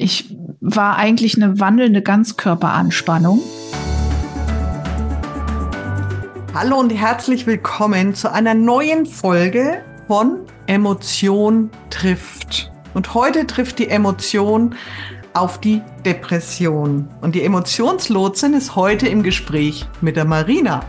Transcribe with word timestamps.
Ich 0.00 0.32
war 0.60 0.94
eigentlich 0.94 1.42
eine 1.42 1.58
wandelnde 1.58 2.02
Ganzkörperanspannung. 2.02 3.40
Hallo 6.54 6.78
und 6.78 6.90
herzlich 6.90 7.48
willkommen 7.48 8.14
zu 8.14 8.32
einer 8.32 8.54
neuen 8.54 9.06
Folge 9.06 9.82
von 10.06 10.46
Emotion 10.68 11.70
trifft. 11.90 12.70
Und 12.94 13.12
heute 13.14 13.44
trifft 13.48 13.80
die 13.80 13.88
Emotion 13.88 14.76
auf 15.34 15.60
die 15.60 15.82
Depression. 16.04 17.08
Und 17.20 17.34
die 17.34 17.42
Emotionslotsin 17.42 18.54
ist 18.54 18.76
heute 18.76 19.08
im 19.08 19.24
Gespräch 19.24 19.84
mit 20.00 20.14
der 20.14 20.26
Marina. 20.26 20.84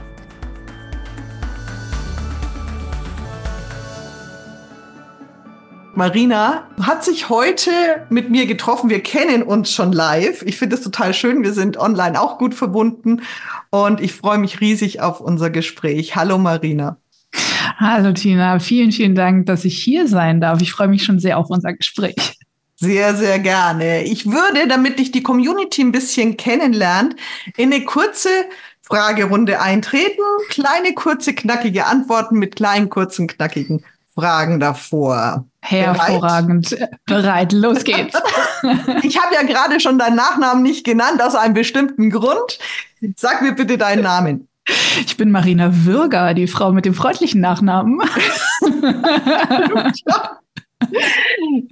Marina 6.00 6.66
hat 6.82 7.04
sich 7.04 7.28
heute 7.28 7.72
mit 8.10 8.30
mir 8.30 8.46
getroffen. 8.46 8.90
Wir 8.90 9.04
kennen 9.04 9.44
uns 9.44 9.74
schon 9.74 9.92
live. 9.92 10.44
Ich 10.44 10.58
finde 10.58 10.78
es 10.78 10.82
total 10.82 11.14
schön. 11.14 11.44
Wir 11.44 11.52
sind 11.52 11.76
online 11.76 12.22
auch 12.22 12.38
gut 12.38 12.56
verbunden 12.56 13.24
und 13.70 14.00
ich 14.00 14.14
freue 14.14 14.38
mich 14.38 14.62
riesig 14.62 15.02
auf 15.02 15.20
unser 15.20 15.50
Gespräch. 15.50 16.16
Hallo 16.16 16.38
Marina. 16.38 16.96
Hallo 17.76 18.14
Tina, 18.14 18.60
vielen, 18.60 18.94
vielen 18.94 19.14
Dank, 19.14 19.48
dass 19.48 19.66
ich 19.66 19.78
hier 19.84 20.08
sein 20.08 20.40
darf. 20.40 20.62
Ich 20.62 20.72
freue 20.72 20.88
mich 20.88 21.04
schon 21.04 21.20
sehr 21.20 21.38
auf 21.38 21.50
unser 21.50 21.74
Gespräch. 21.74 22.16
Sehr, 22.78 23.14
sehr 23.14 23.40
gerne. 23.40 24.04
Ich 24.04 24.26
würde, 24.26 24.70
damit 24.70 25.02
ich 25.02 25.12
die 25.12 25.22
Community 25.22 25.82
ein 25.82 25.92
bisschen 25.92 26.38
kennenlernt, 26.38 27.18
in 27.58 27.74
eine 27.74 27.84
kurze 27.84 28.30
Fragerunde 28.84 29.60
eintreten. 29.60 30.22
Kleine, 30.48 30.94
kurze, 30.94 31.34
knackige 31.34 31.88
Antworten 31.88 32.40
mit 32.40 32.56
kleinen, 32.56 32.88
kurzen, 32.90 33.28
knackigen 33.28 33.84
Fragen 34.16 34.62
davor. 34.62 35.49
Hervorragend. 35.62 36.76
Bereit, 37.06 37.52
los 37.52 37.84
geht's. 37.84 38.16
ich 39.04 39.18
habe 39.20 39.36
ja 39.36 39.44
gerade 39.44 39.80
schon 39.80 40.00
deinen 40.00 40.16
Nachnamen 40.16 40.64
nicht 40.64 40.86
genannt, 40.86 41.22
aus 41.22 41.36
einem 41.36 41.54
bestimmten 41.54 42.10
Grund. 42.10 42.60
Sag 43.16 43.42
mir 43.42 43.54
bitte 43.54 43.78
deinen 43.78 44.04
Namen. 44.04 44.48
Ich 45.06 45.18
bin 45.18 45.32
Marina 45.32 45.86
Würger, 45.86 46.34
die 46.34 46.48
Frau 46.48 46.72
mit 46.72 46.86
dem 46.86 46.94
freundlichen 46.94 47.42
Nachnamen. 47.42 48.00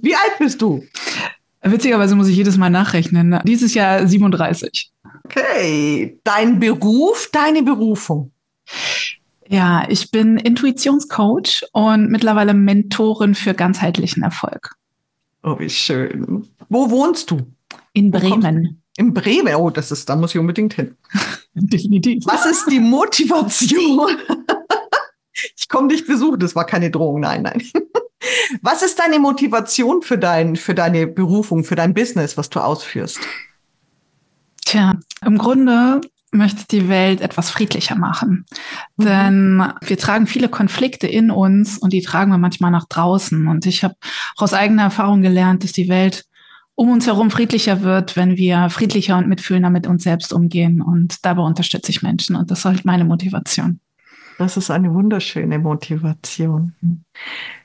Wie 0.00 0.14
alt 0.14 0.38
bist 0.38 0.60
du? 0.60 0.84
Witzigerweise 1.62 2.14
muss 2.14 2.28
ich 2.28 2.36
jedes 2.36 2.56
Mal 2.56 2.70
nachrechnen. 2.70 3.40
Dieses 3.44 3.74
Jahr 3.74 4.06
37. 4.06 4.92
Okay. 5.24 6.18
Dein 6.24 6.58
Beruf, 6.60 7.28
deine 7.32 7.62
Berufung? 7.62 8.32
Ja, 9.50 9.86
ich 9.88 10.10
bin 10.10 10.36
Intuitionscoach 10.36 11.64
und 11.72 12.10
mittlerweile 12.10 12.52
Mentorin 12.52 13.34
für 13.34 13.54
ganzheitlichen 13.54 14.22
Erfolg. 14.22 14.74
Oh, 15.42 15.58
wie 15.58 15.70
schön. 15.70 16.46
Wo 16.68 16.90
wohnst 16.90 17.30
du? 17.30 17.40
In 17.94 18.10
Bremen. 18.10 18.82
In 18.98 19.14
Bremen? 19.14 19.54
Oh, 19.54 19.70
das 19.70 19.90
ist, 19.90 20.08
da 20.08 20.16
muss 20.16 20.34
ich 20.34 20.38
unbedingt 20.38 20.74
hin. 20.74 20.96
Definitiv. 21.54 22.24
Was 22.26 22.44
ist 22.44 22.66
die 22.70 22.80
Motivation? 22.80 24.18
ich 25.56 25.68
komme 25.68 25.88
dich 25.88 26.06
besuchen, 26.06 26.40
das 26.40 26.54
war 26.54 26.66
keine 26.66 26.90
Drohung, 26.90 27.20
nein, 27.20 27.42
nein. 27.42 27.62
Was 28.62 28.82
ist 28.82 28.98
deine 28.98 29.20
Motivation 29.20 30.02
für, 30.02 30.18
dein, 30.18 30.56
für 30.56 30.74
deine 30.74 31.06
Berufung, 31.06 31.62
für 31.64 31.76
dein 31.76 31.94
Business, 31.94 32.36
was 32.36 32.50
du 32.50 32.58
ausführst? 32.58 33.20
Tja, 34.64 34.98
im 35.24 35.38
Grunde 35.38 36.00
möchte 36.30 36.66
die 36.70 36.88
Welt 36.88 37.20
etwas 37.20 37.50
friedlicher 37.50 37.96
machen. 37.96 38.46
Mhm. 38.96 39.04
Denn 39.04 39.72
wir 39.82 39.98
tragen 39.98 40.26
viele 40.26 40.48
Konflikte 40.48 41.06
in 41.06 41.30
uns 41.30 41.78
und 41.78 41.92
die 41.92 42.02
tragen 42.02 42.30
wir 42.30 42.38
manchmal 42.38 42.70
nach 42.70 42.86
draußen. 42.86 43.48
Und 43.48 43.66
ich 43.66 43.84
habe 43.84 43.94
aus 44.36 44.54
eigener 44.54 44.84
Erfahrung 44.84 45.22
gelernt, 45.22 45.64
dass 45.64 45.72
die 45.72 45.88
Welt 45.88 46.24
um 46.74 46.90
uns 46.90 47.06
herum 47.06 47.30
friedlicher 47.30 47.82
wird, 47.82 48.14
wenn 48.14 48.36
wir 48.36 48.70
friedlicher 48.70 49.18
und 49.18 49.26
mitfühlender 49.26 49.70
mit 49.70 49.86
uns 49.86 50.04
selbst 50.04 50.32
umgehen. 50.32 50.80
Und 50.80 51.24
dabei 51.24 51.42
unterstütze 51.42 51.90
ich 51.90 52.02
Menschen. 52.02 52.36
Und 52.36 52.50
das 52.50 52.60
ist 52.60 52.64
halt 52.66 52.84
meine 52.84 53.04
Motivation. 53.04 53.80
Das 54.38 54.56
ist 54.56 54.70
eine 54.70 54.94
wunderschöne 54.94 55.58
Motivation. 55.58 56.74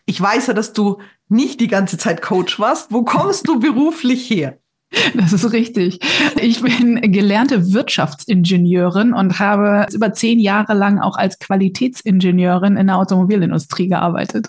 Ich 0.05 0.19
weiß 0.19 0.47
ja, 0.47 0.53
dass 0.53 0.73
du 0.73 0.99
nicht 1.29 1.59
die 1.59 1.67
ganze 1.67 1.99
Zeit 1.99 2.23
Coach 2.23 2.59
warst. 2.59 2.91
Wo 2.91 3.03
kommst 3.03 3.47
du 3.47 3.59
beruflich 3.59 4.27
her? 4.29 4.57
Das 5.15 5.33
ist 5.33 5.51
richtig. 5.51 5.99
Ich 6.41 6.61
bin 6.61 7.11
gelernte 7.11 7.73
Wirtschaftsingenieurin 7.73 9.13
und 9.13 9.39
habe 9.39 9.87
über 9.93 10.13
zehn 10.13 10.39
Jahre 10.39 10.73
lang 10.73 10.99
auch 10.99 11.17
als 11.17 11.39
Qualitätsingenieurin 11.39 12.77
in 12.77 12.87
der 12.87 12.97
Automobilindustrie 12.97 13.87
gearbeitet. 13.87 14.47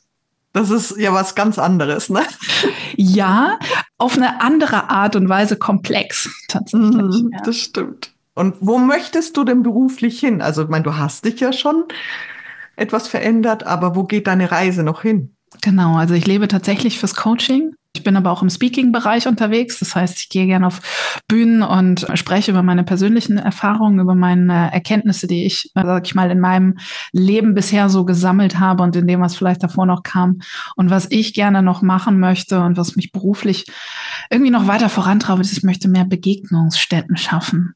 Das 0.52 0.70
ist 0.70 0.96
ja 0.98 1.12
was 1.12 1.34
ganz 1.34 1.58
anderes, 1.58 2.10
ne? 2.10 2.22
Ja, 2.96 3.58
auf 3.98 4.16
eine 4.16 4.40
andere 4.40 4.88
Art 4.88 5.16
und 5.16 5.28
Weise 5.28 5.56
komplex, 5.56 6.30
tatsächlich. 6.46 6.92
Mhm, 6.92 7.30
ja. 7.32 7.40
Das 7.44 7.56
stimmt. 7.56 8.12
Und 8.34 8.54
wo 8.60 8.78
möchtest 8.78 9.36
du 9.36 9.42
denn 9.42 9.64
beruflich 9.64 10.20
hin? 10.20 10.40
Also, 10.40 10.62
ich 10.62 10.68
meine, 10.68 10.84
du 10.84 10.96
hast 10.96 11.24
dich 11.24 11.40
ja 11.40 11.52
schon 11.52 11.84
etwas 12.76 13.08
verändert, 13.08 13.64
aber 13.64 13.96
wo 13.96 14.04
geht 14.04 14.28
deine 14.28 14.52
Reise 14.52 14.84
noch 14.84 15.02
hin? 15.02 15.34
Genau, 15.60 15.96
also 15.96 16.14
ich 16.14 16.26
lebe 16.26 16.46
tatsächlich 16.46 17.00
fürs 17.00 17.16
Coaching 17.16 17.74
ich 17.96 18.02
bin 18.02 18.16
aber 18.16 18.32
auch 18.32 18.42
im 18.42 18.50
Speaking-Bereich 18.50 19.28
unterwegs. 19.28 19.78
Das 19.78 19.94
heißt, 19.94 20.18
ich 20.18 20.28
gehe 20.28 20.46
gerne 20.46 20.66
auf 20.66 20.80
Bühnen 21.28 21.62
und 21.62 22.06
spreche 22.14 22.50
über 22.50 22.64
meine 22.64 22.82
persönlichen 22.82 23.38
Erfahrungen, 23.38 24.00
über 24.00 24.16
meine 24.16 24.72
Erkenntnisse, 24.72 25.28
die 25.28 25.46
ich, 25.46 25.70
sag 25.74 26.04
ich 26.04 26.14
mal, 26.16 26.30
in 26.30 26.40
meinem 26.40 26.76
Leben 27.12 27.54
bisher 27.54 27.88
so 27.88 28.04
gesammelt 28.04 28.58
habe 28.58 28.82
und 28.82 28.96
in 28.96 29.06
dem, 29.06 29.20
was 29.20 29.36
vielleicht 29.36 29.62
davor 29.62 29.86
noch 29.86 30.02
kam 30.02 30.40
und 30.74 30.90
was 30.90 31.06
ich 31.10 31.34
gerne 31.34 31.62
noch 31.62 31.82
machen 31.82 32.18
möchte 32.18 32.60
und 32.60 32.76
was 32.76 32.96
mich 32.96 33.12
beruflich 33.12 33.64
irgendwie 34.28 34.50
noch 34.50 34.66
weiter 34.66 34.88
vorantreibt, 34.88 35.40
ist, 35.40 35.56
ich 35.56 35.62
möchte 35.62 35.88
mehr 35.88 36.04
Begegnungsstätten 36.04 37.16
schaffen. 37.16 37.74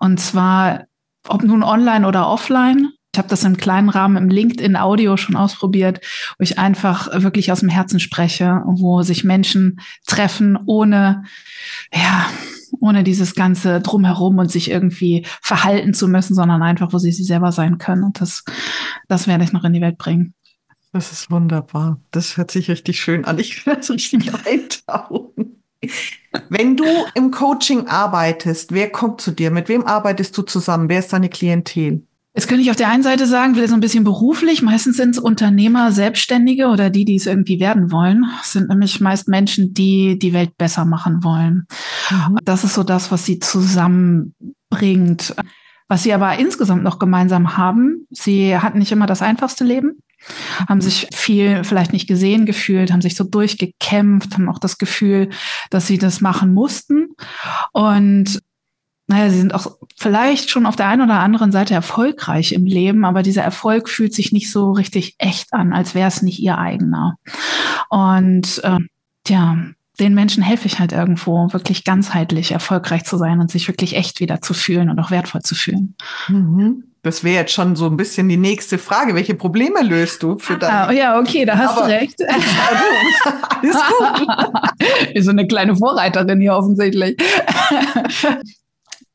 Und 0.00 0.20
zwar, 0.20 0.84
ob 1.26 1.42
nun 1.42 1.62
online 1.62 2.06
oder 2.06 2.28
offline, 2.28 2.90
ich 3.16 3.18
habe 3.18 3.28
das 3.28 3.44
im 3.44 3.56
kleinen 3.56 3.88
Rahmen 3.88 4.18
im 4.18 4.28
LinkedIn-Audio 4.28 5.16
schon 5.16 5.36
ausprobiert, 5.36 6.04
wo 6.38 6.42
ich 6.42 6.58
einfach 6.58 7.22
wirklich 7.22 7.50
aus 7.50 7.60
dem 7.60 7.70
Herzen 7.70 7.98
spreche, 7.98 8.60
wo 8.66 9.00
sich 9.00 9.24
Menschen 9.24 9.80
treffen, 10.06 10.58
ohne, 10.66 11.24
ja, 11.94 12.26
ohne 12.78 13.04
dieses 13.04 13.34
ganze 13.34 13.80
Drumherum 13.80 14.36
und 14.36 14.52
sich 14.52 14.70
irgendwie 14.70 15.24
verhalten 15.40 15.94
zu 15.94 16.08
müssen, 16.08 16.34
sondern 16.34 16.62
einfach, 16.62 16.92
wo 16.92 16.98
sie 16.98 17.10
sie 17.10 17.24
selber 17.24 17.52
sein 17.52 17.78
können. 17.78 18.04
Und 18.04 18.20
das, 18.20 18.44
das 19.08 19.26
werde 19.26 19.44
ich 19.44 19.54
noch 19.54 19.64
in 19.64 19.72
die 19.72 19.80
Welt 19.80 19.96
bringen. 19.96 20.34
Das 20.92 21.10
ist 21.10 21.30
wunderbar. 21.30 21.98
Das 22.10 22.36
hört 22.36 22.50
sich 22.50 22.68
richtig 22.68 23.00
schön 23.00 23.24
an. 23.24 23.38
Ich 23.38 23.64
werde 23.64 23.80
es 23.80 23.90
richtig 23.90 24.30
eintauchen. 24.46 25.62
Wenn 26.50 26.76
du 26.76 26.84
im 27.14 27.30
Coaching 27.30 27.86
arbeitest, 27.86 28.72
wer 28.72 28.90
kommt 28.90 29.22
zu 29.22 29.30
dir? 29.30 29.50
Mit 29.50 29.70
wem 29.70 29.86
arbeitest 29.86 30.36
du 30.36 30.42
zusammen? 30.42 30.90
Wer 30.90 30.98
ist 30.98 31.14
deine 31.14 31.30
Klientel? 31.30 32.02
Jetzt 32.36 32.48
könnte 32.48 32.62
ich 32.62 32.70
auf 32.70 32.76
der 32.76 32.90
einen 32.90 33.02
Seite 33.02 33.26
sagen, 33.26 33.54
vielleicht 33.54 33.70
so 33.70 33.74
ein 33.74 33.80
bisschen 33.80 34.04
beruflich. 34.04 34.60
Meistens 34.60 34.98
sind 34.98 35.16
es 35.16 35.18
Unternehmer, 35.18 35.90
Selbstständige 35.90 36.66
oder 36.66 36.90
die, 36.90 37.06
die 37.06 37.16
es 37.16 37.24
irgendwie 37.24 37.60
werden 37.60 37.90
wollen. 37.90 38.26
Es 38.42 38.52
sind 38.52 38.68
nämlich 38.68 39.00
meist 39.00 39.26
Menschen, 39.26 39.72
die 39.72 40.18
die 40.18 40.34
Welt 40.34 40.54
besser 40.58 40.84
machen 40.84 41.24
wollen. 41.24 41.66
Mhm. 42.10 42.36
Das 42.44 42.62
ist 42.62 42.74
so 42.74 42.82
das, 42.82 43.10
was 43.10 43.24
sie 43.24 43.38
zusammenbringt. 43.38 45.34
Was 45.88 46.02
sie 46.02 46.12
aber 46.12 46.38
insgesamt 46.38 46.82
noch 46.82 46.98
gemeinsam 46.98 47.56
haben, 47.56 48.06
sie 48.10 48.58
hatten 48.58 48.80
nicht 48.80 48.92
immer 48.92 49.06
das 49.06 49.22
einfachste 49.22 49.64
Leben, 49.64 49.92
haben 50.68 50.82
sich 50.82 51.08
viel 51.14 51.64
vielleicht 51.64 51.94
nicht 51.94 52.06
gesehen 52.06 52.44
gefühlt, 52.44 52.92
haben 52.92 53.00
sich 53.00 53.16
so 53.16 53.24
durchgekämpft, 53.24 54.34
haben 54.34 54.50
auch 54.50 54.58
das 54.58 54.76
Gefühl, 54.76 55.30
dass 55.70 55.86
sie 55.86 55.96
das 55.96 56.20
machen 56.20 56.52
mussten. 56.52 57.14
Und 57.72 58.40
naja, 59.08 59.30
sie 59.30 59.38
sind 59.38 59.54
auch 59.54 59.76
vielleicht 59.96 60.50
schon 60.50 60.66
auf 60.66 60.76
der 60.76 60.88
einen 60.88 61.02
oder 61.02 61.20
anderen 61.20 61.52
Seite 61.52 61.74
erfolgreich 61.74 62.52
im 62.52 62.66
Leben, 62.66 63.04
aber 63.04 63.22
dieser 63.22 63.42
Erfolg 63.42 63.88
fühlt 63.88 64.12
sich 64.12 64.32
nicht 64.32 64.50
so 64.50 64.72
richtig 64.72 65.14
echt 65.18 65.52
an, 65.52 65.72
als 65.72 65.94
wäre 65.94 66.08
es 66.08 66.22
nicht 66.22 66.40
ihr 66.40 66.58
eigener. 66.58 67.16
Und 67.88 68.60
äh, 68.64 68.78
ja, 69.28 69.58
den 70.00 70.14
Menschen 70.14 70.42
helfe 70.42 70.66
ich 70.66 70.78
halt 70.78 70.92
irgendwo, 70.92 71.52
wirklich 71.52 71.84
ganzheitlich 71.84 72.52
erfolgreich 72.52 73.04
zu 73.04 73.16
sein 73.16 73.40
und 73.40 73.50
sich 73.50 73.68
wirklich 73.68 73.94
echt 73.96 74.20
wieder 74.20 74.42
zu 74.42 74.54
fühlen 74.54 74.90
und 74.90 74.98
auch 74.98 75.10
wertvoll 75.10 75.42
zu 75.42 75.54
fühlen. 75.54 75.94
Mhm. 76.28 76.84
Das 77.02 77.22
wäre 77.22 77.36
jetzt 77.36 77.52
schon 77.52 77.76
so 77.76 77.86
ein 77.86 77.96
bisschen 77.96 78.28
die 78.28 78.36
nächste 78.36 78.78
Frage. 78.78 79.14
Welche 79.14 79.36
Probleme 79.36 79.80
löst 79.82 80.24
du 80.24 80.38
für 80.38 80.58
dein? 80.58 80.72
Ah, 80.72 80.90
ja, 80.90 81.20
okay, 81.20 81.44
da 81.44 81.56
hast 81.56 81.78
Aber, 81.78 81.86
du 81.86 81.94
recht. 81.94 82.20
Alles 83.62 83.76
gut. 83.86 85.14
Ist 85.14 85.26
so 85.26 85.30
eine 85.30 85.46
kleine 85.46 85.76
Vorreiterin 85.76 86.40
hier 86.40 86.54
offensichtlich. 86.56 87.16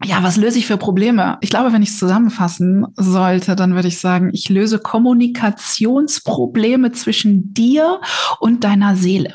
Ja, 0.03 0.23
was 0.23 0.37
löse 0.37 0.57
ich 0.57 0.67
für 0.67 0.77
Probleme? 0.77 1.37
Ich 1.41 1.49
glaube, 1.49 1.73
wenn 1.73 1.83
ich 1.83 1.89
es 1.89 1.99
zusammenfassen 1.99 2.87
sollte, 2.95 3.55
dann 3.55 3.75
würde 3.75 3.87
ich 3.87 3.99
sagen, 3.99 4.31
ich 4.33 4.49
löse 4.49 4.79
Kommunikationsprobleme 4.79 6.91
zwischen 6.91 7.53
dir 7.53 8.01
und 8.39 8.63
deiner 8.63 8.95
Seele. 8.95 9.33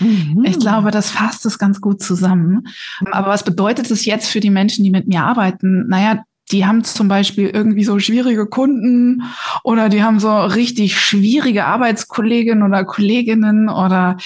Mhm. 0.00 0.44
Ich 0.44 0.58
glaube, 0.58 0.90
das 0.90 1.10
fasst 1.10 1.46
es 1.46 1.58
ganz 1.58 1.80
gut 1.80 2.02
zusammen. 2.02 2.66
Aber 3.12 3.28
was 3.28 3.44
bedeutet 3.44 3.90
es 3.90 4.04
jetzt 4.04 4.28
für 4.28 4.40
die 4.40 4.50
Menschen, 4.50 4.84
die 4.84 4.90
mit 4.90 5.06
mir 5.06 5.22
arbeiten? 5.22 5.86
Naja, 5.88 6.24
die 6.50 6.66
haben 6.66 6.82
zum 6.82 7.08
Beispiel 7.08 7.48
irgendwie 7.48 7.84
so 7.84 7.98
schwierige 7.98 8.46
Kunden 8.46 9.22
oder 9.62 9.88
die 9.88 10.02
haben 10.02 10.18
so 10.18 10.40
richtig 10.40 10.98
schwierige 10.98 11.66
Arbeitskolleginnen 11.66 12.64
oder 12.64 12.84
Kolleginnen 12.84 13.68
oder 13.68 14.16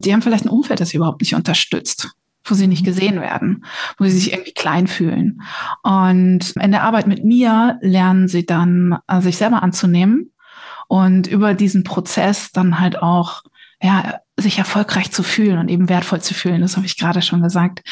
die 0.00 0.12
haben 0.12 0.22
vielleicht 0.22 0.46
ein 0.46 0.50
Umfeld, 0.50 0.80
das 0.80 0.90
sie 0.90 0.96
überhaupt 0.96 1.20
nicht 1.20 1.34
unterstützt. 1.34 2.10
Wo 2.44 2.54
sie 2.54 2.66
nicht 2.66 2.82
mhm. 2.82 2.86
gesehen 2.86 3.20
werden, 3.20 3.64
wo 3.98 4.04
sie 4.04 4.10
sich 4.10 4.32
irgendwie 4.32 4.52
klein 4.52 4.86
fühlen. 4.86 5.42
Und 5.82 6.54
in 6.60 6.70
der 6.70 6.82
Arbeit 6.82 7.06
mit 7.06 7.24
mir 7.24 7.78
lernen 7.80 8.28
sie 8.28 8.46
dann, 8.46 8.98
äh, 9.08 9.20
sich 9.20 9.36
selber 9.36 9.62
anzunehmen 9.62 10.32
und 10.88 11.26
über 11.26 11.54
diesen 11.54 11.84
Prozess 11.84 12.52
dann 12.52 12.80
halt 12.80 13.00
auch, 13.00 13.42
ja, 13.80 14.20
sich 14.36 14.58
erfolgreich 14.58 15.10
zu 15.10 15.22
fühlen 15.22 15.58
und 15.58 15.68
eben 15.68 15.88
wertvoll 15.88 16.20
zu 16.20 16.34
fühlen. 16.34 16.60
Das 16.60 16.76
habe 16.76 16.86
ich 16.86 16.98
gerade 16.98 17.22
schon 17.22 17.42
gesagt. 17.42 17.82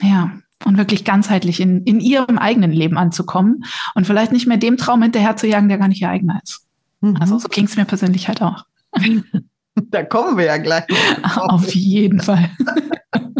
Ja, 0.00 0.32
und 0.64 0.78
wirklich 0.78 1.04
ganzheitlich 1.04 1.60
in, 1.60 1.82
in 1.84 2.00
ihrem 2.00 2.38
eigenen 2.38 2.72
Leben 2.72 2.96
anzukommen 2.96 3.64
und 3.94 4.06
vielleicht 4.06 4.32
nicht 4.32 4.46
mehr 4.46 4.56
dem 4.56 4.76
Traum 4.76 5.02
hinterher 5.02 5.36
zu 5.36 5.46
jagen, 5.46 5.68
der 5.68 5.78
gar 5.78 5.88
nicht 5.88 6.00
ihr 6.00 6.08
eigener 6.08 6.40
ist. 6.42 6.66
Mhm. 7.00 7.16
Also 7.20 7.38
so 7.38 7.48
ging 7.48 7.66
es 7.66 7.76
mir 7.76 7.84
persönlich 7.84 8.28
halt 8.28 8.42
auch. 8.42 8.64
Da 9.90 10.02
kommen 10.02 10.38
wir 10.38 10.46
ja 10.46 10.56
gleich. 10.56 10.84
Auf 11.36 11.74
jeden 11.74 12.20
Fall. 12.20 12.50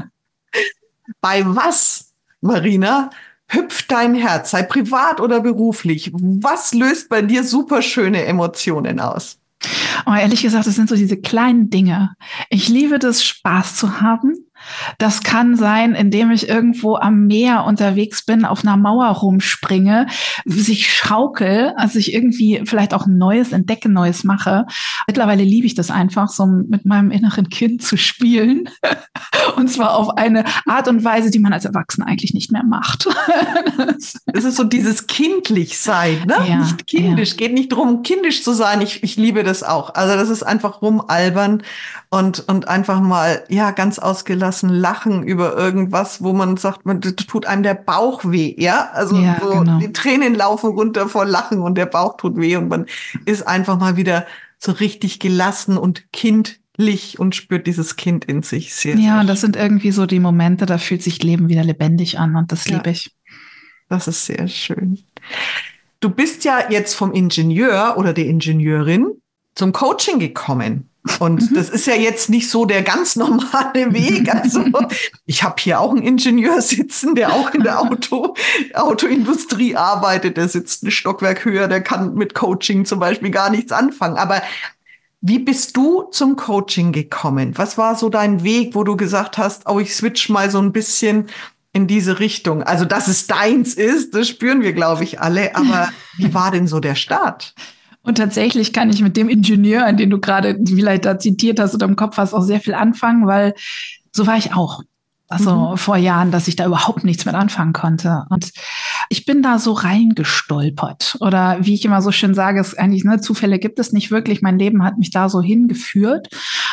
Bei 1.20 1.44
was, 1.44 2.12
Marina, 2.40 3.10
hüpft 3.48 3.90
dein 3.90 4.14
Herz, 4.14 4.50
sei 4.50 4.62
privat 4.62 5.20
oder 5.20 5.40
beruflich? 5.40 6.12
Was 6.14 6.74
löst 6.74 7.08
bei 7.08 7.22
dir 7.22 7.44
super 7.44 7.82
schöne 7.82 8.24
Emotionen 8.24 9.00
aus? 9.00 9.38
Aber 10.04 10.20
ehrlich 10.20 10.42
gesagt, 10.42 10.66
das 10.66 10.74
sind 10.74 10.88
so 10.88 10.96
diese 10.96 11.16
kleinen 11.16 11.70
Dinge. 11.70 12.14
Ich 12.50 12.68
liebe 12.68 12.98
das, 12.98 13.24
Spaß 13.24 13.76
zu 13.76 14.00
haben. 14.00 14.45
Das 14.98 15.22
kann 15.22 15.56
sein, 15.56 15.94
indem 15.94 16.30
ich 16.30 16.48
irgendwo 16.48 16.96
am 16.96 17.26
Meer 17.26 17.64
unterwegs 17.64 18.24
bin, 18.24 18.44
auf 18.44 18.64
einer 18.64 18.76
Mauer 18.76 19.08
rumspringe, 19.08 20.06
sich 20.44 20.92
schaukel, 20.92 21.72
also 21.76 21.98
ich 21.98 22.12
irgendwie 22.12 22.62
vielleicht 22.64 22.94
auch 22.94 23.06
Neues 23.06 23.52
entdecke, 23.52 23.88
Neues 23.88 24.24
mache. 24.24 24.66
Mittlerweile 25.06 25.44
liebe 25.44 25.66
ich 25.66 25.74
das 25.74 25.90
einfach, 25.90 26.28
so 26.28 26.46
mit 26.46 26.84
meinem 26.84 27.10
inneren 27.10 27.48
Kind 27.48 27.82
zu 27.82 27.96
spielen. 27.96 28.68
Und 29.56 29.70
zwar 29.70 29.96
auf 29.96 30.16
eine 30.16 30.44
Art 30.66 30.88
und 30.88 31.04
Weise, 31.04 31.30
die 31.30 31.38
man 31.38 31.52
als 31.52 31.64
Erwachsener 31.64 32.06
eigentlich 32.06 32.34
nicht 32.34 32.52
mehr 32.52 32.64
macht. 32.64 33.08
Es 34.26 34.44
ist 34.44 34.56
so 34.56 34.64
dieses 34.64 35.06
kindlich 35.06 35.78
sein, 35.78 36.24
ne? 36.26 36.36
Ja, 36.46 36.56
nicht 36.58 36.86
kindisch. 36.86 37.30
Ja. 37.30 37.36
Geht 37.36 37.54
nicht 37.54 37.72
darum, 37.72 38.02
kindisch 38.02 38.42
zu 38.42 38.52
sein. 38.52 38.80
Ich, 38.80 39.02
ich 39.02 39.16
liebe 39.16 39.44
das 39.44 39.62
auch. 39.62 39.94
Also 39.94 40.14
das 40.14 40.28
ist 40.28 40.42
einfach 40.42 40.82
rumalbern 40.82 41.62
und, 42.10 42.46
und 42.48 42.68
einfach 42.68 43.00
mal, 43.00 43.44
ja, 43.48 43.70
ganz 43.70 43.98
ausgelassen 43.98 44.55
lachen 44.62 45.22
über 45.22 45.56
irgendwas, 45.56 46.22
wo 46.22 46.32
man 46.32 46.56
sagt, 46.56 46.86
man, 46.86 47.00
das 47.00 47.14
tut 47.16 47.46
einem 47.46 47.62
der 47.62 47.74
Bauch 47.74 48.22
weh, 48.24 48.54
ja? 48.58 48.90
Also 48.92 49.16
ja, 49.16 49.38
so 49.40 49.60
genau. 49.60 49.78
die 49.78 49.92
Tränen 49.92 50.34
laufen 50.34 50.70
runter 50.70 51.08
vor 51.08 51.24
Lachen 51.24 51.60
und 51.60 51.76
der 51.76 51.86
Bauch 51.86 52.16
tut 52.16 52.36
weh 52.36 52.56
und 52.56 52.68
man 52.68 52.86
ist 53.24 53.46
einfach 53.46 53.78
mal 53.78 53.96
wieder 53.96 54.26
so 54.58 54.72
richtig 54.72 55.18
gelassen 55.20 55.78
und 55.78 56.12
kindlich 56.12 57.18
und 57.18 57.34
spürt 57.34 57.66
dieses 57.66 57.96
Kind 57.96 58.24
in 58.24 58.42
sich 58.42 58.74
sehr. 58.74 58.96
Ja, 58.96 59.18
sehr 59.18 59.24
das 59.24 59.40
sind 59.40 59.56
irgendwie 59.56 59.92
so 59.92 60.06
die 60.06 60.20
Momente, 60.20 60.66
da 60.66 60.78
fühlt 60.78 61.02
sich 61.02 61.22
Leben 61.22 61.48
wieder 61.48 61.64
lebendig 61.64 62.18
an 62.18 62.36
und 62.36 62.52
das 62.52 62.66
ja, 62.66 62.76
liebe 62.76 62.90
ich. 62.90 63.12
Das 63.88 64.08
ist 64.08 64.26
sehr 64.26 64.48
schön. 64.48 64.98
Du 66.00 66.10
bist 66.10 66.44
ja 66.44 66.70
jetzt 66.70 66.94
vom 66.94 67.12
Ingenieur 67.12 67.94
oder 67.96 68.12
der 68.12 68.26
Ingenieurin 68.26 69.06
zum 69.54 69.72
Coaching 69.72 70.18
gekommen. 70.18 70.88
Und 71.18 71.50
mhm. 71.50 71.54
das 71.54 71.70
ist 71.70 71.86
ja 71.86 71.94
jetzt 71.94 72.30
nicht 72.30 72.50
so 72.50 72.64
der 72.64 72.82
ganz 72.82 73.16
normale 73.16 73.92
Weg. 73.92 74.32
Also 74.34 74.64
ich 75.26 75.42
habe 75.42 75.56
hier 75.58 75.80
auch 75.80 75.90
einen 75.90 76.02
Ingenieur 76.02 76.60
sitzen, 76.60 77.14
der 77.14 77.32
auch 77.32 77.52
in 77.54 77.62
der 77.62 77.80
Auto, 77.86 78.34
Autoindustrie 78.74 79.76
arbeitet. 79.76 80.36
Der 80.36 80.48
sitzt 80.48 80.82
ein 80.82 80.90
Stockwerk 80.90 81.44
höher, 81.44 81.68
der 81.68 81.82
kann 81.82 82.14
mit 82.14 82.34
Coaching 82.34 82.84
zum 82.84 82.98
Beispiel 82.98 83.30
gar 83.30 83.50
nichts 83.50 83.72
anfangen. 83.72 84.16
Aber 84.16 84.42
wie 85.20 85.38
bist 85.38 85.76
du 85.76 86.04
zum 86.04 86.36
Coaching 86.36 86.92
gekommen? 86.92 87.56
Was 87.56 87.78
war 87.78 87.96
so 87.96 88.08
dein 88.08 88.44
Weg, 88.44 88.74
wo 88.74 88.84
du 88.84 88.96
gesagt 88.96 89.38
hast, 89.38 89.68
oh, 89.68 89.80
ich 89.80 89.94
switch 89.94 90.28
mal 90.28 90.50
so 90.50 90.60
ein 90.60 90.72
bisschen 90.72 91.26
in 91.72 91.86
diese 91.86 92.20
Richtung? 92.20 92.62
Also, 92.62 92.84
dass 92.84 93.08
es 93.08 93.26
deins 93.26 93.74
ist, 93.74 94.14
das 94.14 94.28
spüren 94.28 94.62
wir, 94.62 94.72
glaube 94.72 95.04
ich, 95.04 95.20
alle. 95.20 95.56
Aber 95.56 95.88
wie 96.18 96.32
war 96.32 96.50
denn 96.50 96.66
so 96.66 96.80
der 96.80 96.94
Start? 96.94 97.54
Und 98.06 98.18
tatsächlich 98.18 98.72
kann 98.72 98.88
ich 98.88 99.02
mit 99.02 99.16
dem 99.16 99.28
Ingenieur, 99.28 99.84
an 99.84 99.96
den 99.96 100.10
du 100.10 100.20
gerade 100.20 100.56
vielleicht 100.64 101.04
da 101.04 101.18
zitiert 101.18 101.58
hast 101.58 101.74
oder 101.74 101.86
im 101.86 101.96
Kopf 101.96 102.16
hast, 102.18 102.34
auch 102.34 102.42
sehr 102.42 102.60
viel 102.60 102.74
anfangen, 102.74 103.26
weil 103.26 103.52
so 104.12 104.28
war 104.28 104.38
ich 104.38 104.54
auch. 104.54 104.82
Also 105.28 105.70
mhm. 105.70 105.76
vor 105.76 105.96
Jahren, 105.96 106.30
dass 106.30 106.46
ich 106.46 106.54
da 106.54 106.66
überhaupt 106.66 107.02
nichts 107.02 107.24
mit 107.24 107.34
anfangen 107.34 107.72
konnte. 107.72 108.24
Und 108.30 108.52
ich 109.08 109.26
bin 109.26 109.42
da 109.42 109.58
so 109.58 109.72
reingestolpert. 109.72 111.16
Oder 111.20 111.58
wie 111.60 111.74
ich 111.74 111.84
immer 111.84 112.00
so 112.00 112.12
schön 112.12 112.34
sage, 112.34 112.60
ist 112.60 112.78
eigentlich, 112.78 113.04
ne, 113.04 113.20
Zufälle 113.20 113.58
gibt 113.58 113.80
es 113.80 113.92
nicht 113.92 114.12
wirklich. 114.12 114.40
Mein 114.40 114.58
Leben 114.58 114.84
hat 114.84 114.98
mich 114.98 115.10
da 115.10 115.28
so 115.28 115.42
hingeführt. 115.42 116.28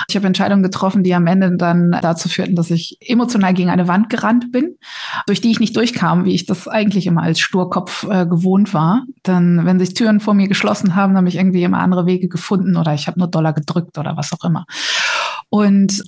Ich 0.08 0.16
habe 0.16 0.28
Entscheidungen 0.28 0.62
getroffen, 0.62 1.04
die 1.04 1.16
am 1.16 1.26
Ende 1.26 1.56
dann 1.58 1.98
dazu 2.02 2.30
führten, 2.30 2.56
dass 2.56 2.70
ich 2.70 2.98
emotional 3.02 3.56
gegen 3.56 3.72
eine 3.72 3.88
Wand 3.88 4.10
gerannt 4.12 4.52
bin, 4.52 4.78
durch 5.26 5.42
die 5.42 5.52
ich 5.52 5.60
nicht 5.60 5.76
durchkam, 5.76 6.26
wie 6.26 6.36
ich 6.36 6.46
das 6.46 6.68
eigentlich 6.68 7.08
immer 7.08 7.24
als 7.24 7.40
Sturkopf 7.40 8.04
äh, 8.10 8.28
gewohnt 8.28 8.74
war. 8.74 9.04
Dann, 9.24 9.66
wenn 9.66 9.80
sich 9.80 9.96
Türen 9.96 10.20
vor 10.20 10.36
mir 10.36 10.48
geschlossen 10.48 10.96
haben, 10.96 11.18
habe 11.18 11.28
ich 11.28 11.38
irgendwie 11.38 11.64
immer 11.64 11.80
andere 11.80 12.06
Wege 12.06 12.28
gefunden 12.28 12.78
oder 12.78 12.94
ich 12.94 13.08
habe 13.08 13.20
nur 13.20 13.30
Dollar 13.30 13.54
gedrückt 13.54 13.98
oder 13.98 14.16
was 14.16 14.32
auch 14.32 14.44
immer. 14.44 14.66
Und 15.50 16.04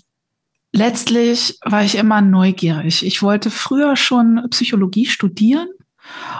letztlich 0.76 1.58
war 1.64 1.84
ich 1.84 1.96
immer 1.96 2.22
neugierig. 2.22 3.06
Ich 3.06 3.24
wollte 3.24 3.50
früher 3.50 3.96
schon 3.96 4.46
Psychologie 4.52 5.06
studieren 5.06 5.70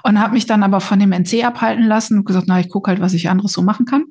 und 0.04 0.20
habe 0.20 0.34
mich 0.34 0.46
dann 0.46 0.64
aber 0.64 0.82
von 0.82 1.00
dem 1.00 1.12
NC 1.12 1.46
abhalten 1.46 1.86
lassen 1.86 2.20
und 2.20 2.26
gesagt, 2.26 2.46
na, 2.48 2.60
ich 2.60 2.70
gucke 2.70 2.90
halt, 2.92 3.02
was 3.02 3.14
ich 3.14 3.30
anderes 3.30 3.54
so 3.54 3.62
machen 3.62 3.86
kann. 3.86 4.06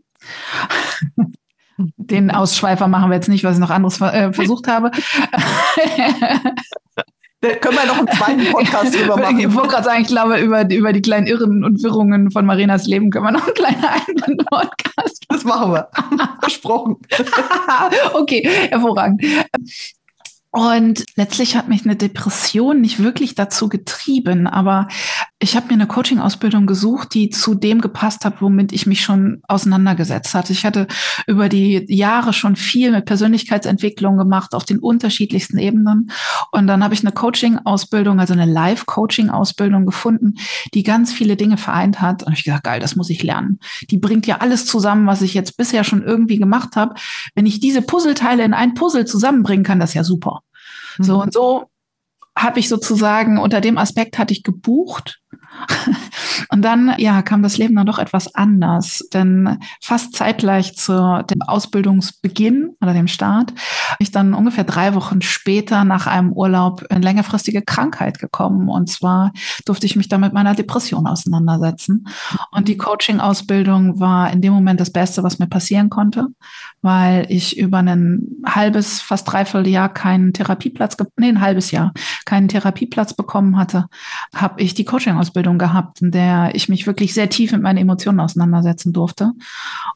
Den 1.77 2.31
Ausschweifer 2.31 2.87
machen 2.87 3.11
wir 3.11 3.17
jetzt 3.17 3.29
nicht, 3.29 3.45
was 3.45 3.55
ich 3.57 3.61
noch 3.61 3.71
anderes 3.71 4.01
äh, 4.01 4.33
versucht 4.33 4.69
habe. 4.69 4.93
Da 7.45 7.57
können 7.57 7.77
wir 7.77 7.87
noch 7.87 7.99
einen 7.99 8.09
zweiten 8.09 8.53
Podcast 8.53 8.95
drüber 8.99 9.19
machen. 9.19 9.39
Ich 9.39 9.55
wollte 9.55 9.69
gerade 9.69 9.85
sagen, 9.85 10.01
ich 10.01 10.09
glaube, 10.09 10.39
über, 10.39 10.71
über 10.71 10.95
die 10.95 11.03
kleinen 11.03 11.27
Irren 11.27 11.63
und 11.63 11.83
Wirrungen 11.83 12.31
von 12.31 12.47
Marinas 12.47 12.87
Leben 12.87 13.11
können 13.11 13.27
wir 13.27 13.33
noch 13.33 13.45
einen 13.45 13.55
kleinen 13.55 13.85
eigenen 13.85 14.39
Podcast. 14.47 15.23
Das 15.29 15.45
machen 15.45 15.73
wir. 15.73 15.89
Versprochen. 16.41 16.97
okay, 18.15 18.49
hervorragend. 18.71 19.23
Und 20.55 21.05
letztlich 21.17 21.57
hat 21.57 21.67
mich 21.67 21.85
eine 21.85 21.97
Depression 21.97 22.81
nicht 22.81 23.03
wirklich 23.03 23.35
dazu 23.35 23.69
getrieben, 23.69 24.47
aber 24.47 24.87
ich 25.45 25.57
habe 25.57 25.67
mir 25.67 25.75
eine 25.75 25.87
Coaching-Ausbildung 25.87 26.67
gesucht, 26.67 27.13
die 27.13 27.29
zu 27.29 27.55
dem 27.55 27.83
gepasst 27.83 28.25
hat, 28.25 28.41
womit 28.41 28.73
ich 28.73 28.87
mich 28.87 29.03
schon 29.03 29.43
auseinandergesetzt 29.47 30.33
hatte. 30.33 30.55
Ich 30.55 30.65
hatte 30.65 30.87
über 31.27 31.51
die 31.51 31.85
Jahre 31.95 32.33
schon 32.33 32.57
viel 32.57 32.91
mit 32.91 33.05
Persönlichkeitsentwicklung 33.05 34.17
gemacht 34.17 34.55
auf 34.55 34.65
den 34.65 34.79
unterschiedlichsten 34.79 35.59
Ebenen. 35.59 36.11
Und 36.51 36.67
dann 36.67 36.83
habe 36.83 36.95
ich 36.95 37.03
eine 37.03 37.13
Coaching-Ausbildung, 37.13 38.21
also 38.21 38.33
eine 38.33 38.47
Live-Coaching-Ausbildung 38.47 39.85
gefunden, 39.85 40.37
die 40.73 40.83
ganz 40.83 41.13
viele 41.13 41.37
Dinge 41.37 41.59
vereint 41.59 42.01
hat. 42.01 42.23
Und 42.23 42.33
ich 42.33 42.45
gesagt, 42.45 42.65
geil, 42.65 42.81
das 42.81 42.97
muss 42.97 43.11
ich 43.11 43.23
lernen. 43.23 43.61
Die 43.91 43.99
bringt 43.99 44.27
ja 44.27 44.39
alles 44.39 44.65
zusammen, 44.65 45.07
was 45.07 45.21
ich 45.21 45.35
jetzt 45.35 45.59
bisher 45.59 45.85
schon 45.85 46.03
irgendwie 46.03 46.39
gemacht 46.39 46.75
habe. 46.75 46.95
Wenn 47.35 47.45
ich 47.45 47.61
diese 47.61 47.83
Puzzleteile 47.83 48.45
in 48.45 48.55
ein 48.55 48.73
Puzzle 48.73 49.05
zusammenbringen 49.05 49.63
kann, 49.63 49.79
das 49.79 49.91
ist 49.91 49.95
ja 49.95 50.05
super. 50.05 50.41
So 50.99 51.17
mhm. 51.17 51.21
und 51.21 51.33
so 51.35 51.69
habe 52.37 52.61
ich 52.61 52.69
sozusagen 52.69 53.39
unter 53.39 53.61
dem 53.61 53.79
Aspekt 53.79 54.19
hatte 54.19 54.33
ich 54.33 54.43
gebucht 54.43 55.21
und 56.51 56.63
dann, 56.63 56.95
ja, 56.99 57.23
kam 57.23 57.43
das 57.43 57.59
Leben 57.59 57.77
dann 57.77 57.87
doch 57.87 57.99
etwas 57.99 58.35
anders. 58.35 59.01
Denn 59.13 59.59
fast 59.81 60.15
zeitgleich 60.15 60.77
zu 60.77 61.25
dem 61.31 61.43
Ausbildungsbeginn 61.43 62.71
oder 62.81 62.93
dem 62.93 63.09
Start, 63.09 63.53
ich 63.99 64.11
dann 64.11 64.35
ungefähr 64.35 64.65
drei 64.65 64.95
Wochen 64.95 65.23
später 65.23 65.85
nach 65.85 66.07
einem 66.07 66.33
Urlaub 66.33 66.85
in 66.91 67.03
längerfristige 67.03 67.63
Krankheit 67.63 68.19
gekommen. 68.19 68.69
Und 68.69 68.91
zwar 68.91 69.33
durfte 69.65 69.87
ich 69.87 69.97
mich 69.97 70.09
dann 70.09 70.21
mit 70.21 70.33
meiner 70.33 70.55
Depression 70.55 71.07
auseinandersetzen. 71.07 72.07
Und 72.51 72.69
die 72.69 72.77
Coaching-Ausbildung 72.77 74.01
war 74.01 74.31
in 74.33 74.41
dem 74.41 74.53
Moment 74.53 74.81
das 74.81 74.91
Beste, 74.91 75.23
was 75.23 75.39
mir 75.39 75.47
passieren 75.47 75.91
konnte, 75.91 76.29
weil 76.85 77.27
ich 77.31 77.59
über 77.59 77.79
ein 77.79 78.43
halbes, 78.47 79.01
fast 79.01 79.33
dreiviertel 79.33 79.67
Jahr 79.67 79.93
keinen 79.93 80.33
Therapieplatz, 80.33 80.97
nee, 81.17 81.29
ein 81.29 81.41
halbes 81.41 81.71
Jahr 81.71 81.93
keinen 82.27 82.49
Therapieplatz 82.49 83.15
bekommen 83.15 83.57
hatte, 83.57 83.87
habe 84.35 84.63
ich 84.63 84.75
die 84.75 84.85
Coaching-Ausbildung 84.85 85.25
Ausbildung 85.25 85.59
gehabt, 85.59 86.03
in 86.03 86.11
der 86.11 86.55
ich 86.55 86.69
mich 86.69 86.87
wirklich 86.87 87.15
sehr 87.15 87.29
tief 87.29 87.53
mit 87.53 87.63
meinen 87.63 87.79
Emotionen 87.79 88.21
auseinandersetzen 88.21 88.93
durfte. 88.93 89.33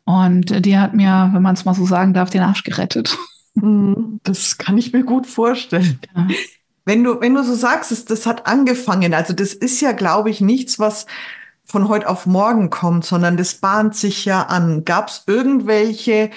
Und 0.04 0.64
die 0.64 0.78
hat 0.78 0.94
mir, 0.94 1.30
wenn 1.32 1.42
man 1.42 1.54
es 1.54 1.64
mal 1.64 1.74
so 1.74 1.86
sagen 1.86 2.14
darf, 2.14 2.30
den 2.30 2.42
Arsch 2.42 2.64
gerettet. 2.64 3.16
Mhm, 3.54 4.20
das 4.24 4.58
kann 4.58 4.78
ich 4.78 4.92
mir 4.92 5.04
gut 5.04 5.26
vorstellen. 5.26 6.00
Ja. 6.16 6.28
Wenn 6.84 7.04
du, 7.04 7.20
wenn 7.20 7.34
du 7.34 7.44
so 7.44 7.54
sagst, 7.54 8.10
das 8.10 8.26
hat 8.26 8.46
angefangen, 8.46 9.12
also 9.12 9.32
das 9.32 9.52
ist 9.52 9.80
ja, 9.80 9.92
glaube 9.92 10.30
ich, 10.30 10.40
nichts, 10.40 10.78
was 10.78 11.06
von 11.64 11.88
heute 11.88 12.08
auf 12.08 12.24
morgen 12.24 12.70
kommt, 12.70 13.04
sondern 13.04 13.36
das 13.36 13.54
bahnt 13.56 13.94
sich 13.94 14.24
ja 14.24 14.42
an. 14.42 14.84
Gab 14.84 15.08
es 15.08 15.24
irgendwelche 15.26 16.30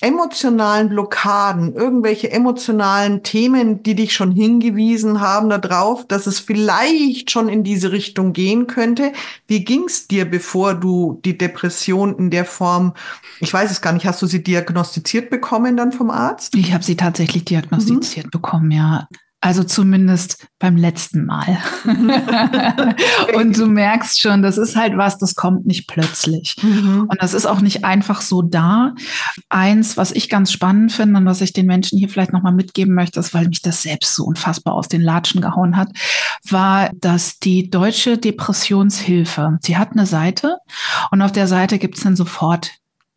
emotionalen 0.00 0.90
Blockaden, 0.90 1.74
irgendwelche 1.74 2.30
emotionalen 2.30 3.24
Themen, 3.24 3.82
die 3.82 3.96
dich 3.96 4.12
schon 4.12 4.30
hingewiesen 4.30 5.20
haben 5.20 5.50
darauf, 5.50 6.06
dass 6.06 6.28
es 6.28 6.38
vielleicht 6.38 7.32
schon 7.32 7.48
in 7.48 7.64
diese 7.64 7.90
Richtung 7.90 8.32
gehen 8.32 8.68
könnte. 8.68 9.12
Wie 9.48 9.64
ging 9.64 9.84
es 9.84 10.06
dir, 10.06 10.24
bevor 10.24 10.74
du 10.74 11.20
die 11.24 11.36
Depression 11.36 12.16
in 12.16 12.30
der 12.30 12.44
Form, 12.44 12.94
ich 13.40 13.52
weiß 13.52 13.72
es 13.72 13.80
gar 13.80 13.92
nicht, 13.92 14.06
hast 14.06 14.22
du 14.22 14.26
sie 14.26 14.42
diagnostiziert 14.42 15.30
bekommen 15.30 15.76
dann 15.76 15.90
vom 15.90 16.10
Arzt? 16.10 16.54
Ich 16.54 16.72
habe 16.72 16.84
sie 16.84 16.96
tatsächlich 16.96 17.44
diagnostiziert 17.44 18.26
mhm. 18.26 18.30
bekommen, 18.30 18.70
ja. 18.70 19.08
Also 19.40 19.62
zumindest 19.62 20.48
beim 20.58 20.76
letzten 20.76 21.24
Mal. 21.24 21.58
und 23.36 23.56
du 23.56 23.66
merkst 23.66 24.20
schon, 24.20 24.42
das 24.42 24.58
ist 24.58 24.74
halt 24.74 24.96
was, 24.96 25.16
das 25.16 25.36
kommt 25.36 25.64
nicht 25.64 25.86
plötzlich. 25.86 26.56
Mhm. 26.60 27.06
Und 27.08 27.22
das 27.22 27.34
ist 27.34 27.46
auch 27.46 27.60
nicht 27.60 27.84
einfach 27.84 28.20
so 28.20 28.42
da. 28.42 28.94
Eins, 29.48 29.96
was 29.96 30.10
ich 30.10 30.28
ganz 30.28 30.50
spannend 30.50 30.90
finde 30.90 31.20
und 31.20 31.26
was 31.26 31.40
ich 31.40 31.52
den 31.52 31.66
Menschen 31.66 31.98
hier 32.00 32.08
vielleicht 32.08 32.32
nochmal 32.32 32.52
mitgeben 32.52 32.94
möchte, 32.94 33.20
ist, 33.20 33.32
weil 33.32 33.46
mich 33.46 33.62
das 33.62 33.82
selbst 33.82 34.16
so 34.16 34.24
unfassbar 34.24 34.74
aus 34.74 34.88
den 34.88 35.02
Latschen 35.02 35.40
gehauen 35.40 35.76
hat, 35.76 35.90
war, 36.50 36.90
dass 36.94 37.38
die 37.38 37.70
Deutsche 37.70 38.18
Depressionshilfe, 38.18 39.58
sie 39.62 39.76
hat 39.76 39.92
eine 39.92 40.06
Seite 40.06 40.56
und 41.12 41.22
auf 41.22 41.30
der 41.30 41.46
Seite 41.46 41.78
gibt 41.78 41.96
es 41.96 42.02
dann 42.02 42.16
sofort 42.16 42.72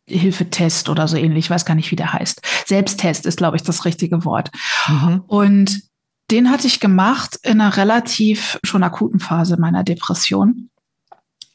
Hilfetest 0.08 0.90
oder 0.90 1.08
so 1.08 1.16
ähnlich, 1.18 1.46
ich 1.46 1.50
weiß 1.50 1.66
gar 1.66 1.76
nicht, 1.76 1.90
wie 1.92 1.96
der 1.96 2.14
heißt. 2.14 2.42
Selbsttest 2.66 3.26
ist, 3.26 3.38
glaube 3.38 3.56
ich, 3.58 3.64
das 3.64 3.86
richtige 3.86 4.26
Wort. 4.26 4.52
Mhm. 4.88 5.24
Und 5.28 5.91
den 6.32 6.50
hatte 6.50 6.68
ich 6.68 6.80
gemacht 6.80 7.40
in 7.44 7.62
einer 7.62 7.78
relativ 7.78 8.60
schon 8.64 8.84
akuten 8.84 9.20
Phase 9.20 9.58
meiner 9.60 9.84
Depression. 9.84 10.70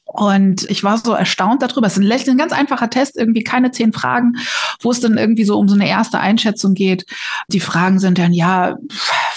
Und 0.04 0.70
ich 0.70 0.84
war 0.84 0.96
so 0.98 1.12
erstaunt 1.12 1.62
darüber. 1.62 1.86
Es 1.86 1.98
ist 1.98 2.28
ein 2.28 2.38
ganz 2.38 2.52
einfacher 2.52 2.88
Test, 2.88 3.16
irgendwie 3.16 3.42
keine 3.42 3.70
zehn 3.72 3.92
Fragen, 3.92 4.34
wo 4.80 4.90
es 4.90 5.00
dann 5.00 5.18
irgendwie 5.18 5.44
so 5.44 5.58
um 5.58 5.68
so 5.68 5.74
eine 5.74 5.88
erste 5.88 6.20
Einschätzung 6.20 6.74
geht. 6.74 7.04
Die 7.48 7.60
Fragen 7.60 7.98
sind 7.98 8.18
dann, 8.18 8.32
ja, 8.32 8.76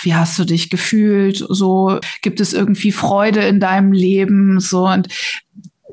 wie 0.03 0.13
hast 0.13 0.37
du 0.39 0.45
dich 0.45 0.69
gefühlt? 0.69 1.43
So, 1.49 1.99
gibt 2.21 2.39
es 2.39 2.53
irgendwie 2.53 2.91
Freude 2.91 3.41
in 3.41 3.59
deinem 3.59 3.91
Leben? 3.91 4.59
So, 4.59 4.87
und 4.87 5.09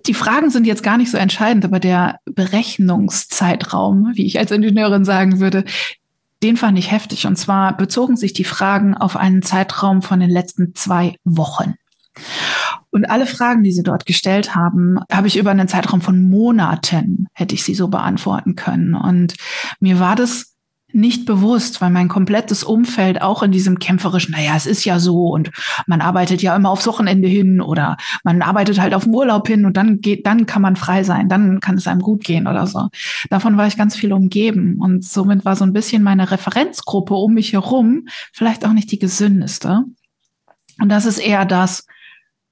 die 0.06 0.14
Fragen 0.14 0.50
sind 0.50 0.66
jetzt 0.66 0.82
gar 0.82 0.98
nicht 0.98 1.10
so 1.10 1.16
entscheidend, 1.16 1.64
aber 1.64 1.80
der 1.80 2.20
Berechnungszeitraum, 2.26 4.12
wie 4.14 4.26
ich 4.26 4.38
als 4.38 4.50
Ingenieurin 4.50 5.04
sagen 5.04 5.40
würde, 5.40 5.64
den 6.42 6.56
fand 6.56 6.78
ich 6.78 6.90
heftig. 6.90 7.26
Und 7.26 7.36
zwar 7.36 7.76
bezogen 7.76 8.16
sich 8.16 8.32
die 8.32 8.44
Fragen 8.44 8.94
auf 8.94 9.16
einen 9.16 9.42
Zeitraum 9.42 10.02
von 10.02 10.20
den 10.20 10.30
letzten 10.30 10.74
zwei 10.74 11.16
Wochen. 11.24 11.74
Und 12.90 13.04
alle 13.10 13.26
Fragen, 13.26 13.62
die 13.62 13.72
sie 13.72 13.82
dort 13.82 14.06
gestellt 14.06 14.54
haben, 14.54 14.98
habe 15.12 15.26
ich 15.26 15.36
über 15.36 15.50
einen 15.50 15.68
Zeitraum 15.68 16.00
von 16.00 16.28
Monaten, 16.28 17.26
hätte 17.34 17.54
ich 17.54 17.62
sie 17.62 17.74
so 17.74 17.88
beantworten 17.88 18.54
können. 18.54 18.94
Und 18.94 19.34
mir 19.80 20.00
war 20.00 20.16
das 20.16 20.55
nicht 20.92 21.26
bewusst, 21.26 21.80
weil 21.80 21.90
mein 21.90 22.08
komplettes 22.08 22.62
Umfeld 22.62 23.20
auch 23.20 23.42
in 23.42 23.50
diesem 23.50 23.78
kämpferischen, 23.78 24.32
naja, 24.32 24.54
es 24.56 24.66
ist 24.66 24.84
ja 24.84 24.98
so 24.98 25.28
und 25.28 25.50
man 25.86 26.00
arbeitet 26.00 26.42
ja 26.42 26.54
immer 26.54 26.70
aufs 26.70 26.86
Wochenende 26.86 27.28
hin 27.28 27.60
oder 27.60 27.96
man 28.22 28.40
arbeitet 28.40 28.80
halt 28.80 28.94
auf 28.94 29.04
den 29.04 29.14
Urlaub 29.14 29.48
hin 29.48 29.66
und 29.66 29.76
dann 29.76 30.00
geht, 30.00 30.26
dann 30.26 30.46
kann 30.46 30.62
man 30.62 30.76
frei 30.76 31.02
sein, 31.02 31.28
dann 31.28 31.60
kann 31.60 31.76
es 31.76 31.86
einem 31.88 32.00
gut 32.00 32.22
gehen 32.24 32.46
oder 32.46 32.66
so. 32.66 32.88
Davon 33.30 33.56
war 33.56 33.66
ich 33.66 33.76
ganz 33.76 33.96
viel 33.96 34.12
umgeben 34.12 34.76
und 34.78 35.04
somit 35.04 35.44
war 35.44 35.56
so 35.56 35.64
ein 35.64 35.72
bisschen 35.72 36.02
meine 36.02 36.30
Referenzgruppe 36.30 37.14
um 37.14 37.34
mich 37.34 37.52
herum 37.52 38.06
vielleicht 38.32 38.64
auch 38.64 38.72
nicht 38.72 38.90
die 38.92 38.98
gesündeste. 38.98 39.82
Und 40.80 40.88
das 40.88 41.04
ist 41.04 41.18
eher 41.18 41.44
das, 41.44 41.86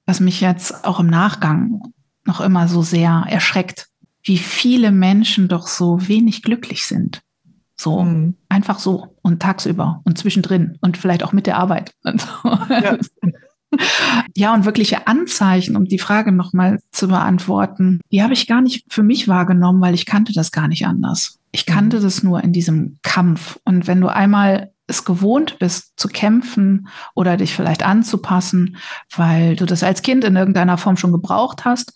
was 0.05 0.19
mich 0.19 0.41
jetzt 0.41 0.85
auch 0.85 0.99
im 0.99 1.07
Nachgang 1.07 1.81
noch 2.25 2.41
immer 2.41 2.67
so 2.67 2.81
sehr 2.81 3.25
erschreckt, 3.27 3.87
wie 4.23 4.37
viele 4.37 4.91
Menschen 4.91 5.47
doch 5.47 5.67
so 5.67 6.07
wenig 6.07 6.41
glücklich 6.41 6.85
sind 6.85 7.24
so, 7.75 8.03
mhm. 8.03 8.35
einfach 8.49 8.79
so 8.79 9.15
und 9.21 9.41
tagsüber 9.41 10.01
und 10.05 10.17
zwischendrin 10.17 10.77
und 10.81 10.97
vielleicht 10.97 11.23
auch 11.23 11.33
mit 11.33 11.47
der 11.47 11.57
Arbeit. 11.57 11.91
Und 12.03 12.21
so. 12.21 12.27
ja. 12.43 12.97
ja, 14.35 14.53
und 14.53 14.65
wirkliche 14.65 15.07
Anzeichen, 15.07 15.75
um 15.75 15.85
die 15.85 15.99
Frage 15.99 16.31
nochmal 16.31 16.79
zu 16.91 17.07
beantworten, 17.07 17.99
die 18.11 18.23
habe 18.23 18.33
ich 18.33 18.47
gar 18.47 18.61
nicht 18.61 18.85
für 18.91 19.03
mich 19.03 19.27
wahrgenommen, 19.27 19.81
weil 19.81 19.93
ich 19.93 20.05
kannte 20.05 20.33
das 20.33 20.51
gar 20.51 20.67
nicht 20.67 20.85
anders. 20.85 21.39
Ich 21.51 21.65
kannte 21.65 21.97
mhm. 21.97 22.03
das 22.03 22.23
nur 22.23 22.43
in 22.43 22.53
diesem 22.53 22.97
Kampf. 23.01 23.59
Und 23.65 23.87
wenn 23.87 24.01
du 24.01 24.07
einmal 24.07 24.71
es 24.87 25.03
gewohnt 25.03 25.57
bist 25.57 25.93
zu 25.97 26.07
kämpfen 26.07 26.87
oder 27.15 27.37
dich 27.37 27.55
vielleicht 27.55 27.83
anzupassen, 27.83 28.77
weil 29.15 29.55
du 29.55 29.65
das 29.65 29.81
als 29.81 30.03
Kind 30.03 30.23
in 30.23 30.35
irgendeiner 30.35 30.77
Form 30.77 30.95
schon 30.95 31.11
gebraucht 31.11 31.65
hast, 31.65 31.93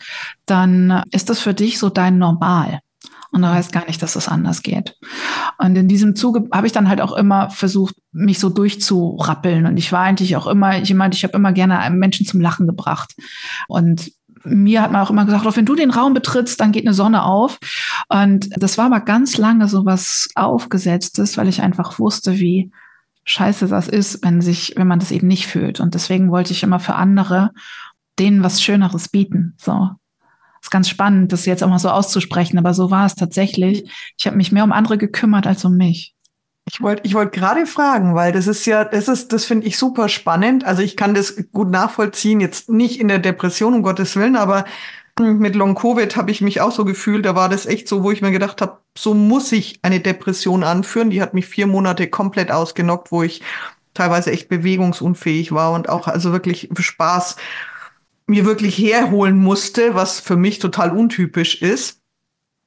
dann 0.48 1.04
ist 1.12 1.30
das 1.30 1.40
für 1.40 1.54
dich 1.54 1.78
so 1.78 1.90
dein 1.90 2.18
Normal 2.18 2.80
und 3.32 3.42
du 3.42 3.48
weißt 3.48 3.72
gar 3.72 3.86
nicht, 3.86 4.02
dass 4.02 4.14
das 4.14 4.28
anders 4.28 4.64
geht. 4.64 4.98
Und 5.58 5.76
in 5.76 5.88
diesem 5.88 6.16
Zuge 6.16 6.48
habe 6.52 6.68
ich 6.68 6.74
dann 6.74 6.90
halt 6.90 7.02
auch 7.02 7.14
immer 7.14 7.50
versucht, 7.50 7.96
mich 8.12 8.40
so 8.40 8.50
durchzurappeln. 8.50 9.66
Und 9.66 9.78
ich 9.78 9.92
war 9.92 10.02
eigentlich 10.02 10.36
auch 10.36 10.48
immer 10.48 10.78
jemand, 10.78 11.14
ich 11.14 11.24
habe 11.24 11.38
immer 11.38 11.54
gerne 11.54 11.90
Menschen 11.96 12.26
zum 12.26 12.42
Lachen 12.42 12.66
gebracht. 12.66 13.16
Und 13.68 14.12
mir 14.44 14.82
hat 14.82 14.92
man 14.92 15.02
auch 15.02 15.12
immer 15.12 15.26
gesagt, 15.26 15.46
oh, 15.46 15.56
wenn 15.56 15.66
du 15.66 15.76
den 15.76 15.92
Raum 15.92 16.14
betrittst, 16.14 16.60
dann 16.60 16.72
geht 16.72 16.86
eine 16.86 16.94
Sonne 16.94 17.24
auf. 17.24 17.60
Und 18.08 18.50
das 18.58 18.78
war 18.78 18.86
aber 18.86 19.02
ganz 19.02 19.38
lange 19.38 19.68
so 19.68 19.86
was 19.86 20.30
Aufgesetztes, 20.36 21.38
weil 21.38 21.48
ich 21.48 21.62
einfach 21.62 22.00
wusste, 22.00 22.40
wie 22.40 22.72
scheiße 23.26 23.68
das 23.68 23.88
ist, 23.88 24.24
wenn 24.24 24.42
sich, 24.42 24.74
wenn 24.76 24.88
man 24.88 25.00
das 25.00 25.12
eben 25.12 25.28
nicht 25.28 25.46
fühlt. 25.46 25.80
Und 25.80 25.94
deswegen 25.94 26.32
wollte 26.32 26.52
ich 26.52 26.64
immer 26.64 26.80
für 26.80 26.96
andere 26.96 27.52
denen 28.18 28.44
was 28.44 28.62
Schöneres 28.62 29.10
bieten. 29.10 29.54
So 29.58 29.92
ist 30.70 30.72
ganz 30.72 30.90
spannend, 30.90 31.34
das 31.34 31.46
jetzt 31.46 31.64
auch 31.64 31.70
mal 31.70 31.80
so 31.80 31.90
auszusprechen, 31.90 32.60
aber 32.60 32.76
so 32.76 32.92
war 32.92 33.08
es 33.08 33.16
tatsächlich. 33.16 33.90
Ich 34.18 34.28
habe 34.28 34.38
mich 34.38 34.52
mehr 34.52 34.64
um 34.64 34.72
andere 34.72 35.00
gekümmert 35.00 35.48
als 35.48 35.66
um 35.66 35.76
mich. 35.76 36.14
Ich 36.72 36.80
wollte 36.82 37.02
ich 37.04 37.16
wollte 37.16 37.40
gerade 37.40 37.66
fragen, 37.66 38.14
weil 38.14 38.32
das 38.32 38.46
ist 38.46 38.68
ja, 38.68 38.86
das 38.86 39.08
ist, 39.08 39.34
das 39.34 39.46
finde 39.46 39.66
ich 39.66 39.80
super 39.80 40.08
spannend. 40.08 40.66
Also 40.66 40.84
ich 40.84 40.96
kann 40.96 41.16
das 41.16 41.36
gut 41.52 41.72
nachvollziehen, 41.72 42.40
jetzt 42.40 42.70
nicht 42.70 43.00
in 43.00 43.08
der 43.08 43.18
Depression, 43.18 43.74
um 43.74 43.82
Gottes 43.82 44.16
Willen, 44.16 44.36
aber 44.36 44.66
mit 45.20 45.56
Long 45.56 45.74
Covid 45.74 46.16
habe 46.16 46.30
ich 46.30 46.42
mich 46.42 46.62
auch 46.62 46.72
so 46.72 46.86
gefühlt. 46.86 47.26
Da 47.26 47.36
war 47.36 47.50
das 47.50 47.66
echt 47.66 47.88
so, 47.88 48.04
wo 48.04 48.12
ich 48.12 48.22
mir 48.22 48.32
gedacht 48.32 48.62
habe, 48.62 48.78
so 48.96 49.16
muss 49.16 49.52
ich 49.52 49.80
eine 49.82 50.00
Depression 50.00 50.64
anführen. 50.64 51.10
Die 51.10 51.22
hat 51.22 51.34
mich 51.34 51.48
vier 51.48 51.66
Monate 51.66 52.08
komplett 52.08 52.52
ausgenockt, 52.52 53.12
wo 53.12 53.24
ich 53.24 53.42
teilweise 53.96 54.32
echt 54.32 54.48
bewegungsunfähig 54.50 55.52
war 55.52 55.72
und 55.72 55.90
auch 55.90 56.08
also 56.08 56.32
wirklich 56.32 56.70
Spaß 56.78 57.38
mir 58.30 58.46
wirklich 58.46 58.78
herholen 58.78 59.38
musste, 59.38 59.96
was 59.96 60.20
für 60.20 60.36
mich 60.36 60.60
total 60.60 60.96
untypisch 60.96 61.62
ist. 61.62 62.02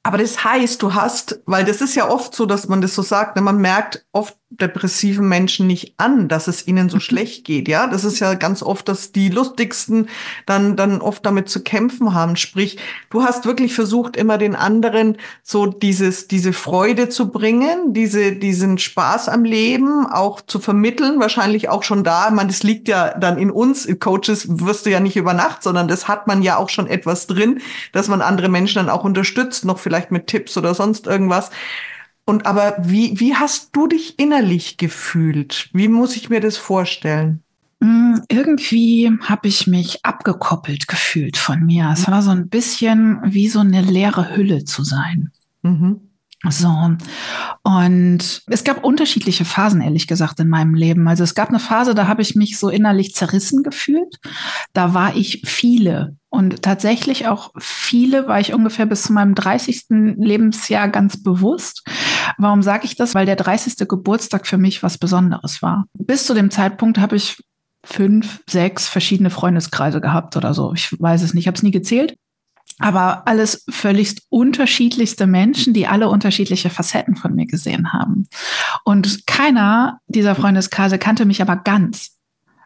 Aber 0.03 0.19
das 0.19 0.43
heißt, 0.43 0.83
du 0.83 0.95
hast, 0.95 1.41
weil 1.47 1.65
das 1.65 1.81
ist 1.81 1.95
ja 1.95 2.11
oft 2.11 2.35
so, 2.35 2.45
dass 2.45 2.69
man 2.69 2.81
das 2.81 2.95
so 2.95 3.03
sagt, 3.03 3.37
ne, 3.37 3.43
man 3.43 3.59
merkt 3.59 4.05
oft 4.13 4.37
depressiven 4.61 5.29
Menschen 5.29 5.67
nicht 5.67 5.95
an, 5.99 6.29
dass 6.29 6.49
es 6.49 6.67
ihnen 6.67 6.89
so 6.89 6.97
mhm. 6.97 7.01
schlecht 7.01 7.45
geht. 7.45 7.69
Ja, 7.69 7.87
das 7.87 8.05
ist 8.05 8.21
ja 8.21 8.35
ganz 8.35 8.63
oft, 8.63 8.89
dass 8.89 9.13
die 9.13 9.29
lustigsten 9.29 10.09
dann, 10.47 10.77
dann 10.77 11.01
oft 11.01 11.25
damit 11.25 11.49
zu 11.49 11.63
kämpfen 11.63 12.15
haben. 12.15 12.37
Sprich, 12.37 12.79
du 13.11 13.23
hast 13.23 13.47
wirklich 13.47 13.75
versucht, 13.75 14.17
immer 14.17 14.39
den 14.39 14.55
anderen 14.55 15.17
so 15.43 15.67
dieses, 15.67 16.29
diese 16.29 16.53
Freude 16.53 17.09
zu 17.09 17.31
bringen, 17.31 17.93
diese, 17.93 18.33
diesen 18.33 18.79
Spaß 18.79 19.29
am 19.29 19.45
Leben 19.45 20.07
auch 20.07 20.41
zu 20.41 20.59
vermitteln. 20.59 21.21
Wahrscheinlich 21.21 21.69
auch 21.69 21.83
schon 21.83 22.05
da. 22.05 22.31
Man, 22.31 22.49
das 22.49 22.63
liegt 22.63 22.89
ja 22.89 23.17
dann 23.19 23.39
in 23.39 23.51
uns. 23.51 23.89
Coaches 24.01 24.47
wirst 24.49 24.87
du 24.87 24.91
ja 24.91 25.01
nicht 25.01 25.17
über 25.17 25.35
Nacht, 25.35 25.63
sondern 25.63 25.89
das 25.89 26.09
hat 26.09 26.27
man 26.27 26.43
ja 26.43 26.57
auch 26.57 26.69
schon 26.69 26.87
etwas 26.87 27.27
drin, 27.27 27.61
dass 27.93 28.09
man 28.09 28.21
andere 28.21 28.49
Menschen 28.49 28.77
dann 28.77 28.91
auch 28.91 29.05
unterstützt, 29.05 29.65
noch 29.65 29.79
vielleicht 29.79 30.11
mit 30.11 30.27
Tipps 30.27 30.57
oder 30.57 30.75
sonst 30.75 31.07
irgendwas. 31.07 31.51
Und 32.25 32.47
aber 32.47 32.77
wie, 32.81 33.19
wie 33.19 33.35
hast 33.35 33.71
du 33.75 33.89
dich 33.89 34.19
innerlich 34.19 34.77
gefühlt? 34.77 35.71
Wie 35.73 35.89
muss 35.89 36.17
ich 36.17 36.31
mir 36.31 36.41
das 36.41 36.57
vorstellen? 36.57 37.43
Mm, 37.81 38.19
irgendwie 38.29 39.11
habe 39.23 39.49
ich 39.49 39.67
mich 39.67 40.05
abgekoppelt 40.05 40.87
gefühlt 40.87 41.37
von 41.37 41.65
mir. 41.65 41.91
Es 41.93 42.09
war 42.09 42.23
so 42.23 42.31
ein 42.31 42.49
bisschen 42.49 43.19
wie 43.25 43.49
so 43.49 43.59
eine 43.59 43.83
leere 43.83 44.37
Hülle 44.37 44.65
zu 44.65 44.85
sein. 44.85 45.33
Mhm. 45.63 46.12
So. 46.49 46.97
Und 47.63 48.43
es 48.47 48.65
gab 48.65 48.85
unterschiedliche 48.85 49.45
Phasen, 49.45 49.81
ehrlich 49.81 50.07
gesagt, 50.07 50.41
in 50.41 50.49
meinem 50.49 50.75
Leben. 50.75 51.07
Also 51.07 51.23
es 51.23 51.35
gab 51.35 51.51
eine 51.51 51.61
Phase, 51.61 51.95
da 51.95 52.09
habe 52.09 52.23
ich 52.23 52.35
mich 52.35 52.59
so 52.59 52.69
innerlich 52.69 53.15
zerrissen 53.15 53.63
gefühlt. 53.63 54.19
Da 54.73 54.95
war 54.95 55.15
ich 55.15 55.43
viele 55.45 56.17
und 56.33 56.63
tatsächlich 56.63 57.29
auch 57.29 57.51
viele 57.59 58.27
war 58.27 58.41
ich 58.41 58.55
ungefähr 58.55 58.87
bis 58.87 59.03
zu 59.03 59.13
meinem 59.13 59.35
30. 59.35 59.85
Lebensjahr 59.91 60.89
ganz 60.89 61.23
bewusst. 61.23 61.87
Warum 62.39 62.63
sage 62.63 62.87
ich 62.87 62.97
das? 62.97 63.15
Weil 63.15 63.27
der 63.27 63.37
30. 63.37 63.87
Geburtstag 63.87 64.47
für 64.47 64.57
mich 64.57 64.83
was 64.83 64.97
Besonderes 64.97 65.61
war. 65.61 65.85
Bis 65.93 66.27
zu 66.27 66.33
dem 66.33 66.51
Zeitpunkt 66.51 66.99
habe 66.99 67.17
ich 67.17 67.37
fünf, 67.85 68.43
sechs 68.49 68.89
verschiedene 68.89 69.29
Freundeskreise 69.29 70.01
gehabt 70.01 70.35
oder 70.37 70.55
so. 70.55 70.73
Ich 70.73 70.99
weiß 70.99 71.21
es 71.21 71.35
nicht, 71.35 71.43
ich 71.43 71.47
habe 71.49 71.57
es 71.57 71.63
nie 71.63 71.71
gezählt. 71.71 72.15
Aber 72.83 73.27
alles 73.27 73.65
völligst 73.71 74.23
unterschiedlichste 74.29 75.27
Menschen, 75.27 75.73
die 75.73 75.87
alle 75.87 76.09
unterschiedliche 76.09 76.71
Facetten 76.71 77.17
von 77.17 77.35
mir 77.35 77.47
gesehen 77.47 77.93
haben. 77.93 78.29
Und 78.85 79.27
keiner 79.27 80.01
dieser 80.07 80.35
Freundeskreise 80.35 80.99
kannte 80.99 81.25
mich 81.25 81.41
aber 81.41 81.57
ganz 81.57 82.19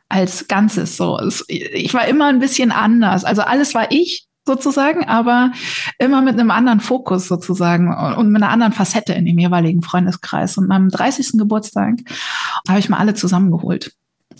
als 0.09 0.49
Ganzes. 0.49 0.97
So, 0.97 1.21
ich 1.49 1.93
war 1.95 2.07
immer 2.07 2.27
ein 2.27 2.39
bisschen 2.39 2.73
anders. 2.73 3.25
Also 3.25 3.43
alles 3.43 3.75
war 3.75 3.91
ich 3.91 4.27
sozusagen, 4.47 5.05
aber 5.05 5.53
immer 5.99 6.23
mit 6.23 6.39
einem 6.39 6.53
anderen 6.53 6.81
Fokus 6.81 7.27
sozusagen 7.27 7.93
und 8.17 8.31
mit 8.31 8.43
einer 8.43 8.53
anderen 8.53 8.73
Facette 8.73 9.13
in 9.13 9.27
dem 9.27 9.39
jeweiligen 9.39 9.83
Freundeskreis. 9.83 10.57
Und 10.57 10.69
meinem 10.69 10.89
30. 10.89 11.33
Geburtstag 11.33 11.97
habe 12.69 12.79
ich 12.79 12.89
mal 12.89 12.99
alle 12.99 13.15
zusammengeholt. 13.15 13.93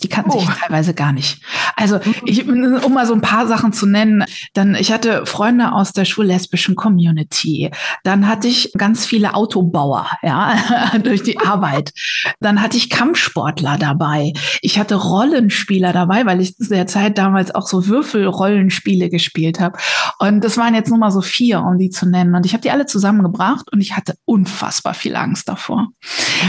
Die 0.03 0.09
kannten 0.09 0.31
oh. 0.31 0.39
sich 0.39 0.49
teilweise 0.49 0.93
gar 0.93 1.11
nicht. 1.11 1.41
Also, 1.75 1.99
ich, 2.25 2.47
um 2.47 2.93
mal 2.93 3.07
so 3.07 3.13
ein 3.13 3.21
paar 3.21 3.47
Sachen 3.47 3.73
zu 3.73 3.85
nennen, 3.85 4.23
dann, 4.53 4.75
ich 4.75 4.91
hatte 4.91 5.25
Freunde 5.25 5.71
aus 5.71 5.93
der 5.93 6.05
schwul-lesbischen 6.05 6.75
Community. 6.75 7.71
Dann 8.03 8.27
hatte 8.27 8.47
ich 8.47 8.71
ganz 8.77 9.05
viele 9.05 9.33
Autobauer, 9.33 10.07
ja, 10.21 10.55
durch 11.03 11.23
die 11.23 11.39
Arbeit. 11.39 11.91
Dann 12.39 12.61
hatte 12.61 12.77
ich 12.77 12.89
Kampfsportler 12.89 13.77
dabei. 13.77 14.33
Ich 14.61 14.79
hatte 14.79 14.95
Rollenspieler 14.95 15.93
dabei, 15.93 16.25
weil 16.25 16.41
ich 16.41 16.55
zu 16.55 16.69
der 16.69 16.87
Zeit 16.87 17.17
damals 17.17 17.53
auch 17.53 17.67
so 17.67 17.87
Würfelrollenspiele 17.87 19.09
gespielt 19.09 19.59
habe. 19.59 19.77
Und 20.19 20.43
das 20.43 20.57
waren 20.57 20.75
jetzt 20.75 20.89
nur 20.89 20.99
mal 20.99 21.11
so 21.11 21.21
vier, 21.21 21.61
um 21.61 21.77
die 21.77 21.89
zu 21.89 22.07
nennen. 22.07 22.35
Und 22.35 22.45
ich 22.45 22.53
habe 22.53 22.61
die 22.61 22.71
alle 22.71 22.85
zusammengebracht 22.85 23.71
und 23.71 23.81
ich 23.81 23.95
hatte 23.95 24.15
unfassbar 24.25 24.93
viel 24.93 25.15
Angst 25.15 25.49
davor. 25.49 25.89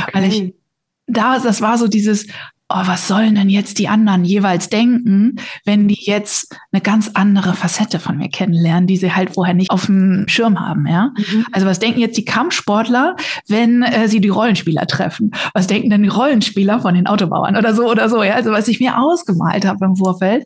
Okay. 0.03 0.11
Weil 0.13 0.25
ich 0.25 0.55
da, 1.09 1.39
das 1.39 1.61
war 1.61 1.79
so 1.79 1.89
dieses, 1.89 2.27
oh, 2.71 2.83
was 2.85 3.09
sollen 3.09 3.35
denn 3.35 3.49
jetzt 3.49 3.79
die 3.79 3.89
anderen 3.89 4.25
jeweils 4.25 4.69
denken, 4.69 5.37
wenn 5.65 5.89
die 5.89 5.99
jetzt 6.01 6.55
eine 6.71 6.83
ganz 6.83 7.11
andere 7.15 7.55
Facette 7.55 7.99
von 7.99 8.19
mir 8.19 8.29
kennenlernen, 8.29 8.87
die 8.87 8.97
sie 8.97 9.13
halt 9.13 9.35
vorher 9.35 9.55
nicht 9.55 9.71
auf 9.71 9.87
dem 9.87 10.27
Schirm 10.29 10.61
haben, 10.61 10.87
ja? 10.87 11.13
Mhm. 11.17 11.47
Also 11.53 11.67
was 11.67 11.79
denken 11.79 12.01
jetzt 12.01 12.19
die 12.19 12.25
Kampfsportler, 12.25 13.17
wenn 13.49 13.83
äh, 13.83 14.09
sie 14.09 14.21
die 14.21 14.29
Rollenspieler 14.29 14.87
treffen? 14.87 15.31
Was 15.55 15.67
denken 15.67 15.89
denn 15.89 16.03
die 16.03 16.09
Rollenspieler 16.09 16.81
von 16.81 16.95
den 16.95 17.07
Autobauern 17.07 17.57
oder 17.57 17.75
so 17.75 17.91
oder 17.91 18.09
so, 18.09 18.23
ja? 18.23 18.35
Also 18.35 18.51
was 18.51 18.69
ich 18.69 18.81
mir 18.81 18.99
ausgemalt 18.99 19.65
habe 19.65 19.87
im 19.87 19.97
Vorfeld. 19.97 20.45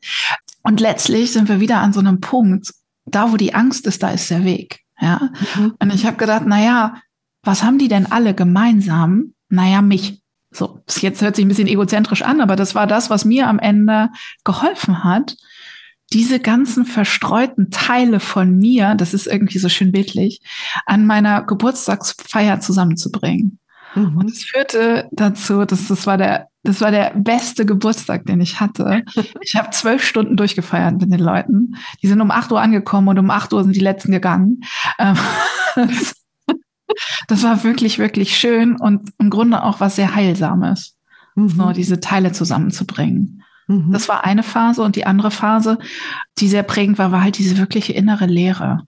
Und 0.62 0.78
letztlich 0.78 1.32
sind 1.32 1.48
wir 1.48 1.58
wieder 1.58 1.78
an 1.78 1.92
so 1.92 1.98
einem 1.98 2.20
Punkt, 2.20 2.72
da 3.04 3.32
wo 3.32 3.36
die 3.36 3.54
Angst 3.54 3.86
ist, 3.88 4.02
da 4.02 4.10
ist 4.10 4.30
der 4.30 4.44
Weg, 4.44 4.80
ja? 5.00 5.30
Mhm. 5.56 5.74
Und 5.80 5.92
ich 5.92 6.06
habe 6.06 6.16
gedacht, 6.16 6.44
na 6.46 6.62
ja, 6.62 6.94
was 7.42 7.64
haben 7.64 7.78
die 7.78 7.88
denn 7.88 8.10
alle 8.10 8.34
gemeinsam? 8.34 9.34
Naja, 9.48 9.82
mich. 9.82 10.21
So, 10.52 10.80
jetzt 11.00 11.22
hört 11.22 11.36
sich 11.36 11.44
ein 11.44 11.48
bisschen 11.48 11.68
egozentrisch 11.68 12.22
an, 12.22 12.40
aber 12.40 12.56
das 12.56 12.74
war 12.74 12.86
das, 12.86 13.10
was 13.10 13.24
mir 13.24 13.48
am 13.48 13.58
Ende 13.58 14.10
geholfen 14.44 15.02
hat, 15.02 15.36
diese 16.12 16.40
ganzen 16.40 16.84
verstreuten 16.84 17.70
Teile 17.70 18.20
von 18.20 18.56
mir, 18.58 18.94
das 18.94 19.14
ist 19.14 19.26
irgendwie 19.26 19.58
so 19.58 19.68
schön 19.68 19.92
bildlich, 19.92 20.42
an 20.86 21.06
meiner 21.06 21.42
Geburtstagsfeier 21.42 22.60
zusammenzubringen. 22.60 23.58
Mhm. 23.94 24.16
Und 24.16 24.30
es 24.30 24.44
führte 24.44 25.08
dazu, 25.12 25.64
dass 25.64 25.88
das 25.88 26.06
war 26.06 26.18
der, 26.18 26.48
das 26.62 26.80
war 26.80 26.90
der 26.90 27.12
beste 27.14 27.66
Geburtstag, 27.66 28.26
den 28.26 28.40
ich 28.40 28.60
hatte. 28.60 29.02
Ich 29.40 29.56
habe 29.56 29.70
zwölf 29.70 30.04
Stunden 30.04 30.36
durchgefeiert 30.36 31.00
mit 31.00 31.10
den 31.10 31.18
Leuten. 31.18 31.76
Die 32.02 32.06
sind 32.06 32.20
um 32.20 32.30
acht 32.30 32.52
Uhr 32.52 32.60
angekommen 32.60 33.08
und 33.08 33.18
um 33.18 33.30
acht 33.30 33.52
Uhr 33.52 33.64
sind 33.64 33.74
die 33.74 33.80
letzten 33.80 34.12
gegangen. 34.12 34.60
Ähm, 34.98 35.16
das 35.74 36.21
war 37.42 37.64
wirklich, 37.64 37.98
wirklich 37.98 38.36
schön 38.36 38.76
und 38.76 39.10
im 39.18 39.30
Grunde 39.30 39.62
auch 39.62 39.80
was 39.80 39.96
sehr 39.96 40.14
Heilsames, 40.14 40.96
mhm. 41.34 41.48
so 41.48 41.72
diese 41.72 42.00
Teile 42.00 42.32
zusammenzubringen. 42.32 43.42
Mhm. 43.68 43.92
Das 43.92 44.08
war 44.08 44.24
eine 44.24 44.42
Phase 44.42 44.82
und 44.82 44.96
die 44.96 45.06
andere 45.06 45.30
Phase, 45.30 45.78
die 46.38 46.48
sehr 46.48 46.62
prägend 46.62 46.98
war, 46.98 47.12
war 47.12 47.22
halt 47.22 47.38
diese 47.38 47.58
wirkliche 47.58 47.92
innere 47.92 48.26
Leere. 48.26 48.86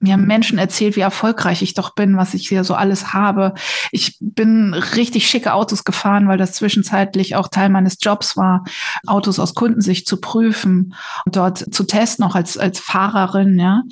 Mir 0.00 0.14
haben 0.14 0.26
Menschen 0.26 0.58
erzählt, 0.58 0.96
wie 0.96 1.00
erfolgreich 1.00 1.62
ich 1.62 1.74
doch 1.74 1.94
bin, 1.94 2.16
was 2.16 2.34
ich 2.34 2.48
hier 2.48 2.64
so 2.64 2.74
alles 2.74 3.12
habe. 3.12 3.54
Ich 3.92 4.16
bin 4.20 4.72
richtig 4.72 5.28
schicke 5.28 5.52
Autos 5.52 5.84
gefahren, 5.84 6.26
weil 6.26 6.38
das 6.38 6.52
zwischenzeitlich 6.52 7.36
auch 7.36 7.48
Teil 7.48 7.68
meines 7.68 7.98
Jobs 8.00 8.36
war, 8.36 8.64
Autos 9.06 9.38
aus 9.38 9.54
Kundensicht 9.54 10.08
zu 10.08 10.20
prüfen 10.20 10.94
und 11.26 11.36
dort 11.36 11.58
zu 11.58 11.84
testen, 11.84 12.24
auch 12.24 12.34
als, 12.34 12.56
als 12.56 12.80
Fahrerin, 12.80 13.58
ja, 13.58 13.82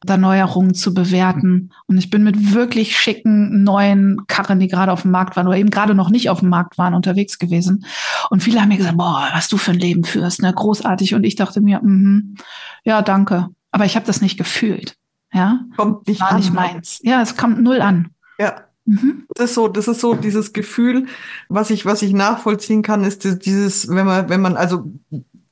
da 0.00 0.16
Neuerungen 0.16 0.74
zu 0.74 0.94
bewerten. 0.94 1.70
Und 1.86 1.98
ich 1.98 2.08
bin 2.08 2.24
mit 2.24 2.54
wirklich 2.54 2.96
schicken 2.96 3.62
neuen 3.62 4.26
Karren, 4.26 4.60
die 4.60 4.68
gerade 4.68 4.92
auf 4.92 5.02
dem 5.02 5.10
Markt 5.10 5.36
waren 5.36 5.46
oder 5.46 5.58
eben 5.58 5.70
gerade 5.70 5.94
noch 5.94 6.08
nicht 6.08 6.30
auf 6.30 6.40
dem 6.40 6.48
Markt 6.48 6.78
waren, 6.78 6.94
unterwegs 6.94 7.38
gewesen. 7.38 7.84
Und 8.30 8.42
viele 8.42 8.60
haben 8.60 8.68
mir 8.68 8.78
gesagt, 8.78 8.96
boah, 8.96 9.28
was 9.34 9.48
du 9.48 9.58
für 9.58 9.72
ein 9.72 9.78
Leben 9.78 10.04
führst, 10.04 10.40
ne, 10.40 10.52
großartig. 10.52 11.14
Und 11.14 11.24
ich 11.24 11.36
dachte 11.36 11.60
mir, 11.60 11.80
mm 11.82 12.36
ja, 12.84 13.02
danke. 13.02 13.48
Aber 13.70 13.84
ich 13.84 13.96
habe 13.96 14.06
das 14.06 14.20
nicht 14.20 14.38
gefühlt. 14.38 14.96
Ja, 15.32 15.60
kommt 15.76 16.06
nicht 16.08 16.20
war 16.20 16.32
an. 16.32 16.36
nicht 16.36 16.52
meins. 16.52 17.00
Ja, 17.02 17.22
es 17.22 17.36
kommt 17.36 17.62
null 17.62 17.80
an. 17.80 18.10
Ja. 18.38 18.62
Mhm. 18.86 19.26
Das 19.34 19.50
ist 19.50 19.54
so, 19.54 19.68
das 19.68 19.88
ist 19.88 20.00
so 20.00 20.14
dieses 20.14 20.52
Gefühl, 20.52 21.06
was 21.48 21.70
ich, 21.70 21.86
was 21.86 22.02
ich 22.02 22.12
nachvollziehen 22.12 22.82
kann, 22.82 23.04
ist 23.04 23.44
dieses, 23.44 23.88
wenn 23.88 24.06
man, 24.06 24.28
wenn 24.28 24.40
man, 24.40 24.56
also 24.56 24.90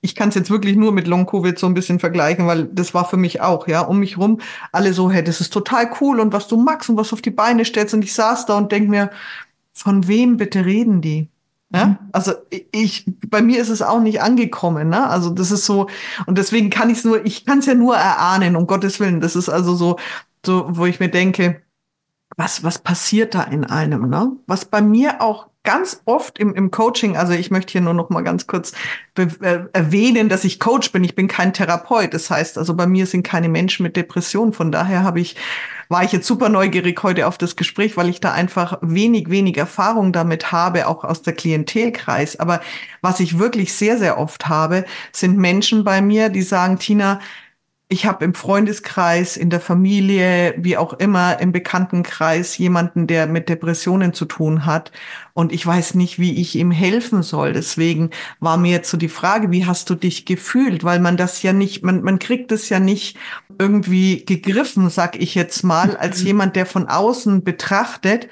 ich 0.01 0.15
kann 0.15 0.31
es 0.31 0.35
jetzt 0.35 0.51
wirklich 0.51 0.77
nur 0.77 0.93
mit 0.93 1.07
Long 1.07 1.27
Covid 1.27 1.59
so 1.59 1.67
ein 1.67 1.75
bisschen 1.75 1.99
vergleichen, 1.99 2.47
weil 2.47 2.65
das 2.67 2.95
war 2.95 3.05
für 3.05 3.17
mich 3.17 3.41
auch, 3.41 3.69
ja, 3.69 3.81
um 3.83 3.99
mich 3.99 4.17
rum, 4.17 4.41
alle 4.73 4.93
so, 4.93 5.11
hey, 5.11 5.23
das 5.23 5.41
ist 5.41 5.53
total 5.53 5.91
cool 6.01 6.21
und 6.21 6.33
was 6.33 6.49
du 6.49 6.57
magst 6.57 6.89
und 6.89 6.97
was 6.97 7.09
du 7.09 7.15
auf 7.17 7.23
die 7.23 7.31
Beine 7.31 7.65
stellst 7.65 7.95
und 7.95 8.03
ich 8.03 8.15
saß 8.15 8.47
da 8.47 8.57
und 8.57 8.73
denk 8.73 8.89
mir, 8.89 9.11
von 9.73 10.09
wem 10.09 10.37
bitte 10.37 10.65
reden 10.65 11.01
die? 11.01 11.29
Ja? 11.73 11.87
Mhm. 11.87 11.99
Also 12.13 12.33
ich, 12.71 13.05
bei 13.29 13.43
mir 13.43 13.61
ist 13.61 13.69
es 13.69 13.83
auch 13.83 14.01
nicht 14.01 14.23
angekommen. 14.23 14.89
Ne? 14.89 15.07
Also 15.07 15.31
das 15.31 15.51
ist 15.51 15.67
so, 15.67 15.89
und 16.27 16.39
deswegen 16.39 16.71
kann 16.71 16.91
ich 16.91 16.99
es 16.99 17.05
nur, 17.05 17.25
ich 17.25 17.45
kann 17.45 17.59
es 17.59 17.67
ja 17.67 17.75
nur 17.75 17.97
erahnen, 17.97 18.57
um 18.57 18.67
Gottes 18.67 19.01
Willen. 19.01 19.21
Das 19.21 19.37
ist 19.37 19.49
also 19.49 19.75
so, 19.75 19.99
so, 20.45 20.67
wo 20.69 20.87
ich 20.87 21.01
mir 21.01 21.11
denke, 21.11 21.63
was, 22.37 22.63
was 22.63 22.79
passiert 22.79 23.35
da 23.35 23.43
in 23.43 23.65
einem? 23.65 24.09
Ne? 24.09 24.33
Was 24.47 24.65
bei 24.65 24.81
mir 24.81 25.21
auch 25.21 25.48
ganz 25.65 26.01
oft 26.07 26.39
im, 26.39 26.55
im 26.55 26.71
Coaching, 26.71 27.17
also 27.17 27.33
ich 27.35 27.51
möchte 27.51 27.73
hier 27.73 27.81
nur 27.81 27.95
noch 27.95 28.09
mal 28.11 28.23
ganz 28.23 28.47
kurz 28.47 28.73
äh, 29.17 29.27
erwähnen, 29.73 30.29
dass 30.29 30.45
ich 30.45 30.61
Coach 30.61 30.93
bin. 30.93 31.05
Ich 31.05 31.15
bin 31.15 31.29
kein 31.29 31.53
Therapeut. 31.53 32.15
Das 32.15 32.31
heißt, 32.31 32.57
also 32.57 32.75
bei 32.75 32.87
mir 32.87 33.07
sind 33.07 33.23
keine 33.23 33.49
Menschen 33.49 33.83
mit 33.83 33.97
Depressionen. 33.97 34.53
Von 34.53 34.73
daher 34.73 35.03
habe 35.03 35.21
ich, 35.21 35.37
war 35.89 36.05
ich 36.05 36.13
jetzt 36.13 36.27
super 36.27 36.49
neugierig 36.49 37.03
heute 37.03 37.27
auf 37.27 37.37
das 37.37 37.57
Gespräch, 37.57 37.97
weil 37.97 38.09
ich 38.09 38.21
da 38.21 38.33
einfach 38.33 38.79
wenig, 38.81 39.29
wenig 39.31 39.59
Erfahrung 39.59 40.13
damit 40.13 40.53
habe, 40.53 40.87
auch 40.87 41.05
aus 41.05 41.23
der 41.23 41.35
Klientelkreis. 41.35 42.41
Aber 42.41 42.61
was 43.03 43.21
ich 43.21 43.39
wirklich 43.39 43.75
sehr, 43.75 43.99
sehr 43.99 44.19
oft 44.19 44.49
habe, 44.49 44.85
sind 45.13 45.37
Menschen 45.37 45.85
bei 45.85 46.01
mir, 46.01 46.31
die 46.31 46.43
sagen, 46.43 46.79
Tina, 46.79 47.21
ich 47.91 48.05
habe 48.05 48.23
im 48.27 48.35
Freundeskreis, 48.35 49.39
in 49.39 49.49
der 49.49 49.61
Familie, 49.61 50.55
wie 50.59 50.77
auch 50.77 50.93
immer, 50.93 51.41
im 51.41 51.53
Bekanntenkreis 51.53 52.59
jemanden, 52.59 53.07
der 53.07 53.27
mit 53.27 53.49
Depressionen 53.49 54.13
zu 54.13 54.27
tun 54.27 54.67
hat. 54.67 54.93
Und 55.33 55.53
ich 55.53 55.65
weiß 55.65 55.95
nicht, 55.95 56.19
wie 56.19 56.39
ich 56.39 56.55
ihm 56.57 56.71
helfen 56.71 57.23
soll. 57.23 57.55
Deswegen 57.55 58.11
war 58.41 58.59
mir 58.59 58.73
jetzt 58.73 58.91
so 58.91 58.99
die 58.99 59.09
Frage, 59.09 59.51
wie 59.51 59.65
hast 59.65 59.89
du 59.89 59.95
dich 59.95 60.27
gefühlt? 60.27 60.85
Weil 60.85 61.01
man 61.01 61.17
das 61.17 61.43
ja 61.43 61.55
nicht, 61.55 61.83
man, 61.83 62.03
man 62.03 62.19
kriegt 62.19 62.53
es 62.53 62.69
ja 62.69 62.79
nicht 62.79 63.17
irgendwie 63.59 64.23
gegriffen, 64.23 64.91
sag 64.91 65.17
ich 65.17 65.35
jetzt 65.35 65.63
mal, 65.63 65.97
als 65.97 66.21
mhm. 66.21 66.27
jemand, 66.27 66.57
der 66.57 66.67
von 66.67 66.89
außen 66.89 67.43
betrachtet 67.43 68.29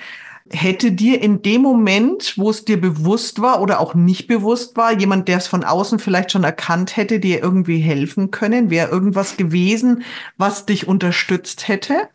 hätte 0.51 0.93
dir 0.93 1.23
in 1.23 1.43
dem 1.43 1.63
Moment, 1.63 2.35
wo 2.37 2.51
es 2.51 2.65
dir 2.65 2.81
bewusst 2.81 3.41
war 3.41 3.61
oder 3.61 3.81
auch 3.81 3.95
nicht 3.95 4.27
bewusst 4.27 4.77
war, 4.77 4.93
jemand, 4.99 5.29
der 5.29 5.39
es 5.39 5.47
von 5.47 5.65
außen 5.65 5.99
vielleicht 5.99 6.33
schon 6.33 6.45
erkannt 6.45 6.97
hätte, 6.97 7.21
dir 7.21 7.43
irgendwie 7.43 7.79
helfen 7.79 8.31
können? 8.31 8.71
Wäre 8.71 8.91
irgendwas 8.91 9.37
gewesen, 9.37 10.03
was 10.37 10.67
dich 10.67 10.87
unterstützt 10.87 11.69
hätte? 11.69 12.09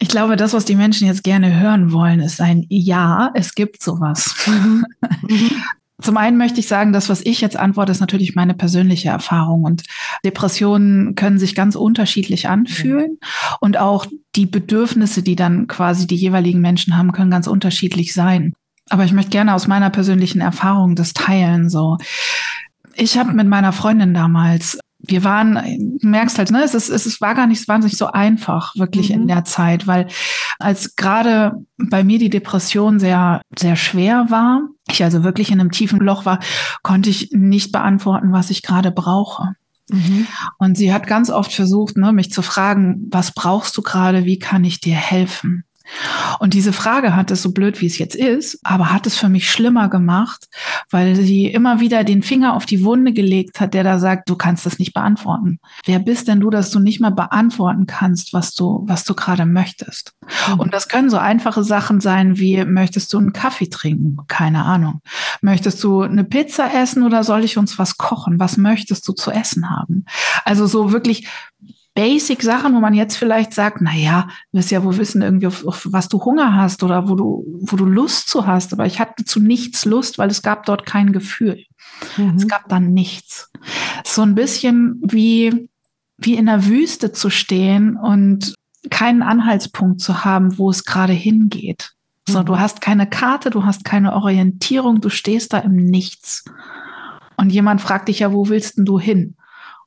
Ich 0.00 0.08
glaube, 0.08 0.36
das, 0.36 0.52
was 0.52 0.64
die 0.64 0.76
Menschen 0.76 1.08
jetzt 1.08 1.24
gerne 1.24 1.60
hören 1.60 1.92
wollen, 1.92 2.20
ist 2.20 2.40
ein 2.40 2.66
Ja, 2.68 3.30
es 3.34 3.54
gibt 3.54 3.82
sowas. 3.82 4.34
Mhm. 4.46 4.84
mhm. 5.98 6.04
Zum 6.04 6.16
einen 6.16 6.36
möchte 6.36 6.60
ich 6.60 6.68
sagen, 6.68 6.92
das, 6.92 7.08
was 7.08 7.20
ich 7.24 7.40
jetzt 7.40 7.56
antworte, 7.56 7.92
ist 7.92 8.00
natürlich 8.00 8.34
meine 8.34 8.54
persönliche 8.54 9.08
Erfahrung. 9.08 9.64
Und 9.64 9.82
Depressionen 10.24 11.14
können 11.14 11.38
sich 11.38 11.54
ganz 11.54 11.76
unterschiedlich 11.76 12.48
anfühlen. 12.48 13.18
Und 13.60 13.76
auch 13.78 14.06
die 14.34 14.46
Bedürfnisse, 14.46 15.22
die 15.22 15.36
dann 15.36 15.66
quasi 15.66 16.06
die 16.06 16.16
jeweiligen 16.16 16.60
Menschen 16.60 16.96
haben, 16.96 17.12
können 17.12 17.30
ganz 17.30 17.46
unterschiedlich 17.46 18.14
sein. 18.14 18.54
Aber 18.90 19.04
ich 19.04 19.12
möchte 19.12 19.30
gerne 19.30 19.54
aus 19.54 19.66
meiner 19.66 19.90
persönlichen 19.90 20.40
Erfahrung 20.40 20.94
das 20.94 21.12
teilen. 21.12 21.68
So, 21.68 21.98
ich 22.94 23.18
habe 23.18 23.32
mit 23.32 23.46
meiner 23.46 23.72
Freundin 23.72 24.14
damals 24.14 24.78
wir 25.00 25.22
waren, 25.22 25.54
du 26.00 26.08
merkst 26.08 26.38
halt, 26.38 26.50
ne, 26.50 26.62
es, 26.62 26.74
ist, 26.74 26.88
es 26.90 27.20
war 27.20 27.34
gar 27.34 27.46
nicht, 27.46 27.68
nicht 27.68 27.96
so 27.96 28.06
einfach, 28.06 28.74
wirklich 28.76 29.10
mhm. 29.10 29.22
in 29.22 29.28
der 29.28 29.44
Zeit, 29.44 29.86
weil 29.86 30.08
als 30.58 30.96
gerade 30.96 31.52
bei 31.76 32.02
mir 32.02 32.18
die 32.18 32.30
Depression 32.30 32.98
sehr, 32.98 33.40
sehr 33.56 33.76
schwer 33.76 34.26
war, 34.28 34.62
ich 34.90 35.04
also 35.04 35.22
wirklich 35.22 35.50
in 35.50 35.60
einem 35.60 35.70
tiefen 35.70 36.00
Loch 36.00 36.24
war, 36.24 36.40
konnte 36.82 37.10
ich 37.10 37.30
nicht 37.32 37.72
beantworten, 37.72 38.32
was 38.32 38.50
ich 38.50 38.62
gerade 38.62 38.90
brauche. 38.90 39.54
Mhm. 39.90 40.26
Und 40.58 40.76
sie 40.76 40.92
hat 40.92 41.06
ganz 41.06 41.30
oft 41.30 41.52
versucht, 41.52 41.96
ne, 41.96 42.12
mich 42.12 42.32
zu 42.32 42.42
fragen, 42.42 43.06
was 43.10 43.32
brauchst 43.32 43.76
du 43.76 43.82
gerade, 43.82 44.24
wie 44.24 44.38
kann 44.38 44.64
ich 44.64 44.80
dir 44.80 44.96
helfen? 44.96 45.64
Und 46.38 46.54
diese 46.54 46.72
Frage 46.72 47.16
hat 47.16 47.30
es 47.30 47.42
so 47.42 47.52
blöd, 47.52 47.80
wie 47.80 47.86
es 47.86 47.98
jetzt 47.98 48.14
ist, 48.14 48.60
aber 48.62 48.92
hat 48.92 49.06
es 49.06 49.16
für 49.16 49.28
mich 49.28 49.50
schlimmer 49.50 49.88
gemacht, 49.88 50.48
weil 50.90 51.16
sie 51.16 51.46
immer 51.46 51.80
wieder 51.80 52.04
den 52.04 52.22
Finger 52.22 52.54
auf 52.54 52.66
die 52.66 52.84
Wunde 52.84 53.12
gelegt 53.12 53.60
hat, 53.60 53.74
der 53.74 53.84
da 53.84 53.98
sagt, 53.98 54.28
du 54.28 54.36
kannst 54.36 54.66
das 54.66 54.78
nicht 54.78 54.94
beantworten. 54.94 55.58
Wer 55.84 55.98
bist 55.98 56.28
denn 56.28 56.40
du, 56.40 56.50
dass 56.50 56.70
du 56.70 56.78
nicht 56.78 57.00
mal 57.00 57.10
beantworten 57.10 57.86
kannst, 57.86 58.32
was 58.32 58.54
du, 58.54 58.84
was 58.86 59.04
du 59.04 59.14
gerade 59.14 59.46
möchtest? 59.46 60.14
Mhm. 60.48 60.60
Und 60.60 60.74
das 60.74 60.88
können 60.88 61.10
so 61.10 61.18
einfache 61.18 61.64
Sachen 61.64 62.00
sein 62.00 62.38
wie, 62.38 62.64
möchtest 62.64 63.12
du 63.12 63.18
einen 63.18 63.32
Kaffee 63.32 63.68
trinken? 63.68 64.18
Keine 64.28 64.64
Ahnung. 64.64 65.00
Möchtest 65.40 65.82
du 65.82 66.02
eine 66.02 66.24
Pizza 66.24 66.72
essen 66.72 67.02
oder 67.02 67.24
soll 67.24 67.44
ich 67.44 67.58
uns 67.58 67.78
was 67.78 67.96
kochen? 67.96 68.38
Was 68.38 68.56
möchtest 68.56 69.06
du 69.08 69.12
zu 69.12 69.30
essen 69.30 69.70
haben? 69.70 70.04
Also 70.44 70.66
so 70.66 70.92
wirklich 70.92 71.28
basic 71.98 72.44
Sachen, 72.44 72.76
wo 72.76 72.78
man 72.78 72.94
jetzt 72.94 73.16
vielleicht 73.16 73.52
sagt, 73.52 73.80
na 73.80 73.92
ja, 73.92 74.28
du 74.52 74.58
wirst 74.58 74.70
ja 74.70 74.84
wohl 74.84 74.96
wissen 74.98 75.20
irgendwie, 75.20 75.48
auf, 75.48 75.66
auf, 75.66 75.84
was 75.90 76.08
du 76.08 76.24
Hunger 76.24 76.54
hast 76.54 76.84
oder 76.84 77.08
wo 77.08 77.16
du, 77.16 77.44
wo 77.62 77.74
du 77.74 77.86
Lust 77.86 78.28
zu 78.28 78.46
hast. 78.46 78.72
Aber 78.72 78.86
ich 78.86 79.00
hatte 79.00 79.24
zu 79.24 79.40
nichts 79.40 79.84
Lust, 79.84 80.16
weil 80.16 80.30
es 80.30 80.42
gab 80.42 80.64
dort 80.64 80.86
kein 80.86 81.10
Gefühl. 81.10 81.64
Mhm. 82.16 82.36
Es 82.36 82.46
gab 82.46 82.68
dann 82.68 82.92
nichts. 82.92 83.50
So 84.06 84.22
ein 84.22 84.36
bisschen 84.36 85.02
wie, 85.02 85.68
wie 86.18 86.36
in 86.36 86.46
der 86.46 86.66
Wüste 86.66 87.10
zu 87.10 87.30
stehen 87.30 87.96
und 87.96 88.54
keinen 88.90 89.22
Anhaltspunkt 89.22 90.00
zu 90.00 90.24
haben, 90.24 90.56
wo 90.56 90.70
es 90.70 90.84
gerade 90.84 91.14
hingeht. 91.14 91.94
So, 92.28 92.44
du 92.44 92.52
mhm. 92.52 92.60
hast 92.60 92.80
keine 92.80 93.08
Karte, 93.08 93.50
du 93.50 93.64
hast 93.64 93.84
keine 93.84 94.14
Orientierung, 94.14 95.00
du 95.00 95.08
stehst 95.08 95.52
da 95.52 95.58
im 95.58 95.74
Nichts. 95.74 96.44
Und 97.36 97.50
jemand 97.50 97.80
fragt 97.80 98.06
dich 98.06 98.20
ja, 98.20 98.32
wo 98.32 98.48
willst 98.48 98.78
denn 98.78 98.84
du 98.84 99.00
hin? 99.00 99.34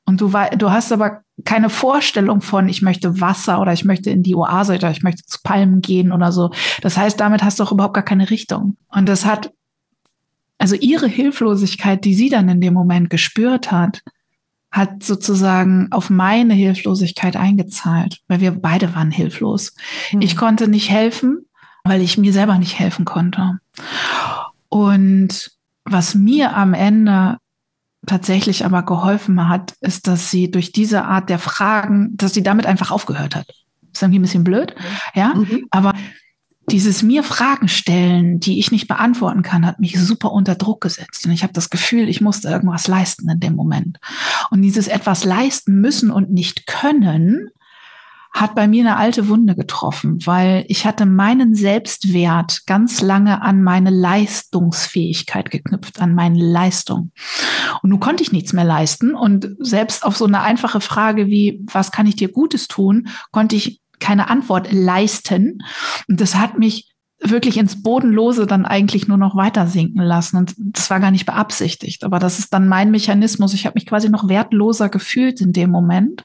Und 0.04 0.20
du, 0.20 0.28
du 0.28 0.70
hast 0.70 0.92
aber 0.92 1.22
keine 1.44 1.70
Vorstellung 1.70 2.40
von, 2.40 2.68
ich 2.68 2.82
möchte 2.82 3.20
Wasser 3.20 3.60
oder 3.60 3.72
ich 3.72 3.84
möchte 3.84 4.10
in 4.10 4.22
die 4.22 4.34
Oase 4.34 4.74
oder 4.74 4.90
ich 4.90 5.02
möchte 5.02 5.24
zu 5.24 5.38
Palmen 5.42 5.80
gehen 5.80 6.12
oder 6.12 6.32
so. 6.32 6.50
Das 6.80 6.96
heißt, 6.96 7.18
damit 7.20 7.42
hast 7.42 7.58
du 7.58 7.64
auch 7.64 7.72
überhaupt 7.72 7.94
gar 7.94 8.04
keine 8.04 8.30
Richtung. 8.30 8.76
Und 8.88 9.08
das 9.08 9.24
hat, 9.24 9.52
also 10.58 10.74
ihre 10.76 11.08
Hilflosigkeit, 11.08 12.04
die 12.04 12.14
sie 12.14 12.28
dann 12.28 12.48
in 12.48 12.60
dem 12.60 12.74
Moment 12.74 13.10
gespürt 13.10 13.72
hat, 13.72 14.02
hat 14.70 15.02
sozusagen 15.02 15.88
auf 15.90 16.08
meine 16.08 16.54
Hilflosigkeit 16.54 17.36
eingezahlt, 17.36 18.20
weil 18.26 18.40
wir 18.40 18.52
beide 18.52 18.94
waren 18.94 19.10
hilflos. 19.10 19.74
Mhm. 20.12 20.22
Ich 20.22 20.36
konnte 20.36 20.66
nicht 20.66 20.90
helfen, 20.90 21.46
weil 21.84 22.00
ich 22.00 22.16
mir 22.16 22.32
selber 22.32 22.58
nicht 22.58 22.78
helfen 22.78 23.04
konnte. 23.04 23.58
Und 24.68 25.50
was 25.84 26.14
mir 26.14 26.56
am 26.56 26.72
Ende 26.72 27.38
tatsächlich 28.06 28.64
aber 28.64 28.82
geholfen 28.82 29.48
hat, 29.48 29.74
ist, 29.80 30.06
dass 30.06 30.30
sie 30.30 30.50
durch 30.50 30.72
diese 30.72 31.04
Art 31.04 31.28
der 31.28 31.38
Fragen, 31.38 32.16
dass 32.16 32.34
sie 32.34 32.42
damit 32.42 32.66
einfach 32.66 32.90
aufgehört 32.90 33.36
hat. 33.36 33.46
ist 33.92 34.02
irgendwie 34.02 34.18
ein 34.18 34.22
bisschen 34.22 34.44
blöd, 34.44 34.74
ja, 35.14 35.34
mhm. 35.34 35.66
aber 35.70 35.92
dieses 36.70 37.02
mir 37.02 37.24
Fragen 37.24 37.68
stellen, 37.68 38.38
die 38.38 38.58
ich 38.58 38.70
nicht 38.70 38.88
beantworten 38.88 39.42
kann, 39.42 39.66
hat 39.66 39.80
mich 39.80 39.98
super 39.98 40.32
unter 40.32 40.54
Druck 40.54 40.80
gesetzt. 40.80 41.26
Und 41.26 41.32
ich 41.32 41.42
habe 41.42 41.52
das 41.52 41.70
Gefühl, 41.70 42.08
ich 42.08 42.20
musste 42.20 42.48
irgendwas 42.48 42.86
leisten 42.86 43.28
in 43.28 43.40
dem 43.40 43.56
Moment. 43.56 43.98
Und 44.50 44.62
dieses 44.62 44.86
etwas 44.86 45.24
leisten 45.24 45.80
müssen 45.80 46.10
und 46.10 46.30
nicht 46.30 46.66
können, 46.66 47.50
hat 48.32 48.54
bei 48.54 48.66
mir 48.66 48.82
eine 48.82 48.96
alte 48.96 49.28
Wunde 49.28 49.54
getroffen, 49.54 50.24
weil 50.24 50.64
ich 50.68 50.86
hatte 50.86 51.04
meinen 51.04 51.54
Selbstwert 51.54 52.66
ganz 52.66 53.02
lange 53.02 53.42
an 53.42 53.62
meine 53.62 53.90
Leistungsfähigkeit 53.90 55.50
geknüpft, 55.50 56.00
an 56.00 56.14
meine 56.14 56.42
Leistung. 56.42 57.12
Und 57.82 57.90
nun 57.90 58.00
konnte 58.00 58.22
ich 58.22 58.32
nichts 58.32 58.54
mehr 58.54 58.64
leisten. 58.64 59.14
Und 59.14 59.48
selbst 59.58 60.04
auf 60.04 60.16
so 60.16 60.24
eine 60.24 60.40
einfache 60.40 60.80
Frage 60.80 61.26
wie, 61.26 61.60
was 61.70 61.92
kann 61.92 62.06
ich 62.06 62.16
dir 62.16 62.28
Gutes 62.28 62.68
tun, 62.68 63.08
konnte 63.32 63.54
ich 63.54 63.82
keine 64.00 64.30
Antwort 64.30 64.72
leisten. 64.72 65.62
Und 66.08 66.20
das 66.20 66.34
hat 66.34 66.58
mich 66.58 66.88
wirklich 67.20 67.58
ins 67.58 67.82
Bodenlose 67.82 68.46
dann 68.46 68.64
eigentlich 68.64 69.08
nur 69.08 69.18
noch 69.18 69.36
weiter 69.36 69.66
sinken 69.66 70.00
lassen. 70.00 70.38
Und 70.38 70.54
das 70.56 70.88
war 70.88 71.00
gar 71.00 71.10
nicht 71.10 71.26
beabsichtigt. 71.26 72.02
Aber 72.02 72.18
das 72.18 72.38
ist 72.38 72.52
dann 72.52 72.66
mein 72.66 72.90
Mechanismus. 72.90 73.52
Ich 73.52 73.66
habe 73.66 73.74
mich 73.74 73.86
quasi 73.86 74.08
noch 74.08 74.28
wertloser 74.28 74.88
gefühlt 74.88 75.40
in 75.40 75.52
dem 75.52 75.70
Moment 75.70 76.24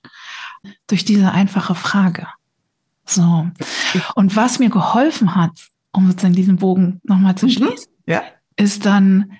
durch 0.88 1.06
diese 1.06 1.32
einfache 1.32 1.76
Frage. 1.76 2.28
So. 3.06 3.48
Und 4.15 4.36
was 4.36 4.60
mir 4.60 4.70
geholfen 4.70 5.36
hat, 5.36 5.70
um 5.91 6.08
sozusagen 6.08 6.36
diesen 6.36 6.58
Bogen 6.58 7.02
nochmal 7.04 7.36
zu 7.36 7.46
mhm. 7.46 7.52
schließen, 7.52 7.91
mhm. 8.06 8.13
ja. 8.13 8.24
ist 8.56 8.86
dann, 8.86 9.32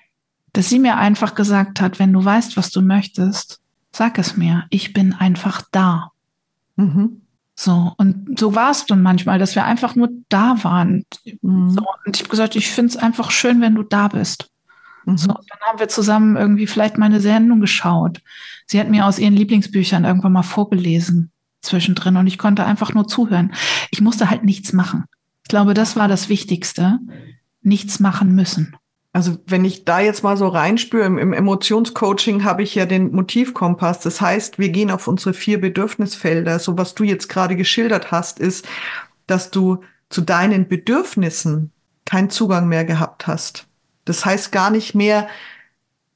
dass 0.52 0.68
sie 0.68 0.78
mir 0.78 0.96
einfach 0.96 1.34
gesagt 1.34 1.80
hat, 1.80 1.98
wenn 1.98 2.12
du 2.12 2.24
weißt, 2.24 2.56
was 2.56 2.70
du 2.70 2.80
möchtest, 2.80 3.60
sag 3.92 4.18
es 4.18 4.36
mir. 4.36 4.64
Ich 4.70 4.92
bin 4.92 5.12
einfach 5.12 5.62
da. 5.70 6.10
Mhm. 6.76 7.22
So, 7.54 7.92
und 7.96 8.38
so 8.38 8.54
war 8.54 8.70
es 8.70 8.86
dann 8.86 9.02
manchmal, 9.02 9.38
dass 9.38 9.56
wir 9.56 9.64
einfach 9.64 9.96
nur 9.96 10.08
da 10.28 10.62
waren. 10.62 11.04
Mhm. 11.42 11.70
So, 11.70 11.84
und 12.06 12.16
ich 12.16 12.22
habe 12.22 12.30
gesagt, 12.30 12.56
ich 12.56 12.70
finde 12.70 12.90
es 12.90 12.96
einfach 12.96 13.30
schön, 13.30 13.60
wenn 13.60 13.74
du 13.74 13.82
da 13.82 14.08
bist. 14.08 14.50
Mhm. 15.04 15.16
So, 15.16 15.28
dann 15.28 15.60
haben 15.66 15.78
wir 15.78 15.88
zusammen 15.88 16.36
irgendwie 16.36 16.66
vielleicht 16.66 16.98
meine 16.98 17.20
Sendung 17.20 17.60
geschaut. 17.60 18.20
Sie 18.66 18.78
hat 18.78 18.88
mir 18.88 19.06
aus 19.06 19.18
ihren 19.18 19.34
Lieblingsbüchern 19.34 20.04
irgendwann 20.04 20.32
mal 20.32 20.42
vorgelesen 20.42 21.30
zwischendrin 21.60 22.16
und 22.16 22.26
ich 22.26 22.38
konnte 22.38 22.64
einfach 22.64 22.94
nur 22.94 23.08
zuhören. 23.08 23.52
Ich 23.90 24.00
musste 24.00 24.30
halt 24.30 24.44
nichts 24.44 24.72
machen. 24.72 25.04
Ich 25.42 25.48
glaube, 25.48 25.74
das 25.74 25.96
war 25.96 26.08
das 26.08 26.28
Wichtigste. 26.28 26.98
Nichts 27.62 28.00
machen 28.00 28.34
müssen. 28.34 28.76
Also 29.12 29.38
wenn 29.46 29.64
ich 29.64 29.84
da 29.84 30.00
jetzt 30.00 30.22
mal 30.22 30.36
so 30.36 30.48
reinspüre, 30.48 31.04
im, 31.04 31.18
im 31.18 31.32
Emotionscoaching 31.32 32.44
habe 32.44 32.62
ich 32.62 32.74
ja 32.74 32.86
den 32.86 33.10
Motivkompass. 33.12 34.00
Das 34.00 34.20
heißt, 34.20 34.58
wir 34.58 34.68
gehen 34.68 34.90
auf 34.90 35.08
unsere 35.08 35.34
vier 35.34 35.60
Bedürfnisfelder. 35.60 36.58
So 36.58 36.78
was 36.78 36.94
du 36.94 37.04
jetzt 37.04 37.28
gerade 37.28 37.56
geschildert 37.56 38.12
hast, 38.12 38.38
ist, 38.38 38.68
dass 39.26 39.50
du 39.50 39.80
zu 40.10 40.20
deinen 40.20 40.68
Bedürfnissen 40.68 41.72
keinen 42.04 42.30
Zugang 42.30 42.68
mehr 42.68 42.84
gehabt 42.84 43.26
hast. 43.26 43.67
Das 44.08 44.24
heißt 44.24 44.52
gar 44.52 44.70
nicht 44.70 44.94
mehr 44.94 45.28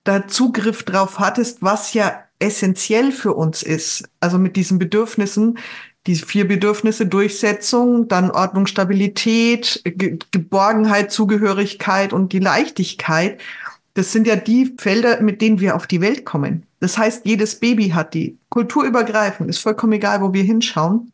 da 0.05 0.27
Zugriff 0.27 0.83
drauf 0.83 1.19
hattest, 1.19 1.63
was 1.63 1.95
ja 1.95 2.25
essentiell 2.39 3.13
für 3.13 3.35
uns 3.35 3.63
ist. 3.63 4.09
Also 4.21 4.39
mit 4.39 4.57
diesen 4.57 4.79
Bedürfnissen, 4.79 5.59
die 6.07 6.17
vier 6.17 6.49
Bedürfnisse, 6.49 7.07
Durchsetzung, 7.07 8.09
dann 8.09 8.31
Ordnung, 8.31 8.67
Stabilität, 8.67 9.83
Ge 9.85 10.19
Geborgenheit, 10.33 11.13
Zugehörigkeit 11.13 12.13
und 12.13 12.33
die 12.33 12.41
Leichtigkeit. 12.41 13.41
Das 13.95 14.11
sind 14.11 14.27
ja 14.27 14.37
die 14.37 14.75
Felder, 14.79 15.21
mit 15.21 15.41
denen 15.41 15.61
wir 15.61 15.77
auf 15.77 15.87
die 15.87 16.01
Welt 16.01 16.25
kommen. 16.25 16.67
Das 16.81 16.99
heißt, 16.99 17.27
jedes 17.27 17.61
Baby 17.61 17.91
hat 17.91 18.15
die. 18.15 18.39
Kulturübergreifend, 18.49 19.49
ist 19.49 19.59
vollkommen 19.59 19.93
egal, 19.93 20.21
wo 20.21 20.33
wir 20.33 20.43
hinschauen. 20.43 21.13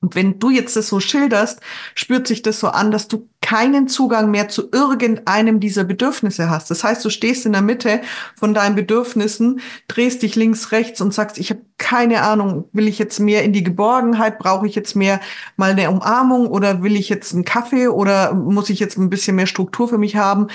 Und 0.00 0.14
wenn 0.14 0.38
du 0.38 0.50
jetzt 0.50 0.76
das 0.76 0.88
so 0.88 1.00
schilderst, 1.00 1.60
spürt 1.96 2.28
sich 2.28 2.42
das 2.42 2.60
so 2.60 2.68
an, 2.68 2.92
dass 2.92 3.08
du 3.08 3.28
keinen 3.40 3.88
Zugang 3.88 4.30
mehr 4.30 4.48
zu 4.48 4.68
irgendeinem 4.70 5.58
dieser 5.58 5.82
Bedürfnisse 5.82 6.48
hast. 6.50 6.70
Das 6.70 6.84
heißt, 6.84 7.04
du 7.04 7.10
stehst 7.10 7.46
in 7.46 7.52
der 7.52 7.62
Mitte 7.62 8.02
von 8.36 8.54
deinen 8.54 8.76
Bedürfnissen, 8.76 9.60
drehst 9.88 10.22
dich 10.22 10.36
links, 10.36 10.70
rechts 10.70 11.00
und 11.00 11.12
sagst, 11.12 11.38
ich 11.38 11.50
habe 11.50 11.62
keine 11.78 12.22
Ahnung, 12.22 12.66
will 12.72 12.86
ich 12.86 12.98
jetzt 12.98 13.18
mehr 13.18 13.42
in 13.42 13.52
die 13.52 13.64
Geborgenheit, 13.64 14.38
brauche 14.38 14.68
ich 14.68 14.76
jetzt 14.76 14.94
mehr 14.94 15.20
mal 15.56 15.72
eine 15.72 15.90
Umarmung 15.90 16.46
oder 16.46 16.82
will 16.82 16.94
ich 16.94 17.08
jetzt 17.08 17.34
einen 17.34 17.44
Kaffee 17.44 17.88
oder 17.88 18.34
muss 18.34 18.70
ich 18.70 18.78
jetzt 18.78 18.98
ein 18.98 19.10
bisschen 19.10 19.34
mehr 19.34 19.46
Struktur 19.46 19.88
für 19.88 19.98
mich 19.98 20.14
haben? 20.14 20.46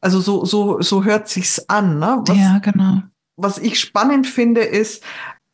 Also 0.00 0.20
so, 0.20 0.44
so, 0.46 0.80
so 0.80 1.04
hört 1.04 1.28
sich's 1.28 1.68
an. 1.68 1.98
Ne? 1.98 2.22
Was, 2.26 2.36
ja, 2.36 2.58
genau. 2.60 3.02
Was 3.36 3.58
ich 3.58 3.78
spannend 3.78 4.26
finde, 4.26 4.62
ist, 4.62 5.02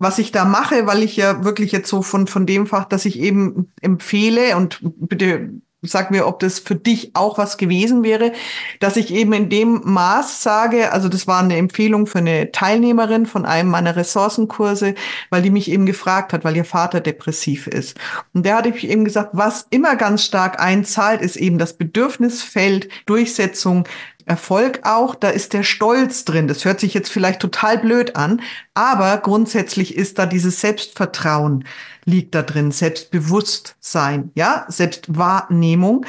was 0.02 0.18
ich 0.18 0.32
da 0.32 0.44
mache, 0.44 0.86
weil 0.86 1.02
ich 1.02 1.16
ja 1.16 1.44
wirklich 1.44 1.72
jetzt 1.72 1.88
so 1.88 2.02
von, 2.02 2.26
von 2.26 2.44
dem 2.44 2.66
Fach, 2.66 2.84
dass 2.84 3.04
ich 3.04 3.18
eben 3.20 3.72
empfehle 3.80 4.56
und 4.56 4.80
bitte 4.82 5.50
sag 5.82 6.12
mir, 6.12 6.26
ob 6.26 6.38
das 6.38 6.60
für 6.60 6.76
dich 6.76 7.10
auch 7.14 7.38
was 7.38 7.56
gewesen 7.56 8.04
wäre, 8.04 8.32
dass 8.78 8.96
ich 8.96 9.12
eben 9.12 9.32
in 9.32 9.48
dem 9.48 9.80
Maß 9.84 10.42
sage, 10.42 10.92
also 10.92 11.08
das 11.08 11.26
war 11.26 11.40
eine 11.40 11.56
Empfehlung 11.56 12.06
für 12.06 12.18
eine 12.18 12.52
Teilnehmerin 12.52 13.26
von 13.26 13.44
einem 13.44 13.68
meiner 13.70 13.96
Ressourcenkurse, 13.96 14.94
weil 15.30 15.42
die 15.42 15.50
mich 15.50 15.70
eben 15.70 15.84
gefragt 15.84 16.32
hat, 16.32 16.44
weil 16.44 16.56
ihr 16.56 16.64
Vater 16.64 17.00
depressiv 17.00 17.66
ist. 17.66 17.98
Und 18.32 18.46
der 18.46 18.56
hatte 18.56 18.68
ich 18.68 18.88
eben 18.88 19.04
gesagt, 19.04 19.30
was 19.32 19.66
immer 19.70 19.96
ganz 19.96 20.24
stark 20.24 20.60
einzahlt, 20.60 21.20
ist 21.20 21.36
eben 21.36 21.58
das 21.58 21.72
Bedürfnisfeld 21.72 22.88
Durchsetzung 23.06 23.88
Erfolg 24.26 24.80
auch, 24.84 25.14
da 25.14 25.28
ist 25.30 25.52
der 25.52 25.62
Stolz 25.62 26.24
drin. 26.24 26.48
Das 26.48 26.64
hört 26.64 26.80
sich 26.80 26.94
jetzt 26.94 27.10
vielleicht 27.10 27.40
total 27.40 27.78
blöd 27.78 28.16
an, 28.16 28.40
aber 28.74 29.18
grundsätzlich 29.18 29.96
ist 29.96 30.18
da 30.18 30.26
dieses 30.26 30.60
Selbstvertrauen 30.60 31.64
liegt 32.04 32.34
da 32.34 32.42
drin, 32.42 32.72
Selbstbewusstsein, 32.72 34.30
ja, 34.34 34.64
Selbstwahrnehmung. 34.68 36.04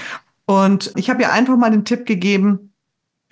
Und 0.46 0.92
ich 0.96 1.10
habe 1.10 1.22
ihr 1.22 1.32
einfach 1.32 1.56
mal 1.58 1.72
den 1.72 1.86
Tipp 1.86 2.06
gegeben, 2.06 2.73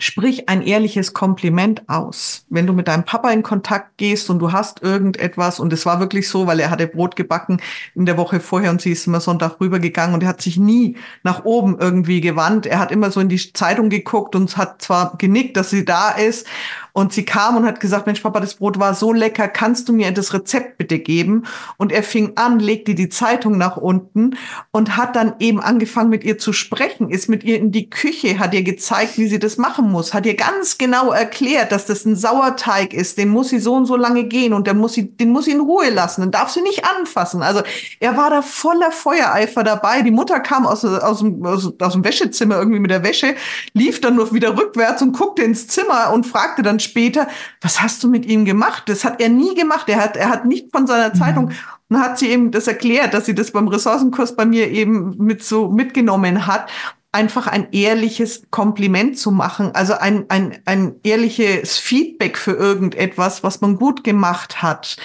Sprich 0.01 0.49
ein 0.49 0.63
ehrliches 0.63 1.13
Kompliment 1.13 1.87
aus. 1.87 2.43
Wenn 2.49 2.65
du 2.65 2.73
mit 2.73 2.87
deinem 2.87 3.05
Papa 3.05 3.29
in 3.29 3.43
Kontakt 3.43 3.97
gehst 3.97 4.31
und 4.31 4.39
du 4.39 4.51
hast 4.51 4.81
irgendetwas, 4.81 5.59
und 5.59 5.71
es 5.71 5.85
war 5.85 5.99
wirklich 5.99 6.27
so, 6.27 6.47
weil 6.47 6.59
er 6.59 6.71
hatte 6.71 6.87
Brot 6.87 7.15
gebacken 7.15 7.61
in 7.93 8.07
der 8.07 8.17
Woche 8.17 8.39
vorher 8.39 8.71
und 8.71 8.81
sie 8.81 8.93
ist 8.93 9.05
immer 9.05 9.19
Sonntag 9.19 9.61
rübergegangen 9.61 10.15
und 10.15 10.23
er 10.23 10.29
hat 10.29 10.41
sich 10.41 10.57
nie 10.57 10.97
nach 11.21 11.45
oben 11.45 11.77
irgendwie 11.79 12.19
gewandt. 12.19 12.65
Er 12.65 12.79
hat 12.79 12.91
immer 12.91 13.11
so 13.11 13.19
in 13.19 13.29
die 13.29 13.53
Zeitung 13.53 13.89
geguckt 13.89 14.35
und 14.35 14.57
hat 14.57 14.81
zwar 14.81 15.15
genickt, 15.19 15.55
dass 15.55 15.69
sie 15.69 15.85
da 15.85 16.09
ist 16.09 16.47
und 16.93 17.13
sie 17.13 17.25
kam 17.25 17.58
und 17.58 17.65
hat 17.65 17.80
gesagt, 17.80 18.06
Mensch, 18.06 18.21
Papa, 18.21 18.39
das 18.39 18.56
Brot 18.56 18.80
war 18.80 18.93
so 18.93 19.13
lecker, 19.13 19.47
kannst 19.47 19.88
du 19.89 19.93
mir 19.93 20.12
das 20.12 20.34
Rezept 20.34 20.77
bitte 20.77 20.99
geben? 20.99 21.43
Und 21.77 21.91
er 21.91 22.04
fing 22.04 22.34
an, 22.36 22.60
legte 22.60 22.95
die 22.95 23.10
Zeitung 23.10 23.58
nach 23.58 23.77
unten 23.77 24.38
und 24.71 24.97
hat 24.97 25.15
dann 25.15 25.36
eben 25.39 25.60
angefangen, 25.60 26.10
mit 26.10 26.23
ihr 26.23 26.38
zu 26.38 26.54
sprechen, 26.54 27.10
ist 27.10 27.30
mit 27.30 27.43
ihr 27.43 27.58
in 27.58 27.71
die 27.71 27.89
Küche, 27.89 28.39
hat 28.39 28.54
ihr 28.54 28.63
gezeigt, 28.63 29.17
wie 29.17 29.27
sie 29.27 29.39
das 29.39 29.58
machen 29.58 29.89
muss, 29.91 30.13
hat 30.13 30.25
ihr 30.25 30.36
ganz 30.36 30.77
genau 30.77 31.12
erklärt, 31.12 31.71
dass 31.71 31.86
das 31.86 32.06
ein 32.06 32.15
Sauerteig 32.15 32.93
ist, 32.93 33.17
den 33.17 33.30
muss 33.30 33.49
sie 33.49 33.60
so 33.60 33.73
und 33.73 33.86
so 33.86 33.95
lange 33.95 34.25
gehen 34.25 34.54
und 34.54 34.67
der 34.67 34.73
muss 34.73 34.93
sie, 34.93 35.15
den 35.15 35.30
muss 35.30 35.45
sie 35.45 35.51
in 35.51 35.62
Ruhe 35.62 35.89
lassen, 35.89 36.21
den 36.21 36.32
darf 36.32 36.49
sie 36.51 36.62
nicht 36.62 36.86
anfassen. 36.86 37.41
Also 37.41 37.62
er 37.99 38.17
war 38.17 38.30
da 38.30 38.41
voller 38.41 38.91
Feuereifer 38.91 39.63
dabei. 39.63 40.01
Die 40.01 40.12
Mutter 40.12 40.39
kam 40.39 40.65
aus, 40.65 40.84
aus, 40.84 41.23
aus, 41.23 41.73
aus 41.80 41.93
dem 41.93 42.04
Wäschezimmer 42.04 42.58
irgendwie 42.58 42.80
mit 42.80 42.91
der 42.91 43.04
Wäsche, 43.04 43.36
lief 43.73 44.01
dann 44.01 44.15
nur 44.15 44.34
wieder 44.34 44.58
rückwärts 44.58 45.01
und 45.01 45.13
guckte 45.13 45.43
ins 45.43 45.67
Zimmer 45.67 46.12
und 46.13 46.25
fragte 46.25 46.62
dann 46.62 46.80
später, 46.84 47.28
was 47.62 47.82
hast 47.82 48.04
du 48.04 48.10
mit 48.10 48.26
ihm 48.26 48.46
gemacht? 48.46 48.84
Das 48.88 49.04
hat 49.06 49.22
er 49.22 49.30
nie 49.30 49.56
gemacht. 49.56 49.88
Er 49.89 49.98
hat, 49.98 50.17
er 50.17 50.30
hat 50.30 50.46
nicht 50.46 50.72
von 50.72 50.88
seiner 50.88 51.13
mhm. 51.13 51.17
Zeitung. 51.17 51.46
Und 51.46 51.56
dann 51.89 52.02
hat 52.02 52.20
sie 52.20 52.30
eben 52.30 52.52
das 52.52 52.67
erklärt, 52.67 53.13
dass 53.13 53.26
sie 53.26 53.36
das 53.36 53.52
beim 53.52 53.67
Ressourcenkurs 53.67 54.36
bei 54.36 54.46
mir 54.46 54.70
eben 54.70 55.15
mit 55.17 55.44
so 55.44 55.70
mitgenommen 55.70 56.48
hat 56.48 56.70
einfach 57.13 57.48
ein 57.48 57.67
ehrliches 57.72 58.44
Kompliment 58.52 59.17
zu 59.17 59.32
machen, 59.32 59.72
also 59.74 59.94
ein, 59.94 60.26
ein, 60.30 60.60
ein 60.65 60.96
ehrliches 61.04 61.78
Feedback 61.78 62.38
für 62.38 62.54
irgendetwas, 62.54 63.44
was 63.44 63.60
man 63.60 63.76
gut 63.76 64.04
gemacht 64.04 64.62
hat. 64.62 64.96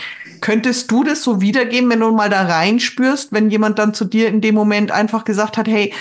Könntest 0.40 0.90
du 0.90 1.02
das 1.02 1.24
so 1.24 1.40
wiedergeben, 1.40 1.90
wenn 1.90 2.00
du 2.00 2.12
mal 2.12 2.30
da 2.30 2.42
reinspürst, 2.42 3.32
wenn 3.32 3.50
jemand 3.50 3.78
dann 3.78 3.94
zu 3.94 4.04
dir 4.04 4.28
in 4.28 4.40
dem 4.40 4.54
Moment 4.54 4.92
einfach 4.92 5.24
gesagt 5.24 5.56
hat, 5.56 5.66
hey, 5.66 5.92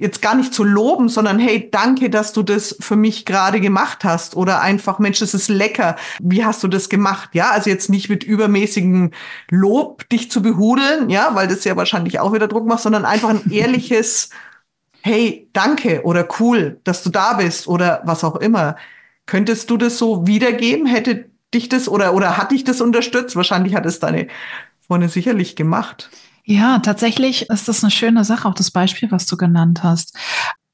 jetzt 0.00 0.22
gar 0.22 0.34
nicht 0.34 0.54
zu 0.54 0.64
loben, 0.64 1.08
sondern 1.08 1.38
hey, 1.38 1.68
danke, 1.70 2.08
dass 2.08 2.32
du 2.32 2.42
das 2.42 2.74
für 2.80 2.96
mich 2.96 3.26
gerade 3.26 3.60
gemacht 3.60 4.02
hast 4.02 4.34
oder 4.34 4.62
einfach, 4.62 4.98
Mensch, 4.98 5.20
das 5.20 5.34
ist 5.34 5.48
lecker. 5.48 5.96
Wie 6.20 6.44
hast 6.44 6.62
du 6.62 6.68
das 6.68 6.88
gemacht? 6.88 7.30
Ja, 7.34 7.50
also 7.50 7.68
jetzt 7.68 7.90
nicht 7.90 8.08
mit 8.08 8.24
übermäßigem 8.24 9.10
Lob 9.50 10.08
dich 10.08 10.30
zu 10.30 10.40
behudeln, 10.40 11.10
ja, 11.10 11.34
weil 11.34 11.48
das 11.48 11.64
ja 11.64 11.76
wahrscheinlich 11.76 12.18
auch 12.18 12.32
wieder 12.32 12.48
Druck 12.48 12.66
macht, 12.66 12.80
sondern 12.80 13.04
einfach 13.04 13.28
ein 13.28 13.50
ehrliches 13.50 14.30
hey, 15.02 15.48
danke 15.52 16.02
oder 16.04 16.26
cool, 16.40 16.80
dass 16.84 17.02
du 17.02 17.10
da 17.10 17.34
bist 17.34 17.68
oder 17.68 18.02
was 18.04 18.24
auch 18.24 18.36
immer. 18.36 18.76
Könntest 19.26 19.70
du 19.70 19.76
das 19.76 19.98
so 19.98 20.26
wiedergeben? 20.26 20.86
Hätte 20.86 21.26
dich 21.54 21.68
das 21.68 21.88
oder, 21.88 22.14
oder 22.14 22.36
hat 22.38 22.52
dich 22.52 22.64
das 22.64 22.80
unterstützt? 22.80 23.36
Wahrscheinlich 23.36 23.74
hat 23.74 23.86
es 23.86 23.98
deine 23.98 24.28
Freundin 24.86 25.10
sicherlich 25.10 25.56
gemacht. 25.56 26.10
Ja, 26.44 26.78
tatsächlich 26.78 27.48
ist 27.48 27.68
das 27.68 27.84
eine 27.84 27.90
schöne 27.90 28.24
Sache, 28.24 28.48
auch 28.48 28.54
das 28.54 28.70
Beispiel, 28.70 29.10
was 29.10 29.26
du 29.26 29.36
genannt 29.36 29.82
hast. 29.82 30.16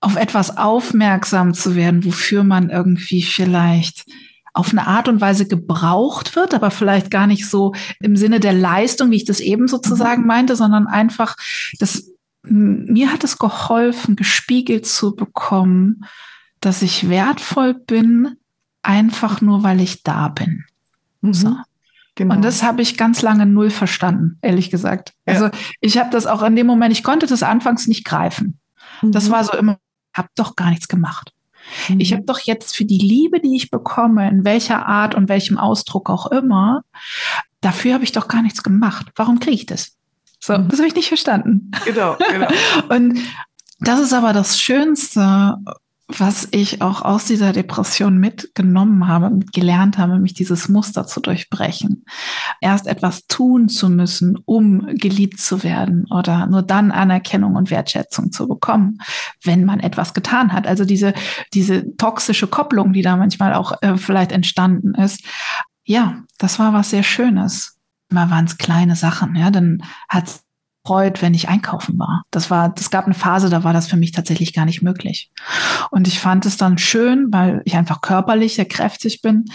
Auf 0.00 0.16
etwas 0.16 0.56
aufmerksam 0.56 1.54
zu 1.54 1.74
werden, 1.74 2.04
wofür 2.04 2.44
man 2.44 2.70
irgendwie 2.70 3.22
vielleicht 3.22 4.04
auf 4.52 4.70
eine 4.70 4.86
Art 4.86 5.08
und 5.08 5.20
Weise 5.20 5.46
gebraucht 5.46 6.34
wird, 6.34 6.54
aber 6.54 6.70
vielleicht 6.70 7.10
gar 7.10 7.26
nicht 7.26 7.46
so 7.46 7.74
im 8.00 8.16
Sinne 8.16 8.40
der 8.40 8.54
Leistung, 8.54 9.10
wie 9.10 9.16
ich 9.16 9.24
das 9.24 9.40
eben 9.40 9.68
sozusagen 9.68 10.22
mhm. 10.22 10.28
meinte, 10.28 10.56
sondern 10.56 10.86
einfach 10.86 11.36
das 11.78 12.10
mir 12.48 13.12
hat 13.12 13.24
es 13.24 13.38
geholfen, 13.38 14.16
gespiegelt 14.16 14.86
zu 14.86 15.14
bekommen, 15.14 16.04
dass 16.60 16.82
ich 16.82 17.08
wertvoll 17.08 17.74
bin, 17.74 18.36
einfach 18.82 19.40
nur 19.40 19.62
weil 19.62 19.80
ich 19.80 20.02
da 20.02 20.28
bin. 20.28 20.64
Mhm. 21.20 21.34
So. 21.34 21.56
Genau. 22.16 22.34
Und 22.34 22.42
das 22.42 22.62
habe 22.62 22.82
ich 22.82 22.96
ganz 22.96 23.22
lange 23.22 23.46
null 23.46 23.70
verstanden, 23.70 24.38
ehrlich 24.40 24.70
gesagt. 24.70 25.12
Ja. 25.26 25.34
Also 25.34 25.50
ich 25.80 25.98
habe 25.98 26.10
das 26.10 26.26
auch 26.26 26.42
in 26.42 26.56
dem 26.56 26.66
Moment, 26.66 26.92
ich 26.92 27.04
konnte 27.04 27.26
das 27.26 27.42
anfangs 27.42 27.86
nicht 27.86 28.04
greifen. 28.04 28.58
Mhm. 29.02 29.12
Das 29.12 29.30
war 29.30 29.44
so 29.44 29.52
immer, 29.56 29.78
habe 30.14 30.28
doch 30.34 30.56
gar 30.56 30.70
nichts 30.70 30.88
gemacht. 30.88 31.34
Mhm. 31.88 32.00
Ich 32.00 32.14
habe 32.14 32.24
doch 32.24 32.40
jetzt 32.40 32.74
für 32.74 32.86
die 32.86 32.98
Liebe, 32.98 33.40
die 33.40 33.54
ich 33.54 33.70
bekomme, 33.70 34.28
in 34.30 34.46
welcher 34.46 34.86
Art 34.86 35.14
und 35.14 35.28
welchem 35.28 35.58
Ausdruck 35.58 36.08
auch 36.08 36.30
immer, 36.30 36.82
dafür 37.60 37.92
habe 37.92 38.04
ich 38.04 38.12
doch 38.12 38.28
gar 38.28 38.40
nichts 38.42 38.62
gemacht. 38.62 39.12
Warum 39.14 39.38
kriege 39.38 39.56
ich 39.56 39.66
das? 39.66 39.92
So, 40.40 40.56
mhm. 40.56 40.68
das 40.68 40.78
habe 40.78 40.88
ich 40.88 40.94
nicht 40.94 41.08
verstanden. 41.08 41.70
Genau, 41.84 42.16
genau. 42.30 42.48
Und 42.88 43.18
das 43.80 44.00
ist 44.00 44.14
aber 44.14 44.32
das 44.32 44.58
Schönste, 44.58 45.56
was 46.08 46.46
ich 46.52 46.82
auch 46.82 47.02
aus 47.02 47.24
dieser 47.24 47.52
Depression 47.52 48.18
mitgenommen 48.18 49.08
habe, 49.08 49.40
gelernt 49.52 49.98
habe, 49.98 50.18
mich 50.18 50.34
dieses 50.34 50.68
Muster 50.68 51.06
zu 51.06 51.20
durchbrechen. 51.20 52.04
Erst 52.60 52.86
etwas 52.86 53.26
tun 53.26 53.68
zu 53.68 53.88
müssen, 53.88 54.38
um 54.44 54.86
geliebt 54.86 55.40
zu 55.40 55.64
werden 55.64 56.06
oder 56.10 56.46
nur 56.46 56.62
dann 56.62 56.92
Anerkennung 56.92 57.56
und 57.56 57.70
Wertschätzung 57.70 58.30
zu 58.30 58.46
bekommen, 58.46 58.98
wenn 59.42 59.64
man 59.64 59.80
etwas 59.80 60.14
getan 60.14 60.52
hat. 60.52 60.66
Also 60.66 60.84
diese, 60.84 61.12
diese 61.54 61.96
toxische 61.96 62.46
Kopplung, 62.46 62.92
die 62.92 63.02
da 63.02 63.16
manchmal 63.16 63.54
auch 63.54 63.72
äh, 63.82 63.96
vielleicht 63.96 64.30
entstanden 64.30 64.94
ist. 64.94 65.24
Ja, 65.84 66.22
das 66.38 66.58
war 66.58 66.72
was 66.72 66.90
sehr 66.90 67.02
Schönes 67.02 67.76
mal 68.08 68.30
waren 68.30 68.44
es 68.44 68.58
kleine 68.58 68.96
Sachen, 68.96 69.34
ja, 69.34 69.50
dann 69.50 69.82
hat 70.08 70.40
freut, 70.86 71.20
wenn 71.20 71.34
ich 71.34 71.48
einkaufen 71.48 71.98
war. 71.98 72.22
Das 72.30 72.50
war, 72.50 72.68
das 72.68 72.90
gab 72.90 73.06
eine 73.06 73.14
Phase, 73.14 73.50
da 73.50 73.64
war 73.64 73.72
das 73.72 73.88
für 73.88 73.96
mich 73.96 74.12
tatsächlich 74.12 74.52
gar 74.52 74.64
nicht 74.64 74.82
möglich. 74.82 75.30
Und 75.90 76.06
ich 76.06 76.20
fand 76.20 76.46
es 76.46 76.56
dann 76.56 76.78
schön, 76.78 77.28
weil 77.32 77.62
ich 77.64 77.76
einfach 77.76 78.00
körperlich 78.00 78.54
sehr 78.54 78.66
kräftig 78.66 79.20
bin, 79.20 79.46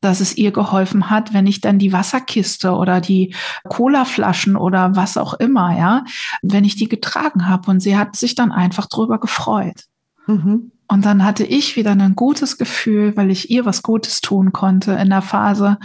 dass 0.00 0.20
es 0.20 0.36
ihr 0.36 0.50
geholfen 0.50 1.08
hat, 1.08 1.32
wenn 1.32 1.46
ich 1.46 1.60
dann 1.60 1.78
die 1.78 1.92
Wasserkiste 1.92 2.72
oder 2.72 3.00
die 3.00 3.34
Colaflaschen 3.68 4.56
oder 4.56 4.96
was 4.96 5.16
auch 5.16 5.34
immer, 5.34 5.76
ja, 5.78 6.04
wenn 6.42 6.64
ich 6.64 6.74
die 6.74 6.88
getragen 6.88 7.48
habe 7.48 7.70
und 7.70 7.80
sie 7.80 7.96
hat 7.96 8.16
sich 8.16 8.34
dann 8.34 8.50
einfach 8.50 8.86
drüber 8.86 9.20
gefreut. 9.20 9.84
Mhm. 10.26 10.72
Und 10.88 11.04
dann 11.06 11.24
hatte 11.24 11.44
ich 11.44 11.76
wieder 11.76 11.92
ein 11.92 12.16
gutes 12.16 12.58
Gefühl, 12.58 13.16
weil 13.16 13.30
ich 13.30 13.50
ihr 13.50 13.64
was 13.64 13.82
Gutes 13.82 14.20
tun 14.20 14.52
konnte 14.52 14.92
in 14.92 15.10
der 15.10 15.22
Phase, 15.22 15.78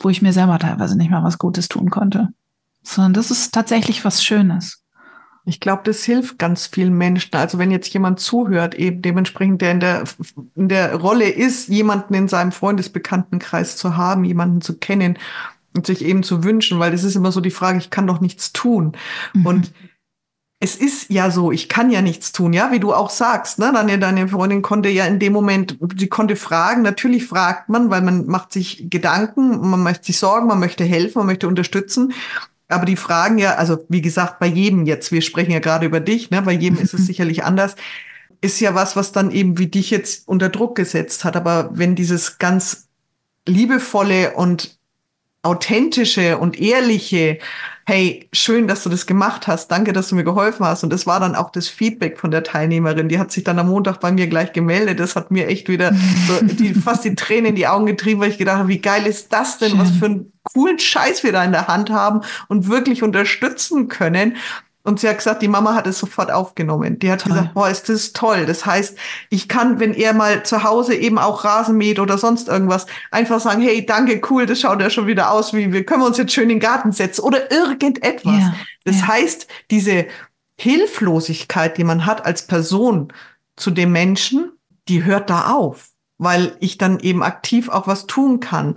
wo 0.00 0.08
ich 0.08 0.20
mir 0.20 0.32
selber 0.32 0.58
teilweise 0.58 0.98
nicht 0.98 1.10
mal 1.10 1.22
was 1.22 1.38
Gutes 1.38 1.68
tun 1.68 1.90
konnte. 1.90 2.28
Sondern 2.82 3.14
das 3.14 3.30
ist 3.30 3.52
tatsächlich 3.52 4.04
was 4.04 4.24
Schönes. 4.24 4.82
Ich 5.44 5.58
glaube, 5.58 5.82
das 5.84 6.04
hilft 6.04 6.38
ganz 6.38 6.66
vielen 6.66 6.96
Menschen. 6.96 7.34
Also 7.34 7.58
wenn 7.58 7.72
jetzt 7.72 7.92
jemand 7.92 8.20
zuhört, 8.20 8.74
eben 8.74 9.02
dementsprechend, 9.02 9.60
der 9.60 9.72
in 9.72 9.80
der, 9.80 10.04
in 10.54 10.68
der 10.68 10.94
Rolle 10.94 11.28
ist, 11.28 11.68
jemanden 11.68 12.14
in 12.14 12.28
seinem 12.28 12.52
Freundesbekanntenkreis 12.52 13.76
zu 13.76 13.96
haben, 13.96 14.24
jemanden 14.24 14.60
zu 14.60 14.78
kennen 14.78 15.18
und 15.74 15.86
sich 15.86 16.04
eben 16.04 16.22
zu 16.22 16.44
wünschen, 16.44 16.78
weil 16.78 16.92
das 16.92 17.02
ist 17.02 17.16
immer 17.16 17.32
so 17.32 17.40
die 17.40 17.50
Frage, 17.50 17.78
ich 17.78 17.90
kann 17.90 18.06
doch 18.06 18.20
nichts 18.20 18.52
tun. 18.52 18.92
Mhm. 19.34 19.46
Und 19.46 19.72
es 20.60 20.76
ist 20.76 21.10
ja 21.10 21.32
so, 21.32 21.50
ich 21.50 21.68
kann 21.68 21.90
ja 21.90 22.02
nichts 22.02 22.30
tun, 22.30 22.52
ja, 22.52 22.70
wie 22.70 22.78
du 22.78 22.94
auch 22.94 23.10
sagst, 23.10 23.58
ne? 23.58 23.72
Deine, 23.74 23.98
deine 23.98 24.28
Freundin 24.28 24.62
konnte 24.62 24.90
ja 24.90 25.06
in 25.06 25.18
dem 25.18 25.32
Moment, 25.32 25.76
sie 25.96 26.06
konnte 26.06 26.36
fragen, 26.36 26.82
natürlich 26.82 27.26
fragt 27.26 27.68
man, 27.68 27.90
weil 27.90 28.00
man 28.00 28.26
macht 28.26 28.52
sich 28.52 28.88
Gedanken, 28.88 29.68
man 29.68 29.82
möchte 29.82 30.04
sich 30.04 30.18
sorgen, 30.18 30.46
man 30.46 30.60
möchte 30.60 30.84
helfen, 30.84 31.18
man 31.18 31.26
möchte 31.26 31.48
unterstützen. 31.48 32.12
Aber 32.72 32.86
die 32.86 32.96
Fragen 32.96 33.38
ja, 33.38 33.54
also 33.54 33.84
wie 33.88 34.02
gesagt, 34.02 34.38
bei 34.38 34.46
jedem 34.46 34.86
jetzt, 34.86 35.12
wir 35.12 35.22
sprechen 35.22 35.52
ja 35.52 35.60
gerade 35.60 35.86
über 35.86 36.00
dich, 36.00 36.30
ne? 36.30 36.42
bei 36.42 36.52
jedem 36.52 36.78
ist 36.78 36.94
es 36.94 37.06
sicherlich 37.06 37.44
anders, 37.44 37.76
ist 38.40 38.60
ja 38.60 38.74
was, 38.74 38.96
was 38.96 39.12
dann 39.12 39.30
eben 39.30 39.58
wie 39.58 39.68
dich 39.68 39.90
jetzt 39.90 40.26
unter 40.26 40.48
Druck 40.48 40.74
gesetzt 40.74 41.24
hat. 41.24 41.36
Aber 41.36 41.70
wenn 41.72 41.94
dieses 41.94 42.38
ganz 42.38 42.88
liebevolle 43.46 44.32
und 44.34 44.78
authentische 45.42 46.38
und 46.38 46.58
ehrliche 46.58 47.38
hey, 47.84 48.28
schön, 48.32 48.68
dass 48.68 48.84
du 48.84 48.90
das 48.90 49.06
gemacht 49.06 49.46
hast, 49.46 49.68
danke, 49.68 49.92
dass 49.92 50.08
du 50.08 50.14
mir 50.14 50.24
geholfen 50.24 50.64
hast. 50.64 50.84
Und 50.84 50.92
das 50.92 51.06
war 51.06 51.18
dann 51.18 51.34
auch 51.34 51.50
das 51.50 51.68
Feedback 51.68 52.18
von 52.18 52.30
der 52.30 52.44
Teilnehmerin. 52.44 53.08
Die 53.08 53.18
hat 53.18 53.32
sich 53.32 53.42
dann 53.42 53.58
am 53.58 53.68
Montag 53.68 53.98
bei 53.98 54.12
mir 54.12 54.28
gleich 54.28 54.52
gemeldet. 54.52 55.00
Das 55.00 55.16
hat 55.16 55.30
mir 55.30 55.48
echt 55.48 55.68
wieder 55.68 55.92
so 56.28 56.38
die, 56.44 56.74
fast 56.74 57.04
die 57.04 57.14
Tränen 57.14 57.46
in 57.46 57.54
die 57.56 57.66
Augen 57.66 57.86
getrieben, 57.86 58.20
weil 58.20 58.30
ich 58.30 58.38
gedacht 58.38 58.58
habe, 58.58 58.68
wie 58.68 58.80
geil 58.80 59.06
ist 59.06 59.32
das 59.32 59.58
denn, 59.58 59.70
schön. 59.70 59.80
was 59.80 59.90
für 59.90 60.06
einen 60.06 60.32
coolen 60.44 60.78
Scheiß 60.78 61.24
wir 61.24 61.32
da 61.32 61.42
in 61.44 61.52
der 61.52 61.66
Hand 61.66 61.90
haben 61.90 62.20
und 62.48 62.68
wirklich 62.68 63.02
unterstützen 63.02 63.88
können. 63.88 64.36
Und 64.84 64.98
sie 64.98 65.08
hat 65.08 65.18
gesagt, 65.18 65.42
die 65.42 65.48
Mama 65.48 65.74
hat 65.74 65.86
es 65.86 65.98
sofort 65.98 66.32
aufgenommen. 66.32 66.98
Die 66.98 67.10
hat 67.10 67.20
toll. 67.20 67.32
gesagt, 67.32 67.54
boah, 67.54 67.68
ist 67.68 67.88
das 67.88 68.12
toll. 68.12 68.46
Das 68.46 68.66
heißt, 68.66 68.98
ich 69.30 69.48
kann, 69.48 69.78
wenn 69.78 69.94
er 69.94 70.12
mal 70.12 70.42
zu 70.42 70.64
Hause 70.64 70.94
eben 70.94 71.18
auch 71.18 71.44
Rasen 71.44 71.76
mäht 71.76 72.00
oder 72.00 72.18
sonst 72.18 72.48
irgendwas, 72.48 72.86
einfach 73.12 73.38
sagen, 73.38 73.62
hey, 73.62 73.86
danke, 73.86 74.20
cool, 74.30 74.44
das 74.44 74.60
schaut 74.60 74.80
ja 74.80 74.90
schon 74.90 75.06
wieder 75.06 75.30
aus, 75.30 75.54
wie 75.54 75.72
wir 75.72 75.86
können 75.86 76.02
wir 76.02 76.06
uns 76.06 76.18
jetzt 76.18 76.32
schön 76.32 76.44
in 76.44 76.48
den 76.50 76.60
Garten 76.60 76.90
setzen 76.90 77.22
oder 77.22 77.52
irgendetwas. 77.52 78.40
Ja, 78.40 78.54
das 78.84 79.00
ja. 79.00 79.06
heißt, 79.08 79.46
diese 79.70 80.06
Hilflosigkeit, 80.56 81.78
die 81.78 81.84
man 81.84 82.04
hat 82.04 82.26
als 82.26 82.46
Person 82.46 83.12
zu 83.56 83.70
dem 83.70 83.92
Menschen, 83.92 84.50
die 84.88 85.04
hört 85.04 85.30
da 85.30 85.52
auf, 85.52 85.90
weil 86.18 86.56
ich 86.58 86.76
dann 86.76 86.98
eben 86.98 87.22
aktiv 87.22 87.68
auch 87.68 87.86
was 87.86 88.06
tun 88.06 88.40
kann. 88.40 88.74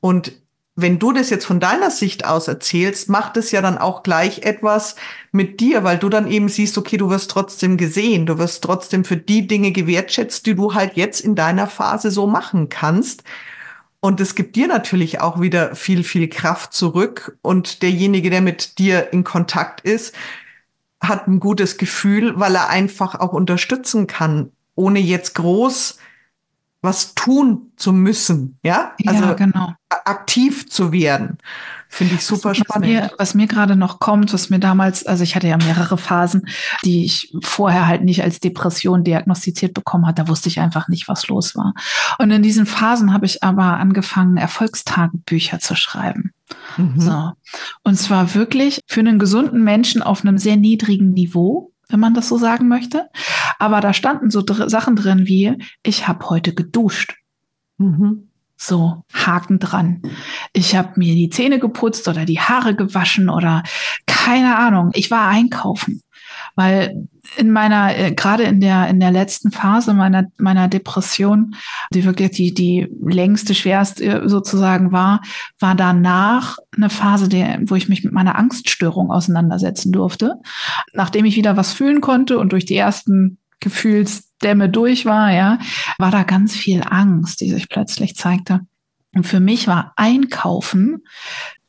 Und 0.00 0.32
wenn 0.76 0.98
du 0.98 1.12
das 1.12 1.30
jetzt 1.30 1.44
von 1.44 1.60
deiner 1.60 1.90
Sicht 1.90 2.24
aus 2.24 2.48
erzählst, 2.48 3.08
macht 3.08 3.36
es 3.36 3.52
ja 3.52 3.62
dann 3.62 3.78
auch 3.78 4.02
gleich 4.02 4.42
etwas 4.42 4.96
mit 5.30 5.60
dir, 5.60 5.84
weil 5.84 5.98
du 5.98 6.08
dann 6.08 6.28
eben 6.28 6.48
siehst, 6.48 6.76
okay, 6.76 6.96
du 6.96 7.10
wirst 7.10 7.30
trotzdem 7.30 7.76
gesehen, 7.76 8.26
du 8.26 8.38
wirst 8.38 8.64
trotzdem 8.64 9.04
für 9.04 9.16
die 9.16 9.46
Dinge 9.46 9.70
gewertschätzt, 9.70 10.46
die 10.46 10.56
du 10.56 10.74
halt 10.74 10.94
jetzt 10.94 11.20
in 11.20 11.36
deiner 11.36 11.68
Phase 11.68 12.10
so 12.10 12.26
machen 12.26 12.70
kannst. 12.70 13.22
Und 14.00 14.20
es 14.20 14.34
gibt 14.34 14.56
dir 14.56 14.66
natürlich 14.66 15.20
auch 15.20 15.40
wieder 15.40 15.76
viel, 15.76 16.02
viel 16.02 16.28
Kraft 16.28 16.74
zurück. 16.74 17.38
Und 17.40 17.82
derjenige, 17.82 18.28
der 18.28 18.42
mit 18.42 18.78
dir 18.78 19.12
in 19.12 19.22
Kontakt 19.22 19.80
ist, 19.80 20.14
hat 21.00 21.28
ein 21.28 21.38
gutes 21.38 21.78
Gefühl, 21.78 22.38
weil 22.38 22.54
er 22.56 22.68
einfach 22.68 23.14
auch 23.14 23.32
unterstützen 23.32 24.06
kann, 24.06 24.50
ohne 24.74 24.98
jetzt 24.98 25.36
groß 25.36 25.98
was 26.84 27.14
tun 27.14 27.72
zu 27.76 27.92
müssen, 27.92 28.58
ja? 28.62 28.92
Also 29.06 29.24
ja, 29.24 29.32
genau. 29.32 29.74
aktiv 29.88 30.68
zu 30.68 30.92
werden. 30.92 31.38
Finde 31.88 32.16
ich 32.16 32.26
super 32.26 32.50
was, 32.50 32.58
spannend. 32.58 32.88
Mir, 32.88 33.10
was 33.18 33.34
mir 33.34 33.46
gerade 33.46 33.76
noch 33.76 34.00
kommt, 34.00 34.32
was 34.32 34.50
mir 34.50 34.58
damals, 34.58 35.06
also 35.06 35.22
ich 35.22 35.36
hatte 35.36 35.46
ja 35.46 35.56
mehrere 35.56 35.96
Phasen, 35.96 36.48
die 36.84 37.04
ich 37.04 37.32
vorher 37.42 37.86
halt 37.86 38.02
nicht 38.02 38.22
als 38.22 38.40
Depression 38.40 39.04
diagnostiziert 39.04 39.74
bekommen 39.74 40.06
hat. 40.06 40.18
Da 40.18 40.28
wusste 40.28 40.48
ich 40.48 40.60
einfach 40.60 40.88
nicht, 40.88 41.08
was 41.08 41.28
los 41.28 41.54
war. 41.54 41.72
Und 42.18 42.30
in 42.32 42.42
diesen 42.42 42.66
Phasen 42.66 43.12
habe 43.12 43.26
ich 43.26 43.42
aber 43.42 43.78
angefangen, 43.78 44.36
Erfolgstagebücher 44.36 45.60
zu 45.60 45.76
schreiben. 45.76 46.32
Mhm. 46.76 47.00
So. 47.00 47.32
Und 47.84 47.96
zwar 47.96 48.34
wirklich 48.34 48.80
für 48.86 49.00
einen 49.00 49.18
gesunden 49.18 49.62
Menschen 49.62 50.02
auf 50.02 50.22
einem 50.22 50.38
sehr 50.38 50.56
niedrigen 50.56 51.12
Niveau 51.12 51.73
wenn 51.88 52.00
man 52.00 52.14
das 52.14 52.28
so 52.28 52.38
sagen 52.38 52.68
möchte. 52.68 53.08
Aber 53.58 53.80
da 53.80 53.92
standen 53.92 54.30
so 54.30 54.42
dr 54.42 54.68
Sachen 54.68 54.96
drin 54.96 55.26
wie, 55.26 55.56
ich 55.82 56.08
habe 56.08 56.28
heute 56.30 56.54
geduscht. 56.54 57.14
Mhm. 57.78 58.28
So, 58.56 59.02
Haken 59.12 59.58
dran. 59.58 60.02
Ich 60.52 60.76
habe 60.76 60.92
mir 60.96 61.14
die 61.14 61.28
Zähne 61.28 61.58
geputzt 61.58 62.06
oder 62.08 62.24
die 62.24 62.40
Haare 62.40 62.74
gewaschen 62.74 63.28
oder 63.28 63.62
keine 64.06 64.56
Ahnung. 64.56 64.90
Ich 64.94 65.10
war 65.10 65.28
einkaufen, 65.28 66.02
weil 66.54 67.08
in 67.36 67.50
meiner, 67.50 67.96
äh, 67.96 68.12
gerade 68.12 68.44
in 68.44 68.60
der, 68.60 68.88
in 68.88 69.00
der 69.00 69.10
letzten 69.10 69.50
Phase 69.50 69.94
meiner, 69.94 70.26
meiner 70.38 70.68
Depression, 70.68 71.54
die 71.92 72.04
wirklich 72.04 72.30
die, 72.32 72.54
die 72.54 72.88
längste, 73.02 73.54
schwerste 73.54 74.28
sozusagen 74.28 74.92
war, 74.92 75.22
war 75.58 75.74
danach 75.74 76.58
eine 76.76 76.90
Phase, 76.90 77.28
der, 77.28 77.60
wo 77.64 77.74
ich 77.74 77.88
mich 77.88 78.04
mit 78.04 78.12
meiner 78.12 78.36
Angststörung 78.36 79.10
auseinandersetzen 79.10 79.92
durfte. 79.92 80.36
Nachdem 80.92 81.24
ich 81.24 81.36
wieder 81.36 81.56
was 81.56 81.72
fühlen 81.72 82.00
konnte 82.00 82.38
und 82.38 82.52
durch 82.52 82.64
die 82.64 82.76
ersten 82.76 83.38
Gefühlsdämme 83.60 84.68
durch 84.68 85.06
war, 85.06 85.32
ja, 85.32 85.58
war 85.98 86.10
da 86.10 86.22
ganz 86.22 86.54
viel 86.54 86.82
Angst, 86.84 87.40
die 87.40 87.50
sich 87.50 87.68
plötzlich 87.68 88.16
zeigte. 88.16 88.60
Und 89.14 89.26
für 89.26 89.40
mich 89.40 89.66
war 89.66 89.92
Einkaufen 89.96 91.04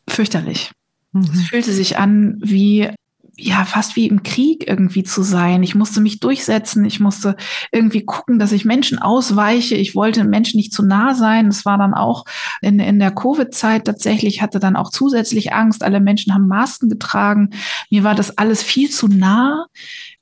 fürchterlich. 0.08 0.72
Mhm. 1.14 1.30
Es 1.34 1.44
fühlte 1.48 1.72
sich 1.72 1.98
an 1.98 2.38
wie 2.44 2.90
ja 3.38 3.66
fast 3.66 3.96
wie 3.96 4.08
im 4.08 4.24
Krieg 4.24 4.68
irgendwie 4.68 5.04
zu 5.04 5.22
sein. 5.22 5.64
Ich 5.64 5.76
musste 5.76 6.02
mich 6.02 6.20
durchsetzen. 6.20 6.86
Ich 6.86 7.00
musste 7.00 7.36
irgendwie 7.72 8.06
gucken, 8.06 8.40
dass 8.40 8.52
ich 8.52 8.66
Menschen 8.66 9.00
ausweiche. 9.00 9.76
Ich 9.76 9.96
wollte 9.96 10.24
Menschen 10.24 10.58
nicht 10.58 10.74
zu 10.74 10.84
nah 10.84 11.14
sein. 11.14 11.48
Das 11.48 11.66
war 11.66 11.78
dann 11.78 11.94
auch 11.94 12.26
in, 12.62 12.80
in 12.80 13.00
der 13.00 13.12
Covid-Zeit 13.12 13.86
tatsächlich, 13.86 14.42
hatte 14.42 14.60
dann 14.60 14.76
auch 14.76 14.90
zusätzlich 14.90 15.54
Angst. 15.54 15.84
Alle 15.84 16.00
Menschen 16.00 16.34
haben 16.34 16.48
Masken 16.48 16.90
getragen. 16.90 17.50
Mir 17.90 18.04
war 18.04 18.16
das 18.16 18.38
alles 18.38 18.64
viel 18.64 18.90
zu 18.90 19.08
nah. 19.08 19.66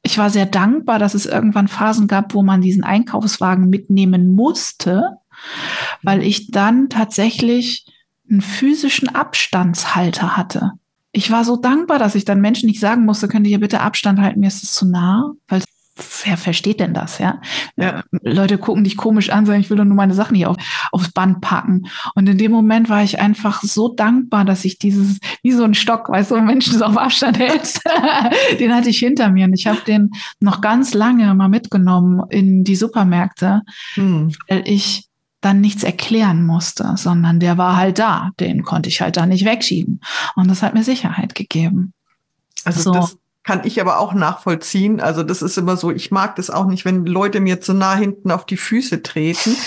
Ich 0.02 0.18
war 0.18 0.30
sehr 0.30 0.46
dankbar, 0.46 1.00
dass 1.00 1.14
es 1.14 1.26
irgendwann 1.26 1.68
Phasen 1.68 2.08
gab, 2.08 2.34
wo 2.34 2.44
man 2.44 2.62
diesen 2.62 2.84
Einkaufswagen 2.84 3.70
mitnehmen 3.70 4.36
musste, 4.36 5.18
weil 6.02 6.24
ich 6.24 6.52
dann 6.52 6.90
tatsächlich 6.90 7.86
einen 8.30 8.42
physischen 8.42 9.10
Abstandshalter 9.10 10.36
hatte 10.36 10.74
ich 11.14 11.32
war 11.32 11.46
so 11.46 11.56
dankbar, 11.56 12.00
dass 12.00 12.16
ich 12.16 12.26
dann 12.26 12.42
Menschen 12.42 12.68
nicht 12.68 12.80
sagen 12.80 13.06
musste, 13.06 13.28
könnt 13.28 13.48
ihr 13.48 13.60
bitte 13.60 13.80
Abstand 13.82 14.20
halten, 14.20 14.40
mir 14.40 14.48
ist 14.48 14.64
es 14.64 14.74
zu 14.74 14.88
nah, 14.88 15.32
weil 15.48 15.62
wer 16.26 16.38
versteht 16.38 16.80
denn 16.80 16.96
das, 16.96 17.20
ja? 17.20 17.40
ja? 17.76 18.04
Leute 18.24 18.58
gucken 18.58 18.84
dich 18.84 18.98
komisch 18.98 19.30
an, 19.30 19.46
sagen, 19.46 19.60
ich 19.60 19.70
will 19.70 19.78
doch 19.78 19.84
nur 19.84 19.96
meine 19.96 20.16
Sachen 20.16 20.36
hier 20.36 20.50
auf, 20.50 20.58
aufs 20.92 21.12
Band 21.12 21.42
packen. 21.42 21.84
Und 22.16 22.28
in 22.28 22.40
dem 22.40 22.52
Moment 22.52 22.90
war 22.90 23.04
ich 23.04 23.20
einfach 23.20 23.62
so 23.62 23.90
dankbar, 23.90 24.44
dass 24.44 24.66
ich 24.66 24.80
dieses, 24.80 25.20
wie 25.44 25.52
so 25.52 25.64
ein 25.64 25.76
Stock, 25.76 26.10
weißt 26.10 26.32
du, 26.32 26.42
Menschen 26.42 26.80
so 26.80 26.86
auf 26.86 26.98
Abstand 26.98 27.38
hältst, 27.38 27.82
den 28.60 28.74
hatte 28.74 28.90
ich 28.90 28.98
hinter 28.98 29.30
mir. 29.30 29.46
Und 29.46 29.54
ich 29.54 29.68
habe 29.68 29.82
den 29.86 30.10
noch 30.40 30.62
ganz 30.62 30.96
lange 30.96 31.32
mal 31.36 31.50
mitgenommen 31.50 32.24
in 32.30 32.64
die 32.64 32.76
Supermärkte, 32.76 33.62
hm. 33.94 34.34
weil 34.48 34.64
ich 34.66 35.08
dann 35.44 35.62
nichts 35.62 35.84
erklären 35.84 36.46
musste, 36.46 36.94
sondern 36.96 37.40
der 37.40 37.58
war 37.58 37.76
halt 37.76 38.00
da. 38.00 38.32
Den 38.40 38.64
konnte 38.64 38.90
ich 38.90 39.02
halt 39.02 39.18
da 39.18 39.26
nicht 39.26 39.46
wegschieben. 39.46 40.00
Und 40.36 40.48
das 40.50 40.64
hat 40.64 40.74
mir 40.74 40.84
Sicherheit 40.84 41.36
gegeben. 41.36 41.94
Also 42.64 42.82
so. 42.82 42.92
das, 42.92 43.18
kann 43.44 43.62
ich 43.66 43.82
aber 43.82 44.00
auch 44.00 44.14
nachvollziehen. 44.14 45.02
Also 45.02 45.22
das 45.22 45.42
ist 45.42 45.58
immer 45.58 45.76
so, 45.76 45.92
ich 45.92 46.12
mag 46.12 46.38
das 46.38 46.50
auch 46.50 46.66
nicht, 46.66 46.86
wenn 46.86 47.06
Leute 47.06 47.42
mir 47.42 47.60
zu 47.60 47.74
nah 47.74 47.94
hinten 47.94 48.32
auf 48.32 48.46
die 48.46 48.56
Füße 48.56 49.04
treten. 49.04 49.58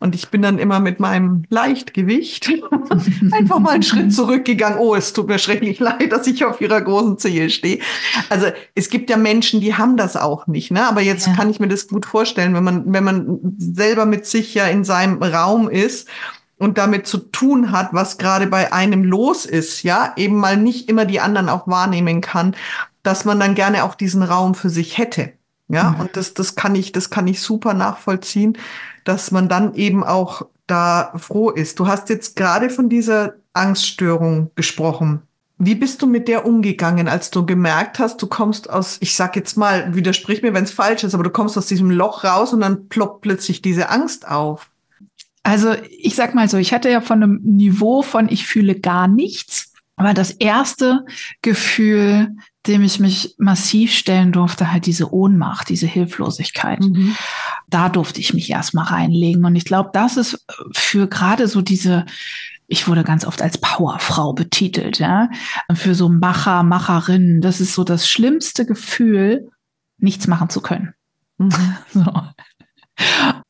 Und 0.00 0.14
ich 0.14 0.30
bin 0.30 0.40
dann 0.40 0.58
immer 0.58 0.80
mit 0.80 0.98
meinem 0.98 1.42
Leichtgewicht 1.50 2.50
einfach 3.32 3.58
mal 3.58 3.72
einen 3.72 3.82
Schritt 3.82 4.14
zurückgegangen. 4.14 4.78
Oh, 4.78 4.94
es 4.94 5.12
tut 5.12 5.28
mir 5.28 5.38
schrecklich 5.38 5.78
leid, 5.78 6.10
dass 6.10 6.26
ich 6.26 6.46
auf 6.46 6.62
ihrer 6.62 6.80
großen 6.80 7.18
Zehe 7.18 7.50
stehe. 7.50 7.80
Also 8.30 8.46
es 8.74 8.88
gibt 8.88 9.10
ja 9.10 9.18
Menschen, 9.18 9.60
die 9.60 9.74
haben 9.74 9.98
das 9.98 10.16
auch 10.16 10.46
nicht. 10.46 10.70
Ne? 10.70 10.86
Aber 10.88 11.02
jetzt 11.02 11.26
ja. 11.26 11.34
kann 11.34 11.50
ich 11.50 11.60
mir 11.60 11.68
das 11.68 11.86
gut 11.88 12.06
vorstellen, 12.06 12.54
wenn 12.54 12.64
man, 12.64 12.84
wenn 12.94 13.04
man 13.04 13.38
selber 13.58 14.06
mit 14.06 14.24
sich 14.24 14.54
ja 14.54 14.66
in 14.68 14.84
seinem 14.84 15.22
Raum 15.22 15.68
ist 15.68 16.08
und 16.56 16.78
damit 16.78 17.06
zu 17.06 17.18
tun 17.18 17.72
hat, 17.72 17.90
was 17.92 18.16
gerade 18.16 18.46
bei 18.46 18.72
einem 18.72 19.04
los 19.04 19.44
ist, 19.44 19.82
ja, 19.82 20.14
eben 20.16 20.36
mal 20.36 20.56
nicht 20.56 20.88
immer 20.88 21.04
die 21.04 21.20
anderen 21.20 21.50
auch 21.50 21.68
wahrnehmen 21.68 22.22
kann 22.22 22.56
dass 23.02 23.24
man 23.24 23.40
dann 23.40 23.54
gerne 23.54 23.84
auch 23.84 23.94
diesen 23.94 24.22
Raum 24.22 24.54
für 24.54 24.70
sich 24.70 24.98
hätte. 24.98 25.32
Ja, 25.68 25.90
mhm. 25.90 26.00
und 26.00 26.16
das, 26.16 26.34
das 26.34 26.54
kann 26.54 26.74
ich, 26.74 26.92
das 26.92 27.10
kann 27.10 27.26
ich 27.26 27.40
super 27.40 27.74
nachvollziehen, 27.74 28.56
dass 29.04 29.30
man 29.30 29.48
dann 29.48 29.74
eben 29.74 30.02
auch 30.02 30.46
da 30.66 31.12
froh 31.16 31.50
ist. 31.50 31.78
Du 31.78 31.86
hast 31.86 32.08
jetzt 32.08 32.36
gerade 32.36 32.70
von 32.70 32.88
dieser 32.88 33.34
Angststörung 33.52 34.50
gesprochen. 34.54 35.22
Wie 35.58 35.74
bist 35.74 36.00
du 36.02 36.06
mit 36.06 36.28
der 36.28 36.46
umgegangen, 36.46 37.08
als 37.08 37.30
du 37.30 37.44
gemerkt 37.44 37.98
hast, 37.98 38.22
du 38.22 38.28
kommst 38.28 38.70
aus, 38.70 38.98
ich 39.00 39.16
sag 39.16 39.34
jetzt 39.34 39.56
mal, 39.56 39.94
widersprich 39.94 40.40
mir, 40.42 40.54
wenn 40.54 40.64
es 40.64 40.70
falsch 40.70 41.02
ist, 41.02 41.14
aber 41.14 41.24
du 41.24 41.30
kommst 41.30 41.58
aus 41.58 41.66
diesem 41.66 41.90
Loch 41.90 42.22
raus 42.22 42.52
und 42.52 42.60
dann 42.60 42.88
ploppt 42.88 43.22
plötzlich 43.22 43.60
diese 43.60 43.88
Angst 43.90 44.28
auf? 44.28 44.70
Also 45.42 45.74
ich 45.98 46.14
sag 46.14 46.34
mal 46.34 46.48
so, 46.48 46.58
ich 46.58 46.72
hatte 46.72 46.90
ja 46.90 47.00
von 47.00 47.22
einem 47.22 47.40
Niveau 47.42 48.02
von 48.02 48.28
ich 48.28 48.46
fühle 48.46 48.78
gar 48.78 49.08
nichts, 49.08 49.72
aber 49.96 50.14
das 50.14 50.30
erste 50.30 51.04
Gefühl 51.42 52.36
dem 52.66 52.82
ich 52.82 53.00
mich 53.00 53.34
massiv 53.38 53.92
stellen 53.92 54.32
durfte, 54.32 54.72
halt 54.72 54.86
diese 54.86 55.12
Ohnmacht, 55.12 55.68
diese 55.68 55.86
Hilflosigkeit. 55.86 56.80
Mhm. 56.80 57.16
Da 57.68 57.88
durfte 57.88 58.20
ich 58.20 58.34
mich 58.34 58.50
erstmal 58.50 58.86
reinlegen. 58.86 59.44
Und 59.44 59.56
ich 59.56 59.64
glaube, 59.64 59.90
das 59.92 60.16
ist 60.16 60.44
für 60.72 61.08
gerade 61.08 61.48
so 61.48 61.62
diese, 61.62 62.04
ich 62.66 62.88
wurde 62.88 63.04
ganz 63.04 63.24
oft 63.24 63.40
als 63.40 63.58
Powerfrau 63.58 64.32
betitelt, 64.32 64.98
ja, 64.98 65.30
für 65.72 65.94
so 65.94 66.08
Macher, 66.08 66.62
Macherinnen. 66.62 67.40
Das 67.40 67.60
ist 67.60 67.74
so 67.74 67.84
das 67.84 68.08
schlimmste 68.08 68.66
Gefühl, 68.66 69.48
nichts 69.98 70.26
machen 70.26 70.50
zu 70.50 70.60
können. 70.60 70.94
Mhm. 71.38 71.52
So. 71.92 72.04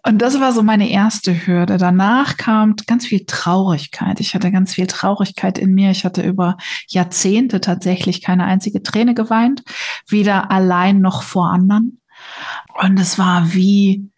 Und 0.05 0.19
das 0.23 0.41
war 0.41 0.53
so 0.53 0.63
meine 0.63 0.91
erste 0.91 1.47
Hürde. 1.47 1.77
Danach 1.77 2.37
kam 2.37 2.77
ganz 2.87 3.07
viel 3.07 3.25
Traurigkeit. 3.27 4.21
Ich 4.21 4.35
hatte 4.35 4.51
ganz 4.51 4.75
viel 4.75 4.87
Traurigkeit 4.87 5.59
in 5.59 5.75
mir. 5.75 5.91
Ich 5.91 6.05
hatte 6.05 6.23
über 6.23 6.57
Jahrzehnte 6.89 7.61
tatsächlich 7.61 8.23
keine 8.23 8.45
einzige 8.45 8.83
Träne 8.83 9.15
geweint, 9.15 9.63
weder 10.07 10.51
allein 10.51 11.01
noch 11.01 11.23
vor 11.23 11.51
anderen. 11.51 12.01
Und 12.83 12.99
es 12.99 13.19
war 13.19 13.53
wie, 13.55 14.11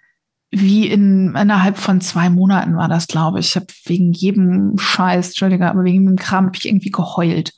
wie 0.52 0.88
in 0.88 1.36
innerhalb 1.36 1.78
von 1.78 2.00
zwei 2.00 2.28
Monaten 2.28 2.76
war 2.76 2.88
das, 2.88 3.06
glaube 3.06 3.38
ich. 3.38 3.50
Ich 3.50 3.56
habe 3.56 3.66
wegen 3.84 4.12
jedem 4.12 4.76
Scheiß, 4.78 5.28
Entschuldige, 5.28 5.68
aber 5.68 5.84
wegen 5.84 6.06
dem 6.06 6.16
Kram 6.16 6.46
habe 6.46 6.56
ich 6.56 6.66
irgendwie 6.66 6.90
geheult 6.90 7.54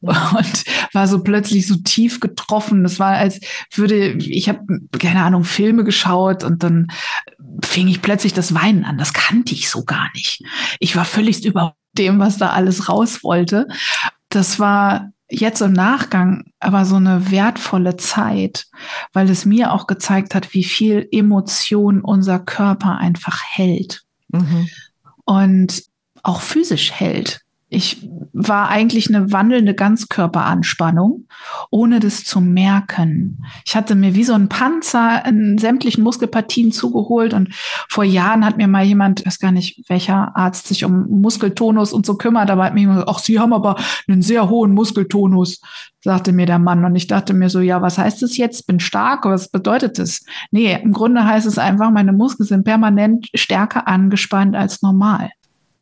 und 0.00 0.64
war 0.92 1.06
so 1.06 1.22
plötzlich 1.22 1.66
so 1.68 1.76
tief 1.76 2.18
getroffen. 2.18 2.82
Das 2.82 2.98
war, 2.98 3.12
als 3.12 3.40
würde 3.72 4.12
ich 4.14 4.48
habe 4.48 4.60
keine 4.98 5.22
Ahnung 5.22 5.44
Filme 5.44 5.84
geschaut 5.84 6.42
und 6.42 6.64
dann 6.64 6.88
fing 7.62 7.86
ich 7.86 8.02
plötzlich 8.02 8.32
das 8.32 8.54
Weinen 8.54 8.84
an. 8.84 8.98
Das 8.98 9.12
kannte 9.12 9.54
ich 9.54 9.70
so 9.70 9.84
gar 9.84 10.10
nicht. 10.14 10.42
Ich 10.80 10.96
war 10.96 11.04
völlig 11.04 11.44
über 11.44 11.76
dem, 11.96 12.18
was 12.18 12.38
da 12.38 12.50
alles 12.50 12.88
raus 12.88 13.22
wollte. 13.22 13.68
Das 14.30 14.58
war 14.58 15.12
jetzt 15.32 15.60
im 15.60 15.72
Nachgang 15.72 16.44
aber 16.60 16.84
so 16.84 16.96
eine 16.96 17.30
wertvolle 17.30 17.96
Zeit, 17.96 18.66
weil 19.12 19.28
es 19.30 19.44
mir 19.44 19.72
auch 19.72 19.86
gezeigt 19.86 20.34
hat, 20.34 20.54
wie 20.54 20.64
viel 20.64 21.08
Emotion 21.10 22.00
unser 22.00 22.38
Körper 22.38 22.98
einfach 22.98 23.42
hält 23.42 24.02
mhm. 24.28 24.68
und 25.24 25.82
auch 26.22 26.40
physisch 26.40 26.92
hält. 26.92 27.41
Ich 27.74 28.06
war 28.34 28.68
eigentlich 28.68 29.08
eine 29.08 29.32
wandelnde 29.32 29.72
Ganzkörperanspannung, 29.74 31.26
ohne 31.70 32.00
das 32.00 32.22
zu 32.22 32.42
merken. 32.42 33.42
Ich 33.64 33.74
hatte 33.74 33.94
mir 33.94 34.14
wie 34.14 34.24
so 34.24 34.34
ein 34.34 34.50
Panzer 34.50 35.24
in 35.26 35.56
sämtlichen 35.56 36.04
Muskelpartien 36.04 36.72
zugeholt 36.72 37.32
und 37.32 37.54
vor 37.88 38.04
Jahren 38.04 38.44
hat 38.44 38.58
mir 38.58 38.68
mal 38.68 38.84
jemand, 38.84 39.20
ich 39.20 39.26
weiß 39.26 39.38
gar 39.38 39.52
nicht, 39.52 39.88
welcher 39.88 40.36
Arzt 40.36 40.66
sich 40.66 40.84
um 40.84 41.22
Muskeltonus 41.22 41.94
und 41.94 42.04
so 42.04 42.18
kümmert, 42.18 42.50
aber 42.50 42.64
hat 42.64 42.74
mir 42.74 42.86
gesagt, 42.86 43.08
ach, 43.08 43.18
Sie 43.20 43.40
haben 43.40 43.54
aber 43.54 43.76
einen 44.06 44.20
sehr 44.20 44.50
hohen 44.50 44.74
Muskeltonus, 44.74 45.62
sagte 46.02 46.32
mir 46.32 46.44
der 46.44 46.58
Mann. 46.58 46.84
Und 46.84 46.94
ich 46.94 47.06
dachte 47.06 47.32
mir 47.32 47.48
so, 47.48 47.60
ja, 47.60 47.80
was 47.80 47.96
heißt 47.96 48.20
das 48.20 48.36
jetzt? 48.36 48.66
Bin 48.66 48.80
stark? 48.80 49.24
Was 49.24 49.48
bedeutet 49.48 49.98
das? 49.98 50.26
Nee, 50.50 50.78
im 50.82 50.92
Grunde 50.92 51.24
heißt 51.24 51.46
es 51.46 51.56
einfach, 51.56 51.90
meine 51.90 52.12
Muskeln 52.12 52.46
sind 52.46 52.64
permanent 52.64 53.28
stärker 53.34 53.88
angespannt 53.88 54.56
als 54.56 54.82
normal. 54.82 55.30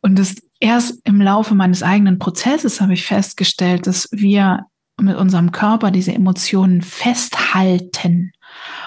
Und 0.01 0.17
das 0.17 0.35
erst 0.59 0.99
im 1.03 1.21
Laufe 1.21 1.55
meines 1.55 1.83
eigenen 1.83 2.19
Prozesses 2.19 2.81
habe 2.81 2.93
ich 2.93 3.05
festgestellt, 3.05 3.87
dass 3.87 4.09
wir 4.11 4.65
mit 4.99 5.17
unserem 5.17 5.51
Körper 5.51 5.91
diese 5.91 6.13
Emotionen 6.13 6.81
festhalten. 6.81 8.31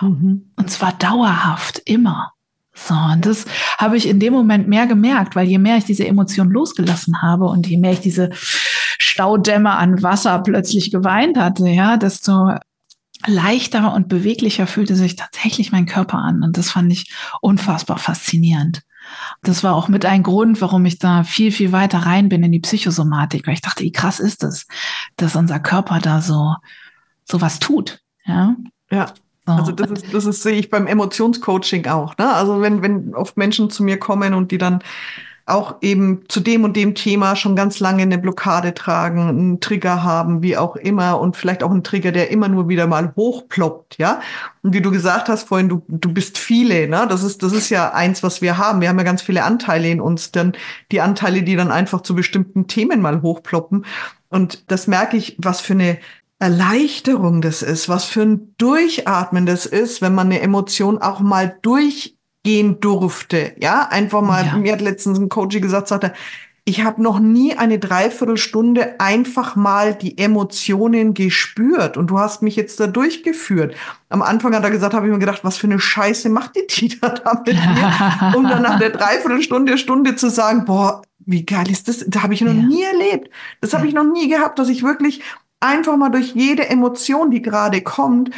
Mhm. 0.00 0.50
Und 0.56 0.70
zwar 0.70 0.92
dauerhaft, 0.92 1.80
immer. 1.84 2.32
So, 2.74 2.94
und 2.94 3.24
das 3.24 3.44
habe 3.78 3.96
ich 3.96 4.08
in 4.08 4.18
dem 4.18 4.32
Moment 4.32 4.66
mehr 4.66 4.86
gemerkt, 4.86 5.36
weil 5.36 5.46
je 5.46 5.58
mehr 5.58 5.76
ich 5.76 5.84
diese 5.84 6.06
Emotionen 6.06 6.50
losgelassen 6.50 7.22
habe 7.22 7.44
und 7.44 7.68
je 7.68 7.78
mehr 7.78 7.92
ich 7.92 8.00
diese 8.00 8.30
Staudämme 8.34 9.70
an 9.70 10.02
Wasser 10.02 10.40
plötzlich 10.40 10.90
geweint 10.90 11.38
hatte, 11.38 11.68
ja, 11.68 11.96
desto 11.96 12.54
leichter 13.26 13.94
und 13.94 14.08
beweglicher 14.08 14.66
fühlte 14.66 14.96
sich 14.96 15.14
tatsächlich 15.16 15.70
mein 15.70 15.86
Körper 15.86 16.18
an. 16.18 16.42
Und 16.42 16.58
das 16.58 16.70
fand 16.70 16.92
ich 16.92 17.12
unfassbar 17.40 17.98
faszinierend. 17.98 18.82
Das 19.42 19.62
war 19.62 19.74
auch 19.74 19.88
mit 19.88 20.04
ein 20.04 20.22
Grund, 20.22 20.60
warum 20.60 20.84
ich 20.86 20.98
da 20.98 21.24
viel, 21.24 21.52
viel 21.52 21.72
weiter 21.72 21.98
rein 21.98 22.28
bin 22.28 22.42
in 22.42 22.52
die 22.52 22.60
Psychosomatik, 22.60 23.46
weil 23.46 23.54
ich 23.54 23.60
dachte, 23.60 23.84
wie 23.84 23.92
krass 23.92 24.20
ist 24.20 24.42
es, 24.42 24.66
dass 25.16 25.36
unser 25.36 25.60
Körper 25.60 25.98
da 26.00 26.20
so, 26.20 26.54
so 27.24 27.40
was 27.40 27.58
tut. 27.58 28.00
Ja. 28.24 28.56
Ja. 28.90 29.12
So. 29.46 29.52
Also 29.52 29.72
das 29.72 29.90
ist, 29.90 30.14
das 30.14 30.24
ist, 30.24 30.42
sehe 30.42 30.56
ich 30.56 30.70
beim 30.70 30.86
Emotionscoaching 30.86 31.86
auch. 31.86 32.16
Ne? 32.16 32.32
Also 32.32 32.62
wenn, 32.62 32.80
wenn 32.80 33.14
oft 33.14 33.36
Menschen 33.36 33.68
zu 33.68 33.82
mir 33.82 33.98
kommen 33.98 34.32
und 34.32 34.50
die 34.50 34.58
dann 34.58 34.82
auch 35.46 35.76
eben 35.82 36.22
zu 36.28 36.40
dem 36.40 36.64
und 36.64 36.74
dem 36.74 36.94
Thema 36.94 37.36
schon 37.36 37.54
ganz 37.54 37.78
lange 37.78 38.02
eine 38.02 38.16
Blockade 38.16 38.72
tragen, 38.72 39.28
einen 39.28 39.60
Trigger 39.60 40.02
haben, 40.02 40.42
wie 40.42 40.56
auch 40.56 40.74
immer 40.76 41.20
und 41.20 41.36
vielleicht 41.36 41.62
auch 41.62 41.70
einen 41.70 41.84
Trigger, 41.84 42.12
der 42.12 42.30
immer 42.30 42.48
nur 42.48 42.68
wieder 42.68 42.86
mal 42.86 43.12
hochploppt, 43.14 43.98
ja. 43.98 44.20
Und 44.62 44.72
wie 44.72 44.80
du 44.80 44.90
gesagt 44.90 45.28
hast 45.28 45.48
vorhin, 45.48 45.68
du, 45.68 45.82
du 45.88 46.12
bist 46.12 46.38
viele, 46.38 46.88
ne? 46.88 47.06
Das 47.08 47.22
ist, 47.22 47.42
das 47.42 47.52
ist 47.52 47.68
ja 47.68 47.92
eins, 47.92 48.22
was 48.22 48.40
wir 48.40 48.56
haben. 48.56 48.80
Wir 48.80 48.88
haben 48.88 48.98
ja 48.98 49.04
ganz 49.04 49.20
viele 49.20 49.44
Anteile 49.44 49.90
in 49.90 50.00
uns, 50.00 50.32
dann 50.32 50.54
die 50.90 51.02
Anteile, 51.02 51.42
die 51.42 51.56
dann 51.56 51.70
einfach 51.70 52.00
zu 52.00 52.14
bestimmten 52.14 52.66
Themen 52.66 53.02
mal 53.02 53.20
hochploppen. 53.20 53.84
Und 54.30 54.70
das 54.70 54.86
merke 54.86 55.18
ich, 55.18 55.36
was 55.38 55.60
für 55.60 55.74
eine 55.74 55.98
Erleichterung 56.38 57.42
das 57.42 57.62
ist, 57.62 57.88
was 57.88 58.04
für 58.04 58.22
ein 58.22 58.54
Durchatmen 58.56 59.46
das 59.46 59.66
ist, 59.66 60.00
wenn 60.00 60.14
man 60.14 60.28
eine 60.28 60.40
Emotion 60.40 60.98
auch 60.98 61.20
mal 61.20 61.58
durchgehen 62.44 62.80
durfte. 62.80 63.52
Ja, 63.58 63.88
einfach 63.90 64.22
mal, 64.22 64.46
ja. 64.46 64.56
mir 64.56 64.72
hat 64.72 64.80
letztens 64.80 65.18
ein 65.18 65.28
Coach 65.28 65.60
gesagt, 65.60 65.88
sagte, 65.88 66.12
ich 66.66 66.82
habe 66.82 67.02
noch 67.02 67.18
nie 67.20 67.54
eine 67.54 67.78
Dreiviertelstunde 67.78 68.98
einfach 68.98 69.54
mal 69.54 69.94
die 69.94 70.16
Emotionen 70.16 71.12
gespürt 71.12 71.98
und 71.98 72.06
du 72.06 72.18
hast 72.18 72.40
mich 72.40 72.56
jetzt 72.56 72.80
da 72.80 72.86
durchgeführt. 72.86 73.74
Am 74.08 74.22
Anfang 74.22 74.54
hat 74.54 74.64
er 74.64 74.70
gesagt, 74.70 74.94
habe 74.94 75.06
ich 75.06 75.12
mir 75.12 75.18
gedacht, 75.18 75.44
was 75.44 75.58
für 75.58 75.66
eine 75.66 75.78
Scheiße 75.78 76.30
macht 76.30 76.56
die 76.56 76.66
Tita 76.66 77.10
da 77.10 77.42
mit 77.44 77.54
mir? 77.54 78.32
um 78.36 78.44
dann 78.44 78.62
nach 78.62 78.78
der 78.78 78.90
Dreiviertelstunde, 78.90 79.76
Stunde 79.76 80.16
zu 80.16 80.30
sagen, 80.30 80.64
boah, 80.64 81.02
wie 81.26 81.44
geil 81.44 81.70
ist 81.70 81.88
das? 81.88 82.02
Da 82.08 82.22
habe 82.22 82.32
ich 82.32 82.40
noch 82.40 82.54
ja. 82.54 82.62
nie 82.62 82.82
erlebt. 82.82 83.28
Das 83.60 83.74
habe 83.74 83.86
ich 83.86 83.92
noch 83.92 84.04
nie 84.04 84.28
gehabt, 84.28 84.58
dass 84.58 84.70
ich 84.70 84.82
wirklich 84.82 85.22
einfach 85.60 85.96
mal 85.98 86.10
durch 86.10 86.34
jede 86.34 86.68
Emotion, 86.68 87.30
die 87.30 87.42
gerade 87.42 87.82
kommt, 87.82 88.30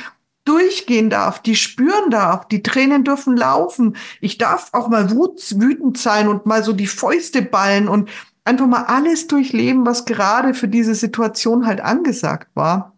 durchgehen 0.46 1.10
darf, 1.10 1.40
die 1.40 1.56
spüren 1.56 2.10
darf, 2.10 2.48
die 2.48 2.62
Tränen 2.62 3.04
dürfen 3.04 3.36
laufen. 3.36 3.96
Ich 4.20 4.38
darf 4.38 4.70
auch 4.72 4.88
mal 4.88 5.10
wütend 5.10 5.98
sein 5.98 6.28
und 6.28 6.46
mal 6.46 6.64
so 6.64 6.72
die 6.72 6.86
Fäuste 6.86 7.42
ballen 7.42 7.88
und 7.88 8.08
einfach 8.44 8.66
mal 8.66 8.84
alles 8.84 9.26
durchleben, 9.26 9.84
was 9.84 10.06
gerade 10.06 10.54
für 10.54 10.68
diese 10.68 10.94
Situation 10.94 11.66
halt 11.66 11.80
angesagt 11.80 12.48
war. 12.54 12.96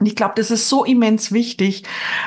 Und 0.00 0.06
ich 0.06 0.16
glaube, 0.16 0.32
das 0.36 0.50
ist 0.50 0.70
so 0.70 0.82
immens 0.84 1.30
wichtig, 1.30 1.84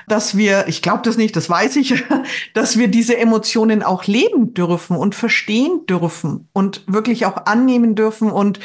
dass 0.08 0.38
wir, 0.38 0.68
ich 0.68 0.84
glaube 0.84 1.02
das 1.04 1.18
nicht, 1.18 1.36
das 1.36 1.50
weiß 1.50 1.76
ich, 1.78 2.04
dass 2.54 2.78
wir 2.78 2.88
diese 2.88 3.18
Emotionen 3.18 3.82
auch 3.82 4.06
leben 4.06 4.54
dürfen 4.54 4.96
und 4.96 5.16
verstehen 5.16 5.88
dürfen 5.88 6.48
und 6.54 6.84
wirklich 6.86 7.26
auch 7.26 7.48
annehmen 7.48 7.96
dürfen. 7.96 8.32
Und 8.32 8.60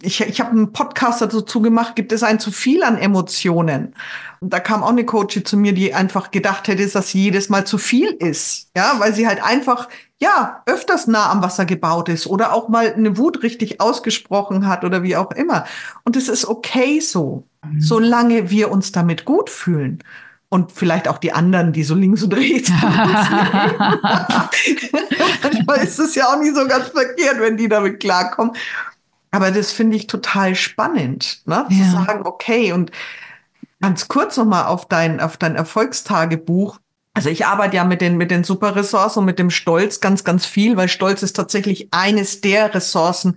ich, 0.00 0.20
ich 0.20 0.40
habe 0.40 0.52
einen 0.52 0.72
Podcast 0.72 1.22
dazu 1.22 1.60
gemacht, 1.60 1.96
gibt 1.96 2.12
es 2.12 2.22
ein 2.22 2.38
zu 2.38 2.52
viel 2.52 2.84
an 2.84 2.96
Emotionen? 2.96 3.96
Und 4.42 4.52
da 4.52 4.58
kam 4.58 4.82
auch 4.82 4.88
eine 4.88 5.06
Coach 5.06 5.40
zu 5.44 5.56
mir, 5.56 5.72
die 5.72 5.94
einfach 5.94 6.32
gedacht 6.32 6.66
hätte, 6.66 6.84
dass 6.86 7.08
sie 7.08 7.22
jedes 7.22 7.48
Mal 7.48 7.64
zu 7.64 7.78
viel 7.78 8.08
ist. 8.08 8.70
Ja, 8.76 8.96
weil 8.98 9.14
sie 9.14 9.28
halt 9.28 9.42
einfach 9.42 9.88
ja, 10.22 10.62
öfters 10.66 11.06
nah 11.06 11.30
am 11.30 11.42
Wasser 11.42 11.64
gebaut 11.64 12.08
ist 12.08 12.26
oder 12.26 12.52
auch 12.52 12.68
mal 12.68 12.92
eine 12.92 13.18
Wut 13.18 13.42
richtig 13.42 13.80
ausgesprochen 13.80 14.66
hat 14.68 14.84
oder 14.84 15.02
wie 15.02 15.16
auch 15.16 15.32
immer. 15.32 15.64
Und 16.04 16.16
es 16.16 16.28
ist 16.28 16.44
okay 16.46 17.00
so, 17.00 17.44
mhm. 17.64 17.80
solange 17.80 18.50
wir 18.50 18.70
uns 18.70 18.92
damit 18.92 19.24
gut 19.24 19.50
fühlen. 19.50 20.02
Und 20.48 20.70
vielleicht 20.70 21.08
auch 21.08 21.18
die 21.18 21.32
anderen, 21.32 21.72
die 21.72 21.82
so 21.82 21.94
links 21.94 22.22
und 22.22 22.34
rechts. 22.34 22.70
Manchmal 25.42 25.78
ist 25.82 25.98
es 25.98 26.14
ja 26.14 26.26
auch 26.26 26.38
nicht 26.38 26.54
so 26.54 26.68
ganz 26.68 26.88
verkehrt, 26.88 27.40
wenn 27.40 27.56
die 27.56 27.68
damit 27.68 28.00
klarkommen. 28.00 28.54
Aber 29.32 29.50
das 29.50 29.72
finde 29.72 29.96
ich 29.96 30.06
total 30.08 30.54
spannend, 30.54 31.42
ne? 31.46 31.66
Ja. 31.68 31.84
zu 31.84 31.90
sagen, 31.90 32.26
okay, 32.26 32.72
und 32.72 32.92
ganz 33.82 34.08
kurz 34.08 34.36
nochmal 34.38 34.66
auf 34.66 34.86
dein, 34.86 35.20
auf 35.20 35.36
dein 35.36 35.56
Erfolgstagebuch. 35.56 36.78
Also 37.14 37.28
ich 37.28 37.44
arbeite 37.44 37.76
ja 37.76 37.84
mit 37.84 38.00
den, 38.00 38.16
mit 38.16 38.30
den 38.30 38.44
Superressourcen 38.44 39.20
und 39.20 39.26
mit 39.26 39.38
dem 39.38 39.50
Stolz 39.50 40.00
ganz, 40.00 40.24
ganz 40.24 40.46
viel, 40.46 40.78
weil 40.78 40.88
Stolz 40.88 41.22
ist 41.22 41.34
tatsächlich 41.34 41.88
eines 41.90 42.40
der 42.40 42.74
Ressourcen, 42.74 43.36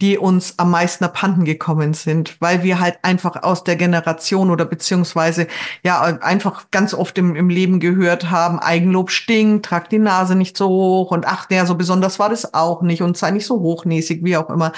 die 0.00 0.16
uns 0.16 0.58
am 0.58 0.70
meisten 0.70 1.04
abhanden 1.04 1.44
gekommen 1.44 1.92
sind, 1.92 2.36
weil 2.40 2.62
wir 2.62 2.80
halt 2.80 2.98
einfach 3.02 3.42
aus 3.42 3.64
der 3.64 3.76
Generation 3.76 4.50
oder 4.50 4.64
beziehungsweise 4.64 5.46
ja 5.84 6.00
einfach 6.00 6.70
ganz 6.70 6.94
oft 6.94 7.18
im, 7.18 7.36
im 7.36 7.50
Leben 7.50 7.80
gehört 7.80 8.30
haben, 8.30 8.58
Eigenlob 8.58 9.10
stinkt, 9.10 9.66
trag 9.66 9.90
die 9.90 9.98
Nase 9.98 10.36
nicht 10.36 10.56
so 10.56 10.68
hoch 10.68 11.10
und 11.10 11.26
ach, 11.26 11.44
der 11.44 11.66
so 11.66 11.74
besonders 11.74 12.18
war 12.18 12.30
das 12.30 12.54
auch 12.54 12.80
nicht 12.80 13.02
und 13.02 13.18
sei 13.18 13.32
nicht 13.32 13.46
so 13.46 13.60
hochnäsig, 13.60 14.24
wie 14.24 14.38
auch 14.38 14.48
immer. 14.48 14.72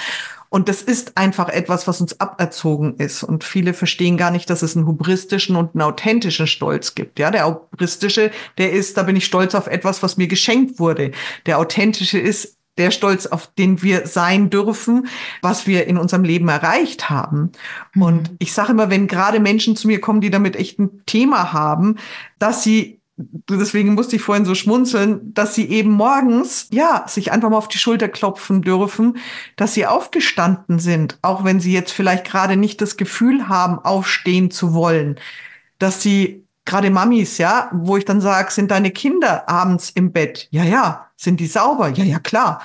Und 0.53 0.69
das 0.69 0.83
ist 0.83 1.17
einfach 1.17 1.49
etwas, 1.49 1.87
was 1.87 1.99
uns 1.99 2.19
aberzogen 2.19 2.97
ist. 2.97 3.23
Und 3.23 3.43
viele 3.43 3.73
verstehen 3.73 4.17
gar 4.17 4.29
nicht, 4.29 4.51
dass 4.51 4.61
es 4.61 4.77
einen 4.77 4.85
hubristischen 4.85 5.55
und 5.55 5.73
einen 5.73 5.81
authentischen 5.81 6.45
Stolz 6.45 6.93
gibt. 6.93 7.17
Ja, 7.17 7.31
der 7.31 7.47
hubristische, 7.47 8.29
der 8.59 8.71
ist, 8.71 8.95
da 8.95 9.01
bin 9.01 9.15
ich 9.15 9.25
stolz 9.25 9.55
auf 9.55 9.65
etwas, 9.65 10.03
was 10.03 10.15
mir 10.15 10.27
geschenkt 10.27 10.77
wurde. 10.77 11.09
Der 11.47 11.57
authentische 11.57 12.19
ist, 12.19 12.59
der 12.77 12.91
Stolz, 12.91 13.25
auf 13.25 13.47
den 13.57 13.81
wir 13.81 14.05
sein 14.05 14.51
dürfen, 14.51 15.07
was 15.41 15.65
wir 15.65 15.87
in 15.87 15.97
unserem 15.97 16.23
Leben 16.23 16.49
erreicht 16.49 17.09
haben. 17.09 17.51
Mhm. 17.95 18.01
Und 18.03 18.31
ich 18.37 18.53
sage 18.53 18.73
immer, 18.73 18.91
wenn 18.91 19.07
gerade 19.07 19.39
Menschen 19.39 19.75
zu 19.75 19.87
mir 19.87 19.99
kommen, 19.99 20.21
die 20.21 20.29
damit 20.29 20.55
echt 20.55 20.77
ein 20.77 21.01
Thema 21.07 21.51
haben, 21.51 21.95
dass 22.37 22.61
sie 22.61 23.01
deswegen 23.17 23.93
musste 23.93 24.15
ich 24.15 24.21
vorhin 24.21 24.45
so 24.45 24.55
schmunzeln, 24.55 25.33
dass 25.33 25.55
sie 25.55 25.69
eben 25.69 25.91
morgens, 25.91 26.67
ja, 26.71 27.05
sich 27.07 27.31
einfach 27.31 27.49
mal 27.49 27.57
auf 27.57 27.67
die 27.67 27.77
Schulter 27.77 28.09
klopfen 28.09 28.61
dürfen, 28.61 29.17
dass 29.55 29.73
sie 29.73 29.85
aufgestanden 29.85 30.79
sind, 30.79 31.19
auch 31.21 31.43
wenn 31.43 31.59
sie 31.59 31.73
jetzt 31.73 31.91
vielleicht 31.91 32.25
gerade 32.25 32.57
nicht 32.57 32.81
das 32.81 32.97
Gefühl 32.97 33.47
haben, 33.47 33.79
aufstehen 33.79 34.51
zu 34.51 34.73
wollen, 34.73 35.19
dass 35.79 36.01
sie 36.01 36.43
gerade 36.65 36.89
Mamis, 36.89 37.37
ja, 37.37 37.69
wo 37.73 37.97
ich 37.97 38.05
dann 38.05 38.21
sage, 38.21 38.51
sind 38.51 38.71
deine 38.71 38.91
Kinder 38.91 39.47
abends 39.49 39.89
im 39.89 40.11
Bett? 40.11 40.47
Ja, 40.51 40.63
ja. 40.63 41.07
Sind 41.15 41.39
die 41.39 41.47
sauber? 41.47 41.89
Ja, 41.89 42.03
ja, 42.03 42.19
klar. 42.19 42.61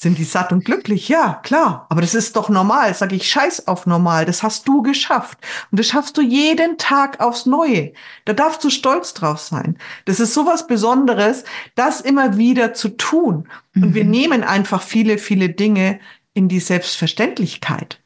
Sind 0.00 0.16
die 0.16 0.24
satt 0.24 0.52
und 0.52 0.64
glücklich? 0.64 1.08
Ja, 1.08 1.40
klar. 1.42 1.86
Aber 1.88 2.00
das 2.00 2.14
ist 2.14 2.36
doch 2.36 2.48
normal. 2.48 2.94
Sag 2.94 3.12
ich, 3.12 3.28
scheiß 3.28 3.66
auf 3.66 3.84
normal. 3.84 4.26
Das 4.26 4.44
hast 4.44 4.68
du 4.68 4.80
geschafft. 4.82 5.38
Und 5.72 5.80
das 5.80 5.88
schaffst 5.88 6.16
du 6.16 6.22
jeden 6.22 6.78
Tag 6.78 7.18
aufs 7.18 7.46
Neue. 7.46 7.92
Da 8.24 8.32
darfst 8.32 8.62
du 8.62 8.70
stolz 8.70 9.12
drauf 9.12 9.40
sein. 9.40 9.76
Das 10.04 10.20
ist 10.20 10.34
sowas 10.34 10.68
Besonderes, 10.68 11.42
das 11.74 12.00
immer 12.00 12.36
wieder 12.36 12.74
zu 12.74 12.90
tun. 12.90 13.48
Und 13.74 13.88
mhm. 13.88 13.94
wir 13.94 14.04
nehmen 14.04 14.44
einfach 14.44 14.82
viele, 14.82 15.18
viele 15.18 15.48
Dinge 15.48 15.98
in 16.32 16.46
die 16.48 16.60
Selbstverständlichkeit. 16.60 17.98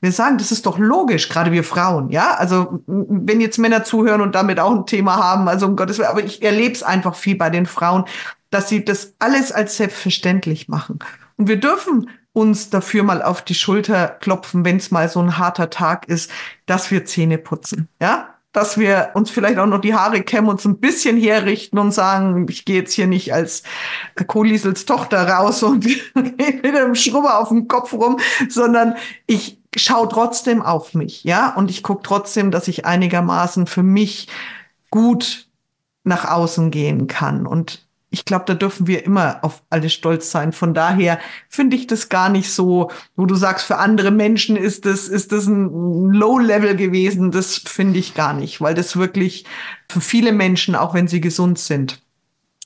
Wir 0.00 0.12
sagen, 0.12 0.38
das 0.38 0.50
ist 0.50 0.64
doch 0.64 0.78
logisch, 0.78 1.28
gerade 1.28 1.52
wir 1.52 1.64
Frauen, 1.64 2.10
ja. 2.10 2.34
Also 2.36 2.82
wenn 2.86 3.40
jetzt 3.40 3.58
Männer 3.58 3.84
zuhören 3.84 4.22
und 4.22 4.34
damit 4.34 4.60
auch 4.60 4.70
ein 4.70 4.86
Thema 4.86 5.16
haben, 5.16 5.48
also 5.48 5.66
um 5.66 5.76
Gottes 5.76 5.98
Willen, 5.98 6.08
aber 6.08 6.24
ich 6.24 6.42
erlebe 6.42 6.72
es 6.72 6.82
einfach 6.82 7.14
viel 7.14 7.36
bei 7.36 7.50
den 7.50 7.66
Frauen, 7.66 8.04
dass 8.50 8.68
sie 8.68 8.84
das 8.84 9.14
alles 9.18 9.52
als 9.52 9.76
selbstverständlich 9.76 10.68
machen. 10.68 10.98
Und 11.44 11.48
wir 11.48 11.60
dürfen 11.60 12.08
uns 12.32 12.70
dafür 12.70 13.02
mal 13.02 13.20
auf 13.20 13.42
die 13.42 13.54
Schulter 13.54 14.08
klopfen, 14.08 14.64
wenn 14.64 14.78
es 14.78 14.90
mal 14.90 15.10
so 15.10 15.20
ein 15.20 15.36
harter 15.36 15.68
Tag 15.68 16.08
ist, 16.08 16.30
dass 16.64 16.90
wir 16.90 17.04
Zähne 17.04 17.36
putzen. 17.36 17.86
Ja, 18.00 18.36
dass 18.52 18.78
wir 18.78 19.10
uns 19.12 19.28
vielleicht 19.28 19.58
auch 19.58 19.66
noch 19.66 19.82
die 19.82 19.92
Haare 19.92 20.22
kämmen, 20.22 20.48
uns 20.48 20.64
ein 20.64 20.78
bisschen 20.78 21.18
herrichten 21.18 21.78
und 21.78 21.92
sagen, 21.92 22.46
ich 22.48 22.64
gehe 22.64 22.76
jetzt 22.76 22.94
hier 22.94 23.06
nicht 23.06 23.34
als 23.34 23.62
Kolisels 24.26 24.86
Tochter 24.86 25.28
raus 25.28 25.62
und 25.62 25.80
gehe 26.14 26.62
mit 26.62 26.74
einem 26.74 26.94
Schrubber 26.94 27.38
auf 27.38 27.48
dem 27.48 27.68
Kopf 27.68 27.92
rum, 27.92 28.18
sondern 28.48 28.94
ich 29.26 29.60
schaue 29.76 30.08
trotzdem 30.08 30.62
auf 30.62 30.94
mich, 30.94 31.24
ja, 31.24 31.54
und 31.54 31.68
ich 31.68 31.82
gucke 31.82 32.04
trotzdem, 32.04 32.50
dass 32.52 32.68
ich 32.68 32.86
einigermaßen 32.86 33.66
für 33.66 33.82
mich 33.82 34.28
gut 34.88 35.46
nach 36.04 36.24
außen 36.24 36.70
gehen 36.70 37.06
kann. 37.06 37.46
Und 37.46 37.83
ich 38.14 38.24
glaube, 38.24 38.44
da 38.46 38.54
dürfen 38.54 38.86
wir 38.86 39.04
immer 39.04 39.40
auf 39.42 39.64
alle 39.70 39.90
stolz 39.90 40.30
sein. 40.30 40.52
Von 40.52 40.72
daher 40.72 41.18
finde 41.48 41.74
ich 41.74 41.88
das 41.88 42.08
gar 42.08 42.28
nicht 42.28 42.52
so, 42.52 42.92
wo 43.16 43.26
du 43.26 43.34
sagst, 43.34 43.66
für 43.66 43.78
andere 43.78 44.12
Menschen 44.12 44.54
ist 44.54 44.86
das, 44.86 45.08
ist 45.08 45.32
das 45.32 45.48
ein 45.48 46.12
Low-Level 46.12 46.76
gewesen. 46.76 47.32
Das 47.32 47.56
finde 47.56 47.98
ich 47.98 48.14
gar 48.14 48.32
nicht, 48.32 48.60
weil 48.60 48.74
das 48.74 48.96
wirklich 48.96 49.46
für 49.90 50.00
viele 50.00 50.30
Menschen, 50.30 50.76
auch 50.76 50.94
wenn 50.94 51.08
sie 51.08 51.20
gesund 51.20 51.58
sind, 51.58 52.02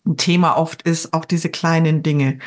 ein 0.07 0.18
Thema 0.18 0.59
oft 0.59 0.82
ist, 0.82 1.14
auch 1.14 1.24
diese 1.24 1.49
kleinen 1.49 2.03
Dinge. 2.03 2.40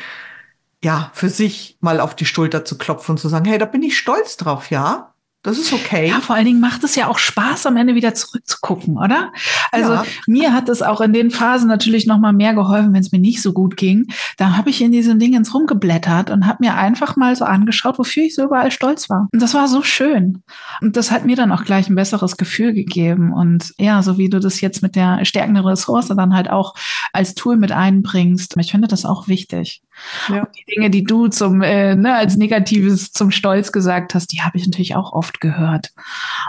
Ja, 0.80 1.10
für 1.12 1.28
sich 1.28 1.78
mal 1.80 1.98
auf 1.98 2.14
die 2.14 2.26
Schulter 2.26 2.64
zu 2.64 2.78
klopfen 2.78 3.14
und 3.14 3.18
zu 3.18 3.28
sagen, 3.28 3.46
hey, 3.46 3.58
da 3.58 3.66
bin 3.66 3.82
ich 3.82 3.98
stolz 3.98 4.36
drauf, 4.36 4.70
ja. 4.70 5.12
Das 5.42 5.58
ist 5.58 5.72
okay. 5.72 6.08
Ja, 6.08 6.20
vor 6.20 6.36
allen 6.36 6.44
Dingen 6.44 6.60
macht 6.60 6.84
es 6.84 6.94
ja 6.94 7.08
auch 7.08 7.18
Spaß, 7.18 7.66
am 7.66 7.76
Ende 7.76 7.96
wieder 7.96 8.14
zurückzugucken, 8.14 8.96
oder? 8.96 9.32
Also 9.72 9.94
ja. 9.94 10.04
mir 10.26 10.52
hat 10.52 10.68
es 10.68 10.82
auch 10.82 11.00
in 11.00 11.14
den 11.14 11.30
Phasen 11.30 11.66
natürlich 11.66 12.06
noch 12.06 12.18
mal 12.18 12.32
mehr 12.32 12.52
geholfen, 12.52 12.92
wenn 12.92 13.00
es 13.00 13.10
mir 13.10 13.18
nicht 13.18 13.40
so 13.40 13.52
gut 13.52 13.76
ging. 13.76 14.06
Da 14.36 14.56
habe 14.56 14.70
ich 14.70 14.82
in 14.82 14.92
diesen 14.92 15.18
Dingens 15.18 15.54
rumgeblättert 15.54 16.30
und 16.30 16.46
habe 16.46 16.58
mir 16.60 16.76
einfach 16.76 17.16
mal 17.16 17.34
so 17.34 17.46
angeschaut, 17.46 17.98
wofür 17.98 18.24
ich 18.24 18.34
so 18.34 18.44
überall 18.44 18.70
stolz 18.70 19.08
war. 19.08 19.28
Und 19.32 19.40
das 19.40 19.54
war 19.54 19.68
so 19.68 19.82
schön. 19.82 20.42
Und 20.82 20.96
das 20.96 21.10
hat 21.10 21.24
mir 21.24 21.36
dann 21.36 21.52
auch 21.52 21.64
gleich 21.64 21.88
ein 21.88 21.94
besseres 21.94 22.36
Gefühl 22.36 22.74
gegeben. 22.74 23.32
Und 23.32 23.72
ja, 23.78 24.02
so 24.02 24.18
wie 24.18 24.28
du 24.28 24.40
das 24.40 24.60
jetzt 24.60 24.82
mit 24.82 24.94
der 24.94 25.24
stärkenden 25.24 25.64
Ressource 25.64 26.08
dann 26.08 26.34
halt 26.34 26.50
auch 26.50 26.74
als 27.14 27.34
Tool 27.34 27.56
mit 27.56 27.72
einbringst, 27.72 28.56
ich 28.58 28.70
finde 28.70 28.88
das 28.88 29.06
auch 29.06 29.26
wichtig. 29.26 29.82
Ja. 30.28 30.46
die 30.56 30.74
Dinge, 30.74 30.90
die 30.90 31.04
du 31.04 31.28
zum 31.28 31.62
äh, 31.62 31.94
ne, 31.94 32.14
als 32.14 32.36
Negatives 32.36 33.12
zum 33.12 33.30
Stolz 33.30 33.72
gesagt 33.72 34.14
hast, 34.14 34.32
die 34.32 34.42
habe 34.42 34.56
ich 34.56 34.66
natürlich 34.66 34.96
auch 34.96 35.12
oft 35.12 35.40
gehört. 35.40 35.92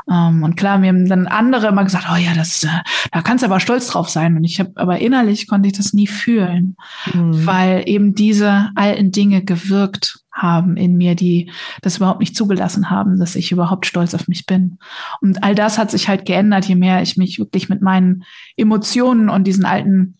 Ähm, 0.10 0.44
und 0.44 0.56
klar, 0.56 0.78
mir 0.78 0.89
haben 0.89 1.08
dann 1.08 1.28
andere 1.28 1.68
immer 1.68 1.84
gesagt, 1.84 2.08
oh 2.12 2.16
ja, 2.16 2.34
das, 2.34 2.64
äh, 2.64 2.68
da 3.12 3.22
kannst 3.22 3.44
du 3.44 3.48
aber 3.48 3.60
stolz 3.60 3.88
drauf 3.88 4.10
sein. 4.10 4.36
Und 4.36 4.44
ich 4.44 4.60
habe, 4.60 4.72
aber 4.76 5.00
innerlich 5.00 5.48
konnte 5.48 5.68
ich 5.68 5.74
das 5.74 5.94
nie 5.94 6.08
fühlen, 6.08 6.76
mhm. 7.14 7.46
weil 7.46 7.84
eben 7.86 8.16
diese 8.16 8.70
alten 8.76 9.12
Dinge 9.12 9.44
gewirkt 9.44 10.24
haben 10.34 10.78
in 10.78 10.98
mir, 10.98 11.16
die 11.16 11.52
das 11.82 11.98
überhaupt 11.98 12.20
nicht 12.20 12.36
zugelassen 12.36 12.89
haben, 12.89 13.20
dass 13.20 13.36
ich 13.36 13.52
überhaupt 13.52 13.86
stolz 13.86 14.16
auf 14.16 14.28
mich 14.28 14.46
bin. 14.46 14.80
Und 15.22 15.44
all 15.44 15.54
das 15.54 15.78
hat 15.78 15.91
sich 15.91 16.08
halt 16.08 16.26
geändert, 16.26 16.66
je 16.66 16.76
mehr 16.76 17.02
ich 17.02 17.18
mich 17.18 17.38
wirklich 17.38 17.70
mit 17.70 17.82
meinen 17.82 18.24
Emotionen 18.58 19.30
und 19.30 19.46
diesen 19.46 19.66
alten 19.66 20.18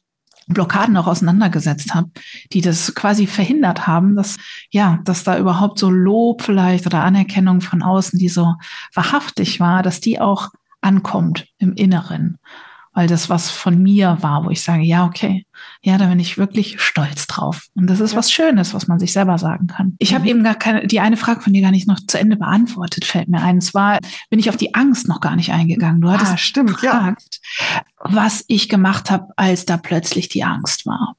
Blockaden 0.48 0.98
auch 0.98 1.08
auseinandergesetzt 1.08 1.94
habe, 1.94 2.10
die 2.52 2.62
das 2.62 2.96
quasi 2.96 3.28
verhindert 3.28 3.88
haben, 3.88 4.16
dass 4.16 4.38
ja, 4.70 5.00
dass 5.04 5.24
da 5.24 5.38
überhaupt 5.38 5.80
so 5.80 5.90
Lob 5.90 6.42
vielleicht 6.42 6.86
oder 6.86 7.04
Anerkennung 7.04 7.62
von 7.62 7.82
außen, 7.82 8.20
die 8.20 8.30
so 8.30 8.56
wahrhaftig 8.94 9.60
war, 9.60 9.84
dass 9.84 10.02
die 10.02 10.20
auch 10.20 10.50
ankommt 10.82 11.48
im 11.58 11.74
Inneren 11.74 12.40
weil 12.94 13.08
das 13.08 13.30
was 13.30 13.50
von 13.50 13.82
mir 13.82 14.18
war, 14.22 14.46
wo 14.46 14.50
ich 14.50 14.62
sage, 14.62 14.84
ja, 14.84 15.06
okay, 15.06 15.46
ja, 15.82 15.98
da 15.98 16.08
bin 16.08 16.20
ich 16.20 16.38
wirklich 16.38 16.80
stolz 16.80 17.28
drauf. 17.28 17.68
Und 17.76 17.90
das 17.90 18.00
ist 18.00 18.12
ja. 18.12 18.18
was 18.18 18.32
Schönes, 18.32 18.74
was 18.74 18.88
man 18.88 19.00
sich 19.00 19.12
selber 19.14 19.38
sagen 19.38 19.68
kann. 19.68 19.96
Ich 20.00 20.12
mhm. 20.12 20.16
habe 20.16 20.28
eben 20.28 20.44
gar 20.44 20.56
keine, 20.56 20.88
die 20.88 21.00
eine 21.00 21.18
Frage 21.18 21.42
von 21.42 21.54
dir 21.54 21.62
gar 21.62 21.72
nicht 21.72 21.88
noch 21.88 22.00
zu 22.06 22.20
Ende 22.20 22.38
beantwortet, 22.38 23.06
fällt 23.06 23.30
mir 23.30 23.42
ein. 23.42 23.56
Und 23.56 23.62
zwar 23.62 24.00
bin 24.30 24.40
ich 24.40 24.50
auf 24.50 24.58
die 24.58 24.76
Angst 24.76 25.08
noch 25.08 25.22
gar 25.22 25.36
nicht 25.36 25.52
eingegangen. 25.52 26.02
Du 26.02 26.10
hattest 26.10 26.34
ah, 26.34 26.38
stimmt, 26.38 26.82
gefragt, 26.82 27.40
ja. 27.70 27.82
was 28.00 28.46
ich 28.48 28.70
gemacht 28.70 29.10
habe, 29.10 29.34
als 29.36 29.66
da 29.66 29.78
plötzlich 29.78 30.30
die 30.30 30.44
Angst 30.44 30.86
war. 30.86 31.16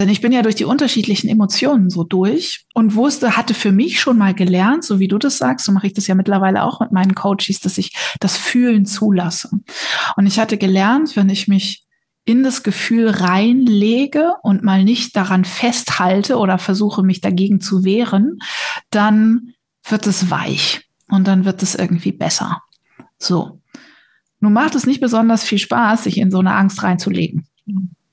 Denn 0.00 0.08
ich 0.08 0.20
bin 0.20 0.32
ja 0.32 0.42
durch 0.42 0.56
die 0.56 0.64
unterschiedlichen 0.64 1.28
Emotionen 1.28 1.88
so 1.88 2.02
durch 2.02 2.66
und 2.74 2.96
wusste, 2.96 3.36
hatte 3.36 3.54
für 3.54 3.70
mich 3.70 4.00
schon 4.00 4.18
mal 4.18 4.34
gelernt, 4.34 4.84
so 4.84 4.98
wie 4.98 5.08
du 5.08 5.18
das 5.18 5.38
sagst, 5.38 5.66
so 5.66 5.72
mache 5.72 5.86
ich 5.86 5.94
das 5.94 6.06
ja 6.06 6.14
mittlerweile 6.14 6.64
auch 6.64 6.80
mit 6.80 6.90
meinen 6.90 7.14
Coaches, 7.14 7.60
dass 7.60 7.78
ich 7.78 7.94
das 8.18 8.36
Fühlen 8.36 8.86
zulasse. 8.86 9.50
Und 10.16 10.26
ich 10.26 10.38
hatte 10.40 10.58
gelernt, 10.58 11.14
wenn 11.16 11.28
ich 11.28 11.46
mich 11.46 11.84
in 12.24 12.42
das 12.42 12.62
Gefühl 12.62 13.08
reinlege 13.08 14.34
und 14.42 14.64
mal 14.64 14.82
nicht 14.82 15.14
daran 15.14 15.44
festhalte 15.44 16.38
oder 16.38 16.58
versuche, 16.58 17.02
mich 17.02 17.20
dagegen 17.20 17.60
zu 17.60 17.84
wehren, 17.84 18.38
dann 18.90 19.52
wird 19.86 20.06
es 20.06 20.30
weich 20.30 20.88
und 21.08 21.28
dann 21.28 21.44
wird 21.44 21.62
es 21.62 21.74
irgendwie 21.74 22.12
besser. 22.12 22.62
So. 23.18 23.60
Nun 24.40 24.54
macht 24.54 24.74
es 24.74 24.86
nicht 24.86 25.00
besonders 25.00 25.44
viel 25.44 25.58
Spaß, 25.58 26.04
sich 26.04 26.18
in 26.18 26.30
so 26.30 26.38
eine 26.38 26.54
Angst 26.54 26.82
reinzulegen 26.82 27.46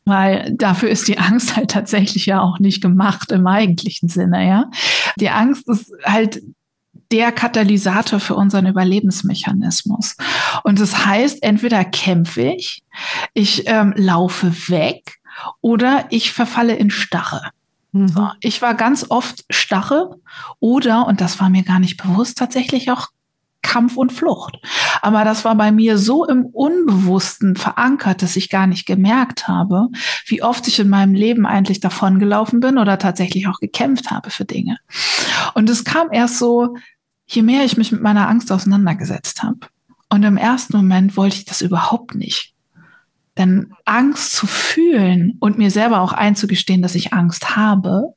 weil 0.05 0.53
dafür 0.55 0.89
ist 0.89 1.07
die 1.07 1.19
Angst 1.19 1.55
halt 1.55 1.71
tatsächlich 1.71 2.25
ja 2.25 2.41
auch 2.41 2.59
nicht 2.59 2.81
gemacht 2.81 3.31
im 3.31 3.47
eigentlichen 3.47 4.09
Sinne, 4.09 4.47
ja. 4.47 4.69
Die 5.19 5.29
Angst 5.29 5.67
ist 5.69 5.91
halt 6.03 6.41
der 7.11 7.31
Katalysator 7.31 8.19
für 8.19 8.35
unseren 8.35 8.67
Überlebensmechanismus. 8.67 10.15
Und 10.63 10.79
das 10.79 11.05
heißt, 11.05 11.43
entweder 11.43 11.83
kämpfe 11.83 12.41
ich, 12.41 12.83
ich 13.33 13.67
ähm, 13.67 13.93
laufe 13.97 14.69
weg 14.69 15.17
oder 15.59 16.05
ich 16.09 16.31
verfalle 16.31 16.75
in 16.75 16.89
Starre. 16.89 17.49
Mhm. 17.91 18.31
Ich 18.39 18.61
war 18.61 18.75
ganz 18.75 19.05
oft 19.09 19.43
Starre 19.49 20.15
oder, 20.59 21.07
und 21.07 21.21
das 21.21 21.39
war 21.39 21.49
mir 21.49 21.63
gar 21.63 21.79
nicht 21.79 22.01
bewusst, 22.01 22.37
tatsächlich 22.37 22.91
auch 22.91 23.07
Kampf 23.61 23.97
und 23.97 24.11
Flucht. 24.11 24.59
Aber 25.01 25.23
das 25.23 25.45
war 25.45 25.55
bei 25.55 25.71
mir 25.71 25.97
so 25.97 26.25
im 26.25 26.45
Unbewussten 26.45 27.55
verankert, 27.55 28.21
dass 28.21 28.35
ich 28.35 28.49
gar 28.49 28.67
nicht 28.67 28.85
gemerkt 28.85 29.47
habe, 29.47 29.89
wie 30.25 30.43
oft 30.43 30.67
ich 30.67 30.79
in 30.79 30.89
meinem 30.89 31.13
Leben 31.13 31.45
eigentlich 31.45 31.79
davongelaufen 31.79 32.59
bin 32.59 32.77
oder 32.77 32.97
tatsächlich 32.97 33.47
auch 33.47 33.59
gekämpft 33.59 34.11
habe 34.11 34.29
für 34.29 34.45
Dinge. 34.45 34.77
Und 35.53 35.69
es 35.69 35.83
kam 35.83 36.11
erst 36.11 36.37
so, 36.37 36.75
je 37.27 37.41
mehr 37.41 37.63
ich 37.63 37.77
mich 37.77 37.91
mit 37.91 38.01
meiner 38.01 38.27
Angst 38.27 38.51
auseinandergesetzt 38.51 39.43
habe. 39.43 39.59
Und 40.09 40.23
im 40.23 40.37
ersten 40.37 40.75
Moment 40.75 41.15
wollte 41.15 41.37
ich 41.37 41.45
das 41.45 41.61
überhaupt 41.61 42.15
nicht. 42.15 42.53
Denn 43.37 43.73
Angst 43.85 44.33
zu 44.33 44.45
fühlen 44.45 45.37
und 45.39 45.57
mir 45.57 45.71
selber 45.71 46.01
auch 46.01 46.11
einzugestehen, 46.11 46.81
dass 46.81 46.95
ich 46.95 47.13
Angst 47.13 47.55
habe, 47.55 48.13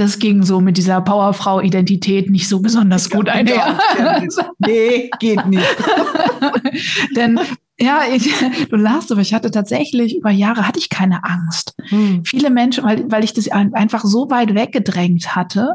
das 0.00 0.18
ging 0.18 0.42
so 0.42 0.60
mit 0.60 0.78
dieser 0.78 1.02
Powerfrau-Identität 1.02 2.30
nicht 2.30 2.48
so 2.48 2.60
besonders 2.60 3.10
gut 3.10 3.28
einher. 3.28 3.78
nee, 4.58 5.10
geht 5.18 5.46
nicht. 5.46 5.76
Denn 7.16 7.38
ja, 7.78 8.02
ich, 8.10 8.30
du 8.68 8.76
lachst, 8.76 9.12
aber 9.12 9.20
ich 9.20 9.34
hatte 9.34 9.50
tatsächlich 9.50 10.16
über 10.16 10.30
Jahre 10.30 10.66
hatte 10.66 10.78
ich 10.78 10.88
keine 10.88 11.24
Angst. 11.24 11.74
Hm. 11.88 12.24
Viele 12.24 12.50
Menschen, 12.50 12.84
weil, 12.84 13.10
weil 13.10 13.24
ich 13.24 13.34
das 13.34 13.48
einfach 13.48 14.04
so 14.04 14.30
weit 14.30 14.54
weggedrängt 14.54 15.36
hatte, 15.36 15.74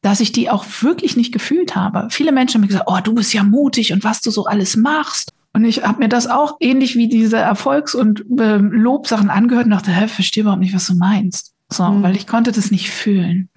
dass 0.00 0.20
ich 0.20 0.32
die 0.32 0.48
auch 0.48 0.64
wirklich 0.80 1.16
nicht 1.16 1.32
gefühlt 1.32 1.76
habe. 1.76 2.08
Viele 2.10 2.32
Menschen 2.32 2.54
haben 2.54 2.62
mir 2.62 2.68
gesagt, 2.68 2.88
oh, 2.88 2.98
du 3.02 3.14
bist 3.14 3.32
ja 3.34 3.42
mutig 3.42 3.92
und 3.92 4.04
was 4.04 4.22
du 4.22 4.30
so 4.30 4.44
alles 4.44 4.76
machst. 4.76 5.32
Und 5.52 5.64
ich 5.64 5.82
habe 5.82 5.98
mir 5.98 6.08
das 6.08 6.28
auch 6.28 6.56
ähnlich 6.60 6.96
wie 6.96 7.08
diese 7.08 7.36
Erfolgs- 7.36 7.94
und 7.94 8.24
äh, 8.38 8.56
Lobsachen 8.56 9.30
angehört 9.30 9.64
und 9.66 9.72
dachte, 9.72 9.90
hä, 9.90 10.08
verstehe 10.08 10.42
überhaupt 10.42 10.62
nicht, 10.62 10.74
was 10.74 10.86
du 10.86 10.94
meinst. 10.94 11.52
So, 11.72 11.84
mhm. 11.84 12.02
weil 12.02 12.16
ich 12.16 12.26
konnte 12.26 12.52
das 12.52 12.70
nicht 12.70 12.90
fühlen. 12.90 13.48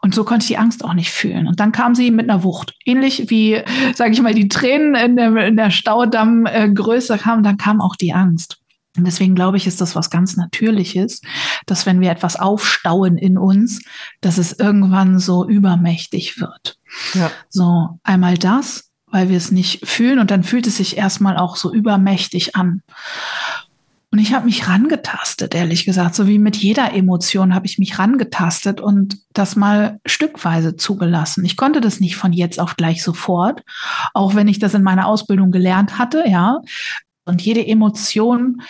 Und 0.00 0.14
so 0.14 0.24
konnte 0.24 0.44
ich 0.44 0.48
die 0.48 0.58
Angst 0.58 0.84
auch 0.84 0.94
nicht 0.94 1.10
fühlen. 1.10 1.46
Und 1.48 1.60
dann 1.60 1.72
kam 1.72 1.94
sie 1.94 2.10
mit 2.10 2.30
einer 2.30 2.44
Wucht. 2.44 2.74
Ähnlich 2.84 3.30
wie, 3.30 3.62
sage 3.94 4.12
ich 4.12 4.22
mal, 4.22 4.34
die 4.34 4.48
Tränen 4.48 4.94
in 4.94 5.16
der, 5.16 5.46
in 5.46 5.56
der 5.56 5.70
Staudammgröße 5.70 7.14
äh, 7.14 7.18
kamen, 7.18 7.42
dann 7.42 7.56
kam 7.56 7.80
auch 7.80 7.96
die 7.96 8.12
Angst. 8.12 8.58
Und 8.96 9.04
deswegen 9.04 9.34
glaube 9.34 9.56
ich, 9.56 9.66
ist 9.66 9.80
das 9.80 9.94
was 9.94 10.10
ganz 10.10 10.36
Natürliches, 10.36 11.20
dass 11.66 11.86
wenn 11.86 12.00
wir 12.00 12.10
etwas 12.10 12.36
aufstauen 12.36 13.16
in 13.16 13.38
uns, 13.38 13.82
dass 14.20 14.38
es 14.38 14.52
irgendwann 14.52 15.18
so 15.20 15.48
übermächtig 15.48 16.40
wird. 16.40 16.78
Ja. 17.14 17.30
So, 17.48 18.00
einmal 18.02 18.38
das, 18.38 18.90
weil 19.06 19.28
wir 19.28 19.36
es 19.36 19.52
nicht 19.52 19.86
fühlen 19.86 20.18
und 20.18 20.30
dann 20.30 20.42
fühlt 20.42 20.66
es 20.66 20.78
sich 20.78 20.96
erstmal 20.96 21.36
auch 21.36 21.56
so 21.56 21.72
übermächtig 21.72 22.56
an. 22.56 22.82
Und 24.10 24.20
ich 24.20 24.32
habe 24.32 24.46
mich 24.46 24.68
rangetastet, 24.68 25.54
ehrlich 25.54 25.84
gesagt. 25.84 26.14
So 26.14 26.26
wie 26.26 26.38
mit 26.38 26.56
jeder 26.56 26.94
Emotion 26.94 27.54
habe 27.54 27.66
ich 27.66 27.78
mich 27.78 27.98
rangetastet 27.98 28.80
und 28.80 29.18
das 29.34 29.54
mal 29.54 30.00
stückweise 30.06 30.76
zugelassen. 30.76 31.44
Ich 31.44 31.58
konnte 31.58 31.82
das 31.82 32.00
nicht 32.00 32.16
von 32.16 32.32
jetzt 32.32 32.58
auf 32.58 32.76
gleich 32.76 33.02
sofort, 33.02 33.62
auch 34.14 34.34
wenn 34.34 34.48
ich 34.48 34.58
das 34.58 34.72
in 34.72 34.82
meiner 34.82 35.06
Ausbildung 35.06 35.50
gelernt 35.50 35.98
hatte, 35.98 36.24
ja. 36.26 36.60
Und 37.26 37.42
jede 37.42 37.66
Emotion 37.66 38.62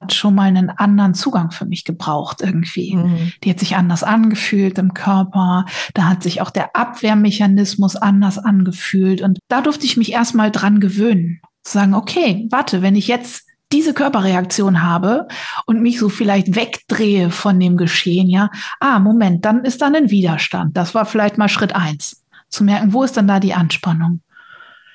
hat 0.00 0.14
schon 0.14 0.36
mal 0.36 0.44
einen 0.44 0.70
anderen 0.70 1.14
Zugang 1.14 1.50
für 1.50 1.66
mich 1.66 1.84
gebraucht 1.84 2.40
irgendwie. 2.40 2.94
Mhm. 2.94 3.32
Die 3.42 3.50
hat 3.50 3.58
sich 3.58 3.74
anders 3.74 4.04
angefühlt 4.04 4.78
im 4.78 4.94
Körper. 4.94 5.64
Da 5.94 6.04
hat 6.04 6.22
sich 6.22 6.40
auch 6.40 6.50
der 6.50 6.76
Abwehrmechanismus 6.76 7.96
anders 7.96 8.38
angefühlt. 8.38 9.22
Und 9.22 9.40
da 9.48 9.60
durfte 9.60 9.86
ich 9.86 9.96
mich 9.96 10.12
erstmal 10.12 10.52
dran 10.52 10.78
gewöhnen. 10.78 11.40
Zu 11.64 11.72
sagen, 11.72 11.94
okay, 11.94 12.46
warte, 12.52 12.80
wenn 12.80 12.94
ich 12.94 13.08
jetzt 13.08 13.47
diese 13.72 13.92
Körperreaktion 13.92 14.82
habe 14.82 15.28
und 15.66 15.82
mich 15.82 15.98
so 15.98 16.08
vielleicht 16.08 16.54
wegdrehe 16.54 17.30
von 17.30 17.60
dem 17.60 17.76
Geschehen, 17.76 18.28
ja, 18.28 18.50
ah, 18.80 18.98
Moment, 18.98 19.44
dann 19.44 19.64
ist 19.64 19.82
dann 19.82 19.94
ein 19.94 20.10
Widerstand. 20.10 20.76
Das 20.76 20.94
war 20.94 21.04
vielleicht 21.04 21.38
mal 21.38 21.48
Schritt 21.48 21.74
eins. 21.74 22.24
Zu 22.48 22.64
merken, 22.64 22.92
wo 22.92 23.02
ist 23.02 23.16
dann 23.16 23.28
da 23.28 23.40
die 23.40 23.52
Anspannung? 23.54 24.22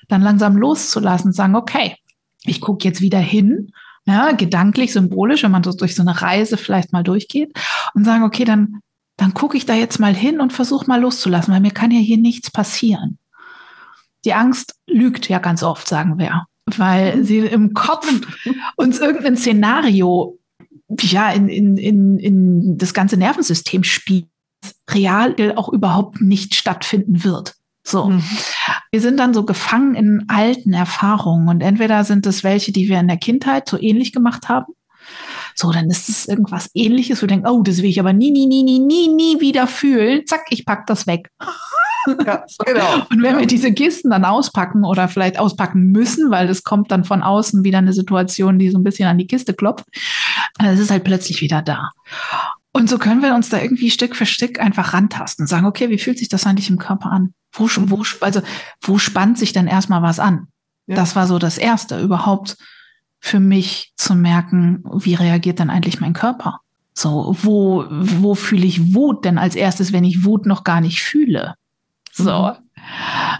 Dann 0.08 0.22
langsam 0.22 0.58
loszulassen 0.58 1.34
sagen, 1.34 1.56
okay, 1.56 1.98
ich 2.46 2.62
gucke 2.62 2.88
jetzt 2.88 3.02
wieder 3.02 3.20
hin, 3.20 3.72
ja, 4.06 4.32
gedanklich, 4.32 4.92
symbolisch, 4.92 5.44
wenn 5.44 5.52
man 5.52 5.64
so 5.64 5.72
durch 5.72 5.96
so 5.96 6.02
eine 6.02 6.22
Reise 6.22 6.58
vielleicht 6.58 6.92
mal 6.92 7.04
durchgeht 7.04 7.58
und 7.94 8.04
sagen, 8.04 8.24
okay, 8.24 8.44
dann, 8.44 8.80
dann 9.18 9.34
gucke 9.34 9.56
ich 9.56 9.66
da 9.66 9.76
jetzt 9.76 10.00
mal 10.00 10.14
hin 10.14 10.42
und 10.42 10.52
versuche 10.52 10.88
mal 10.88 11.00
loszulassen, 11.00 11.54
weil 11.54 11.62
mir 11.62 11.72
kann 11.72 11.92
ja 11.92 12.00
hier 12.00 12.18
nichts 12.18 12.52
passieren. 12.52 13.18
Die 14.26 14.34
Angst 14.34 14.76
lügt 14.88 15.30
ja 15.30 15.40
ganz 15.40 15.64
oft, 15.64 15.88
sagen 15.88 16.18
wir 16.18 16.46
weil 16.66 17.24
sie 17.24 17.40
im 17.40 17.74
Kopf 17.74 18.08
uns 18.76 19.00
irgendein 19.00 19.38
Szenario 19.38 20.40
ja 21.02 21.32
in, 21.32 21.50
in, 21.50 21.78
in, 21.78 22.20
in 22.20 22.78
das 22.78 22.94
ganze 22.94 23.18
Nervensystem 23.18 23.84
spielt, 23.84 24.28
real 24.90 25.36
auch 25.56 25.70
überhaupt 25.70 26.22
nicht 26.22 26.56
stattfinden 26.56 27.24
wird. 27.24 27.56
So. 27.86 28.06
Mhm. 28.06 28.24
Wir 28.92 29.02
sind 29.02 29.18
dann 29.18 29.34
so 29.34 29.44
gefangen 29.44 29.96
in 29.96 30.26
alten 30.30 30.74
Erfahrungen 30.74 31.50
und 31.50 31.62
entweder 31.62 32.04
sind 32.04 32.26
es 32.26 32.44
welche, 32.44 32.72
die 32.72 32.88
wir 32.88 33.00
in 33.00 33.08
der 33.08 33.18
Kindheit 33.18 33.68
so 33.68 33.80
ähnlich 33.80 34.14
gemacht 34.14 34.48
haben. 34.48 34.74
So, 35.56 35.72
dann 35.72 35.90
ist 35.90 36.08
es 36.10 36.28
irgendwas 36.28 36.70
ähnliches, 36.74 37.20
wo 37.20 37.24
wir 37.24 37.28
denken, 37.28 37.48
oh, 37.48 37.62
das 37.62 37.78
will 37.78 37.90
ich 37.90 38.00
aber 38.00 38.14
nie, 38.14 38.32
nie, 38.32 38.48
nie, 38.48 38.64
nie, 38.64 38.80
nie, 38.80 39.10
nie 39.10 39.42
wieder 39.42 39.68
fühlen. 39.68 40.26
Zack, 40.26 40.46
ich 40.50 40.66
pack 40.66 40.88
das 40.88 41.06
weg. 41.08 41.30
Ja, 42.26 42.46
genau. 42.66 43.06
Und 43.10 43.22
wenn 43.22 43.38
wir 43.38 43.46
diese 43.46 43.74
Kisten 43.74 44.10
dann 44.10 44.26
auspacken 44.26 44.84
oder 44.84 45.08
vielleicht 45.08 45.40
auspacken 45.40 45.92
müssen, 45.92 46.32
weil 46.32 46.50
es 46.50 46.64
kommt 46.64 46.92
dann 46.92 47.04
von 47.04 47.22
außen 47.24 47.64
wieder 47.64 47.80
eine 47.80 47.94
Situation, 47.94 48.60
die 48.60 48.70
so 48.70 48.78
ein 48.78 48.84
bisschen 48.84 49.08
an 49.08 49.18
die 49.18 49.28
Kiste 49.28 49.54
klopft, 49.54 49.86
dann 50.58 50.74
ist 50.74 50.80
es 50.80 50.92
halt 50.92 51.04
plötzlich 51.04 51.42
wieder 51.42 51.62
da. 51.62 51.90
Und 52.72 52.90
so 52.90 52.98
können 52.98 53.22
wir 53.22 53.36
uns 53.36 53.50
da 53.50 53.62
irgendwie 53.62 53.92
Stück 53.92 54.16
für 54.16 54.26
Stück 54.26 54.60
einfach 54.60 54.94
rantasten 54.94 55.44
und 55.44 55.48
sagen, 55.48 55.66
okay, 55.66 55.90
wie 55.90 56.00
fühlt 56.00 56.18
sich 56.18 56.30
das 56.30 56.46
eigentlich 56.46 56.70
im 56.70 56.80
Körper 56.80 57.12
an? 57.12 57.34
Wo, 57.52 57.68
wo, 57.68 58.04
also, 58.22 58.42
wo 58.82 58.98
spannt 58.98 59.38
sich 59.38 59.54
denn 59.54 59.68
erstmal 59.68 60.02
was 60.02 60.20
an? 60.20 60.48
Ja. 60.88 60.96
Das 60.96 61.16
war 61.16 61.28
so 61.28 61.38
das 61.38 61.58
Erste, 61.58 62.00
überhaupt 62.00 62.58
für 63.20 63.40
mich 63.40 63.94
zu 63.96 64.16
merken, 64.16 64.84
wie 64.98 65.14
reagiert 65.14 65.60
dann 65.60 65.70
eigentlich 65.70 66.02
mein 66.02 66.14
Körper? 66.14 66.60
So, 66.94 67.36
wo, 67.42 67.86
wo 67.90 68.36
fühle 68.36 68.66
ich 68.66 68.94
Wut 68.94 69.24
denn 69.24 69.38
als 69.38 69.56
erstes, 69.56 69.94
wenn 69.94 70.04
ich 70.04 70.26
Wut 70.26 70.46
noch 70.46 70.64
gar 70.64 70.82
nicht 70.82 71.02
fühle? 71.02 71.56
So. 72.14 72.52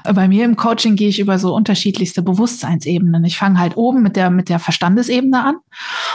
Mhm. 0.06 0.14
Bei 0.16 0.28
mir 0.28 0.46
im 0.46 0.56
Coaching 0.56 0.96
gehe 0.96 1.10
ich 1.10 1.20
über 1.20 1.38
so 1.38 1.54
unterschiedlichste 1.56 2.22
Bewusstseinsebenen. 2.22 3.24
Ich 3.26 3.38
fange 3.38 3.60
halt 3.60 3.78
oben 3.78 4.02
mit 4.02 4.16
der, 4.16 4.30
mit 4.30 4.50
der 4.50 4.60
Verstandesebene 4.60 5.44
an 5.44 5.56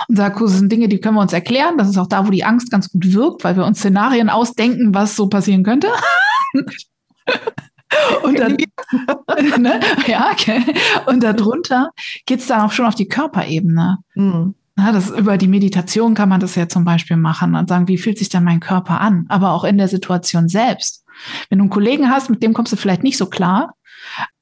und 0.09 0.17
sage, 0.17 0.41
das 0.41 0.53
sind 0.59 0.73
Dinge, 0.73 0.89
die 0.89 0.99
können 0.99 1.17
wir 1.17 1.23
uns 1.23 1.33
erklären. 1.33 1.79
Das 1.79 1.89
ist 1.89 1.99
auch 1.99 2.07
da, 2.07 2.27
wo 2.27 2.31
die 2.31 2.45
Angst 2.45 2.71
ganz 2.71 2.91
gut 2.91 3.13
wirkt, 3.13 3.45
weil 3.45 3.57
wir 3.57 3.65
uns 3.65 3.79
Szenarien 3.79 4.31
ausdenken, 4.31 4.95
was 4.95 5.17
so 5.17 5.29
passieren 5.29 5.63
könnte. 5.63 5.89
Und 8.23 8.39
dann, 8.39 8.57
ne? 9.63 9.81
ja, 10.07 10.31
okay. 10.33 10.63
Und 11.07 11.23
darunter 11.23 11.91
geht 12.27 12.41
es 12.41 12.47
dann 12.47 12.61
auch 12.61 12.73
schon 12.73 12.85
auf 12.85 12.95
die 12.95 13.09
Körperebene. 13.09 13.99
Mhm. 14.15 14.55
Na, 14.77 14.93
das, 14.93 15.11
über 15.11 15.39
die 15.39 15.49
Meditation 15.49 16.15
kann 16.15 16.29
man 16.29 16.41
das 16.41 16.55
ja 16.55 16.69
zum 16.69 16.85
Beispiel 16.85 17.17
machen 17.17 17.55
und 17.55 17.69
sagen, 17.69 17.89
wie 17.89 17.99
fühlt 17.99 18.19
sich 18.19 18.29
denn 18.29 18.45
mein 18.45 18.61
Körper 18.61 19.01
an? 19.01 19.25
Aber 19.29 19.53
auch 19.53 19.65
in 19.65 19.79
der 19.79 19.89
Situation 19.89 20.49
selbst. 20.49 21.05
Wenn 21.49 21.59
du 21.59 21.65
einen 21.65 21.71
Kollegen 21.71 22.11
hast, 22.11 22.31
mit 22.31 22.43
dem 22.43 22.55
kommst 22.55 22.73
du 22.73 22.77
vielleicht 22.77 23.03
nicht 23.03 23.19
so 23.19 23.27
klar, 23.27 23.75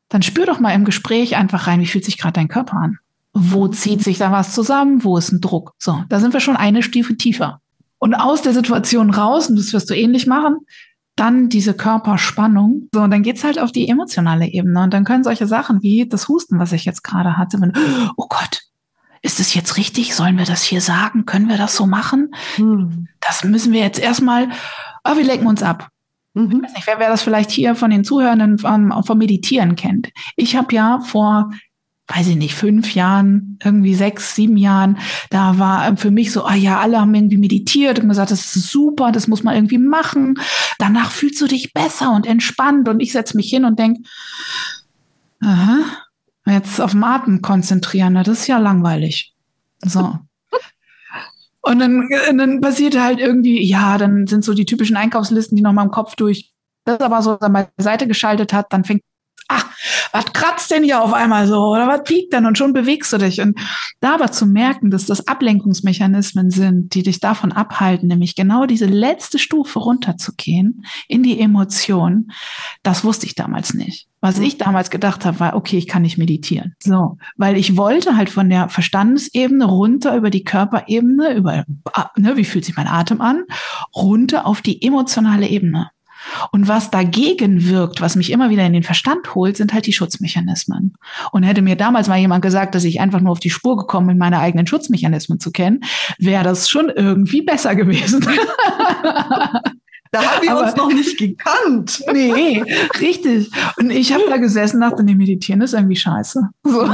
dann 0.09 0.23
spür 0.23 0.47
doch 0.47 0.61
mal 0.61 0.73
im 0.73 0.85
Gespräch 0.85 1.37
einfach 1.37 1.67
rein, 1.67 1.81
wie 1.81 1.87
fühlt 1.87 2.05
sich 2.05 2.19
gerade 2.19 2.35
dein 2.35 2.49
Körper 2.49 2.77
an? 2.77 2.99
Wo 3.33 3.69
zieht 3.69 4.03
sich 4.03 4.19
da 4.19 4.33
was 4.33 4.55
zusammen? 4.55 5.05
Wo 5.05 5.19
ist 5.19 5.33
ein 5.33 5.41
Druck? 5.41 5.75
So, 5.79 6.05
da 6.09 6.21
sind 6.21 6.33
wir 6.33 6.41
schon 6.41 6.57
eine 6.57 6.83
Stufe 6.83 7.17
tiefer. 7.17 7.61
Und 7.99 8.15
aus 8.15 8.43
der 8.43 8.53
Situation 8.53 9.11
raus, 9.11 9.51
und 9.51 9.57
das 9.57 9.73
wirst 9.73 9.91
du 9.91 9.97
ähnlich 9.97 10.27
machen, 10.27 10.59
dann 11.17 11.49
diese 11.49 11.75
Körperspannung. 11.75 12.89
So, 12.93 13.01
und 13.01 13.11
dann 13.11 13.23
geht's 13.23 13.43
halt 13.43 13.59
auf 13.59 13.73
die 13.73 13.89
emotionale 13.89 14.47
Ebene. 14.47 14.83
Und 14.83 14.93
dann 14.93 15.05
können 15.05 15.25
solche 15.25 15.47
Sachen 15.47 15.83
wie 15.83 16.07
das 16.07 16.29
Husten, 16.29 16.59
was 16.59 16.73
ich 16.73 16.85
jetzt 16.85 17.03
gerade 17.03 17.37
hatte, 17.37 17.61
wenn, 17.61 17.73
oh 18.17 18.27
Gott, 18.29 18.63
ist 19.23 19.41
es 19.41 19.55
jetzt 19.55 19.77
richtig? 19.77 20.15
Sollen 20.15 20.39
wir 20.39 20.45
das 20.45 20.63
hier 20.63 20.81
sagen? 20.81 21.25
Können 21.25 21.49
wir 21.49 21.57
das 21.57 21.75
so 21.75 21.87
machen? 21.87 22.35
Hm. 22.57 23.09
Das 23.21 23.45
müssen 23.45 23.73
wir 23.73 23.81
jetzt 23.81 23.99
erstmal, 23.99 24.51
oh, 25.05 25.17
wir 25.17 25.25
lenken 25.25 25.47
uns 25.47 25.63
ab. 25.63 25.89
Mhm. 26.37 26.53
Ich 26.53 26.63
weiß 26.63 26.75
nicht, 26.75 26.87
wer, 26.87 26.99
wer 26.99 27.09
das 27.09 27.23
vielleicht 27.23 27.51
hier 27.51 27.75
von 27.75 27.91
den 27.91 28.05
Zuhörenden 28.05 28.59
vom, 28.59 28.93
vom 29.05 29.19
Meditieren 29.19 29.75
kennt. 29.75 30.11
Ich 30.37 30.55
habe 30.55 30.75
ja 30.75 31.01
vor 31.01 31.51
weiß 32.09 32.29
ich 32.29 32.37
nicht, 32.37 32.55
fünf 32.55 32.95
Jahren, 32.95 33.59
irgendwie 33.65 33.95
sechs, 33.95 34.37
sieben 34.37 34.57
Jahren, 34.57 34.99
da 35.31 35.59
war 35.59 35.97
für 35.97 36.13
mich 36.13 36.31
so, 36.31 36.45
ah 36.45 36.55
ja, 36.55 36.79
alle 36.79 37.01
haben 37.01 37.13
irgendwie 37.13 37.37
meditiert 37.37 37.99
und 37.99 38.09
gesagt, 38.09 38.31
das 38.31 38.55
ist 38.55 38.71
super, 38.71 39.11
das 39.11 39.27
muss 39.27 39.43
man 39.43 39.57
irgendwie 39.57 39.79
machen. 39.79 40.39
Danach 40.79 41.11
fühlst 41.11 41.41
du 41.41 41.49
dich 41.49 41.73
besser 41.73 42.13
und 42.13 42.25
entspannt 42.25 42.89
und 42.89 43.01
ich 43.01 43.11
setze 43.11 43.37
mich 43.37 43.51
hin 43.51 43.65
und 43.65 43.81
denke, 43.81 44.03
aha, 45.43 45.79
jetzt 46.47 46.81
auf 46.81 46.93
den 46.93 47.03
Atem 47.03 47.43
konzentrieren, 47.43 48.15
das 48.15 48.29
ist 48.29 48.47
ja 48.47 48.59
langweilig. 48.59 49.35
So. 49.85 50.17
Und 51.67 51.81
dann, 51.81 52.09
dann 52.39 52.61
passiert 52.61 52.97
halt 52.97 53.19
irgendwie, 53.19 53.61
ja, 53.61 53.99
dann 53.99 54.29
sind 54.29 54.45
so 54.45 54.55
die 54.55 54.67
typischen 54.67 54.97
Einkaufslisten, 54.97 55.57
die 55.57 55.63
noch 55.63 55.73
mal 55.73 55.83
im 55.83 55.91
Kopf 55.91 56.15
durch 56.15 56.53
das 56.87 57.01
aber 57.01 57.21
so 57.21 57.37
beiseite 57.77 58.07
geschaltet 58.07 58.53
hat, 58.53 58.73
dann 58.73 58.85
fängt 58.85 59.03
ach, 59.49 59.67
was 60.13 60.33
kratzt 60.33 60.71
denn 60.71 60.83
hier 60.83 61.03
auf 61.03 61.13
einmal 61.13 61.47
so 61.47 61.59
oder 61.59 61.87
was 61.87 62.03
piekt 62.05 62.33
denn 62.33 62.47
und 62.47 62.59
schon 62.59 62.73
bewegst 62.73 63.13
du 63.13 63.19
dich. 63.19 63.41
Und 63.41 63.59
da 64.01 64.15
aber 64.15 64.33
zu 64.33 64.47
merken, 64.47 64.91
dass 64.91 65.07
das 65.07 65.29
Ablenkungsmechanismen 65.29 66.51
sind, 66.51 66.95
die 66.95 67.03
dich 67.03 67.21
davon 67.21 67.53
abhalten, 67.53 68.09
nämlich 68.09 68.35
genau 68.35 68.67
diese 68.67 68.87
letzte 68.87 69.39
Stufe 69.39 69.79
runterzugehen 69.79 70.85
in 71.09 71.23
die 71.23 71.41
Emotion, 71.41 72.33
das 72.83 73.05
wusste 73.05 73.27
ich 73.27 73.35
damals 73.35 73.75
nicht. 73.75 74.09
Was 74.21 74.39
ich 74.39 74.59
damals 74.59 74.91
gedacht 74.91 75.25
habe, 75.25 75.39
war, 75.39 75.55
okay, 75.55 75.79
ich 75.79 75.87
kann 75.87 76.03
nicht 76.03 76.19
meditieren. 76.19 76.75
So, 76.83 77.19
weil 77.37 77.57
ich 77.57 77.77
wollte 77.77 78.17
halt 78.17 78.31
von 78.31 78.49
der 78.49 78.69
Verstandesebene 78.69 79.65
runter 79.65 80.17
über 80.17 80.31
die 80.31 80.43
Körperebene, 80.43 81.35
über, 81.35 81.65
ne, 82.17 82.37
wie 82.37 82.45
fühlt 82.45 82.65
sich 82.65 82.77
mein 82.77 82.89
Atem 82.89 83.21
an, 83.21 83.45
runter 83.95 84.47
auf 84.47 84.63
die 84.63 84.83
emotionale 84.83 85.47
Ebene. 85.47 85.91
Und 86.53 86.69
was 86.69 86.91
dagegen 86.91 87.69
wirkt, 87.69 88.01
was 88.01 88.17
mich 88.17 88.31
immer 88.31 88.51
wieder 88.51 88.67
in 88.67 88.73
den 88.73 88.83
Verstand 88.83 89.35
holt, 89.35 89.57
sind 89.57 89.73
halt 89.73 89.87
die 89.87 89.93
Schutzmechanismen. 89.93 90.95
Und 91.33 91.43
hätte 91.43 91.63
mir 91.63 91.77
damals 91.77 92.09
mal 92.09 92.19
jemand 92.19 92.43
gesagt, 92.43 92.75
dass 92.75 92.85
ich 92.85 93.01
einfach 93.01 93.21
nur 93.21 93.33
auf 93.33 93.41
die 93.41 93.51
Spur 93.51 93.77
gekommen 93.77 94.09
bin, 94.09 94.19
meine 94.19 94.41
eigenen 94.41 94.67
Schutzmechanismen 94.67 95.41
zu 95.41 95.51
kennen, 95.51 95.81
wäre 96.19 96.45
das 96.45 96.69
schon 96.69 96.91
irgendwie 96.91 97.43
besser 97.43 97.75
gewesen. 97.75 98.25
Da 100.13 100.23
haben 100.23 100.43
wir 100.43 100.53
Aber, 100.53 100.63
uns 100.63 100.77
noch 100.77 100.89
nicht 100.89 101.19
gekannt. 101.19 102.03
Nee, 102.13 102.63
richtig. 103.01 103.51
Und 103.77 103.91
ich 103.91 104.13
habe 104.13 104.25
da 104.29 104.37
gesessen 104.37 104.77
und 104.77 104.89
dachte, 104.89 105.03
nee, 105.03 105.15
meditieren 105.15 105.61
ist 105.61 105.75
irgendwie 105.75 105.97
scheiße. 105.97 106.49
So, 106.63 106.89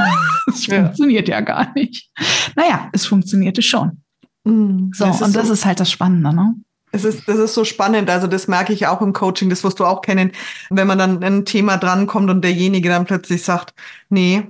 das 0.46 0.66
ja. 0.66 0.84
funktioniert 0.84 1.28
ja 1.28 1.40
gar 1.40 1.72
nicht. 1.74 2.10
Naja, 2.56 2.88
es 2.92 3.06
funktionierte 3.06 3.62
schon. 3.62 4.02
Mm, 4.44 4.90
so, 4.92 5.04
das 5.04 5.22
und 5.22 5.36
das 5.36 5.48
so. 5.48 5.52
ist 5.52 5.64
halt 5.64 5.78
das 5.78 5.90
Spannende, 5.90 6.34
ne? 6.34 6.54
Es 6.93 7.05
ist, 7.05 7.26
das 7.26 7.38
ist 7.38 7.55
so 7.55 7.64
spannend. 7.64 8.11
Also 8.11 8.26
das 8.26 8.49
merke 8.49 8.72
ich 8.72 8.86
auch 8.86 9.01
im 9.01 9.14
Coaching, 9.14 9.51
das 9.51 9.64
wirst 9.64 9.80
du 9.80 9.84
auch 9.86 10.03
kennen, 10.03 10.32
wenn 10.70 10.86
man 10.86 10.99
dann 10.99 11.24
ein 11.24 11.45
Thema 11.45 11.78
drankommt 11.78 12.30
und 12.30 12.43
derjenige 12.43 12.90
dann 12.90 13.07
plötzlich 13.07 13.43
sagt, 13.43 13.74
nee, 14.11 14.45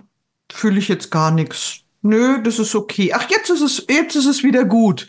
fühle 0.53 0.79
ich 0.79 0.89
jetzt 0.89 1.11
gar 1.11 1.31
nichts. 1.31 1.79
Nö, 2.03 2.43
das 2.43 2.59
ist 2.59 2.75
okay. 2.75 3.13
Ach, 3.15 3.31
jetzt 3.31 3.49
ist 3.49 3.61
es, 3.61 3.87
jetzt 3.89 4.17
ist 4.17 4.27
es 4.27 4.43
wieder 4.43 4.65
gut. 4.65 5.07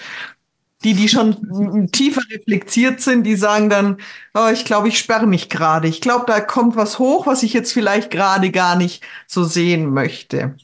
Die, 0.84 0.94
die 0.94 1.08
schon 1.08 1.90
tiefer 1.92 2.22
reflektiert 2.30 3.00
sind, 3.02 3.24
die 3.24 3.36
sagen 3.36 3.70
dann, 3.70 3.98
oh, 4.34 4.50
ich 4.52 4.66
glaube, 4.66 4.90
ich 4.90 5.00
sperre 5.00 5.26
mich 5.26 5.50
gerade. 5.50 5.88
Ich 5.88 6.02
glaube, 6.02 6.26
da 6.28 6.40
kommt 6.42 6.76
was 6.76 7.00
hoch, 7.00 7.26
was 7.26 7.42
ich 7.42 7.54
jetzt 7.54 7.72
vielleicht 7.72 8.12
gerade 8.12 8.52
gar 8.52 8.76
nicht 8.76 9.02
so 9.26 9.44
sehen 9.46 9.92
möchte. 9.94 10.56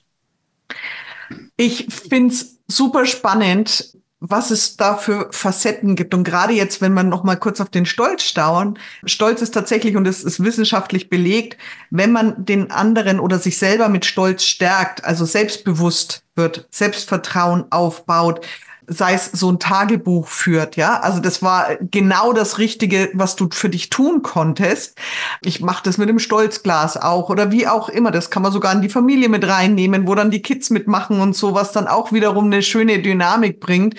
Ich 1.56 1.88
find's 2.10 2.60
super 2.68 3.06
spannend, 3.06 3.94
was 4.22 4.52
es 4.52 4.76
da 4.76 4.98
für 4.98 5.30
Facetten 5.32 5.96
gibt. 5.96 6.14
Und 6.14 6.24
gerade 6.24 6.54
jetzt, 6.54 6.82
wenn 6.82 6.94
man 6.94 7.10
noch 7.10 7.24
mal 7.24 7.38
kurz 7.38 7.62
auf 7.62 7.70
den 7.70 7.86
Stolz 7.86 8.24
stauern, 8.24 8.78
Stolz 9.06 9.42
ist 9.42 9.54
tatsächlich, 9.54 9.96
und 9.96 10.06
es 10.08 10.24
ist 10.24 10.44
wissenschaftlich 10.44 11.10
belegt, 11.10 11.58
wenn 11.90 12.12
man 12.12 12.46
den 12.46 12.72
anderen 12.72 13.20
oder 13.20 13.40
sich 13.40 13.58
selber 13.58 13.88
mit 13.88 14.06
Stolz 14.06 14.44
stärkt, 14.44 15.06
also 15.06 15.26
selbstbewusst 15.26 16.24
wird, 16.36 16.68
Selbstvertrauen 16.70 17.72
aufbaut, 17.72 18.46
sei 18.90 19.14
es 19.14 19.32
so 19.32 19.52
ein 19.52 19.60
Tagebuch 19.60 20.28
führt, 20.28 20.76
ja. 20.76 21.00
Also 21.00 21.20
das 21.20 21.42
war 21.42 21.78
genau 21.80 22.34
das 22.34 22.58
Richtige, 22.58 23.10
was 23.14 23.36
du 23.36 23.48
für 23.52 23.70
dich 23.70 23.90
tun 23.90 24.24
konntest. 24.24 24.98
Ich 25.42 25.62
mache 25.62 25.84
das 25.84 25.98
mit 25.98 26.10
dem 26.10 26.20
Stolzglas 26.20 26.98
auch 26.98 27.30
oder 27.30 27.52
wie 27.52 27.68
auch 27.68 27.90
immer. 27.90 28.12
Das 28.12 28.32
kann 28.32 28.44
man 28.44 28.52
sogar 28.52 28.74
in 28.74 28.82
die 28.82 28.90
Familie 28.90 29.30
mit 29.30 29.48
reinnehmen, 29.48 30.08
wo 30.08 30.16
dann 30.16 30.32
die 30.32 30.42
Kids 30.42 30.70
mitmachen 30.70 31.22
und 31.22 31.36
so, 31.36 31.54
was 31.54 31.72
dann 31.72 31.88
auch 31.88 32.12
wiederum 32.12 32.46
eine 32.46 32.62
schöne 32.62 33.00
Dynamik 33.00 33.60
bringt. 33.60 33.96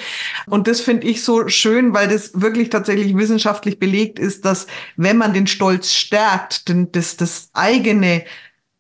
Und 0.46 0.66
das 0.66 0.80
finde 0.80 1.06
ich 1.06 1.24
so 1.24 1.48
schön, 1.48 1.94
weil 1.94 2.08
das 2.08 2.32
wirklich 2.34 2.70
tatsächlich 2.70 3.16
wissenschaftlich 3.16 3.78
belegt 3.78 4.18
ist, 4.18 4.44
dass 4.44 4.66
wenn 4.96 5.16
man 5.16 5.32
den 5.32 5.46
Stolz 5.46 5.92
stärkt, 5.92 6.68
denn 6.68 6.90
das, 6.92 7.16
das 7.16 7.50
eigene, 7.52 8.24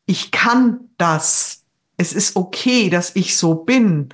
ich 0.06 0.32
kann 0.32 0.80
das, 0.98 1.64
es 1.96 2.12
ist 2.12 2.36
okay, 2.36 2.90
dass 2.90 3.14
ich 3.14 3.36
so 3.36 3.54
bin 3.54 4.10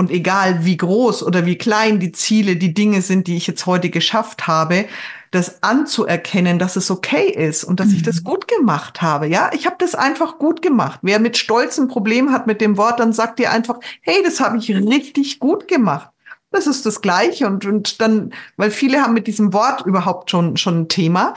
und 0.00 0.10
egal 0.10 0.64
wie 0.64 0.78
groß 0.78 1.22
oder 1.22 1.44
wie 1.44 1.58
klein 1.58 2.00
die 2.00 2.10
Ziele, 2.10 2.56
die 2.56 2.72
Dinge 2.72 3.02
sind, 3.02 3.26
die 3.26 3.36
ich 3.36 3.46
jetzt 3.46 3.66
heute 3.66 3.90
geschafft 3.90 4.46
habe, 4.46 4.86
das 5.30 5.62
anzuerkennen, 5.62 6.58
dass 6.58 6.76
es 6.76 6.90
okay 6.90 7.28
ist 7.28 7.64
und 7.64 7.80
dass 7.80 7.88
mhm. 7.88 7.96
ich 7.96 8.02
das 8.02 8.20
mhm. 8.20 8.24
gut 8.24 8.48
gemacht 8.48 9.02
habe. 9.02 9.26
Ja, 9.26 9.50
ich 9.52 9.66
habe 9.66 9.76
das 9.78 9.94
einfach 9.94 10.38
gut 10.38 10.62
gemacht. 10.62 11.00
Wer 11.02 11.20
mit 11.20 11.36
Stolz 11.36 11.76
ein 11.76 11.86
Problem 11.86 12.32
hat 12.32 12.46
mit 12.46 12.62
dem 12.62 12.78
Wort, 12.78 12.98
dann 12.98 13.12
sagt 13.12 13.40
dir 13.40 13.52
einfach, 13.52 13.78
hey, 14.00 14.22
das 14.24 14.40
habe 14.40 14.56
ich 14.56 14.74
richtig 14.74 15.38
gut 15.38 15.68
gemacht. 15.68 16.08
Das 16.50 16.66
ist 16.66 16.86
das 16.86 17.02
Gleiche 17.02 17.46
und, 17.46 17.66
und 17.66 18.00
dann, 18.00 18.32
weil 18.56 18.70
viele 18.70 19.02
haben 19.02 19.12
mit 19.12 19.26
diesem 19.26 19.52
Wort 19.52 19.84
überhaupt 19.84 20.30
schon, 20.30 20.56
schon 20.56 20.80
ein 20.80 20.88
Thema. 20.88 21.34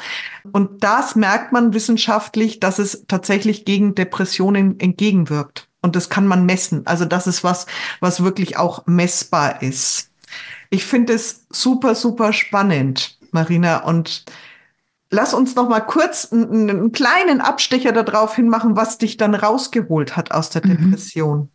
Und 0.53 0.85
das 0.85 1.17
merkt 1.17 1.51
man 1.51 1.73
wissenschaftlich, 1.73 2.61
dass 2.61 2.79
es 2.79 3.03
tatsächlich 3.09 3.65
gegen 3.65 3.93
Depressionen 3.93 4.79
entgegenwirkt. 4.79 5.67
Und 5.83 5.97
das 5.97 6.09
kann 6.09 6.25
man 6.25 6.45
messen. 6.45 6.87
Also 6.87 7.05
das 7.05 7.27
ist 7.27 7.43
was, 7.43 7.67
was 7.99 8.23
wirklich 8.23 8.57
auch 8.57 8.87
messbar 8.87 9.61
ist. 9.61 10.09
Ich 10.69 10.85
finde 10.85 11.13
es 11.13 11.45
super, 11.51 11.93
super 11.93 12.33
spannend, 12.33 13.19
Marina. 13.31 13.83
Und 13.83 14.23
lass 15.11 15.33
uns 15.33 15.55
noch 15.55 15.67
mal 15.67 15.81
kurz 15.81 16.31
einen, 16.31 16.69
einen 16.69 16.91
kleinen 16.93 17.41
Abstecher 17.41 17.91
darauf 17.91 18.35
hinmachen, 18.35 18.77
was 18.77 18.97
dich 18.97 19.17
dann 19.17 19.35
rausgeholt 19.35 20.15
hat 20.15 20.31
aus 20.31 20.49
der 20.49 20.65
mhm. 20.65 20.69
Depression. 20.69 21.49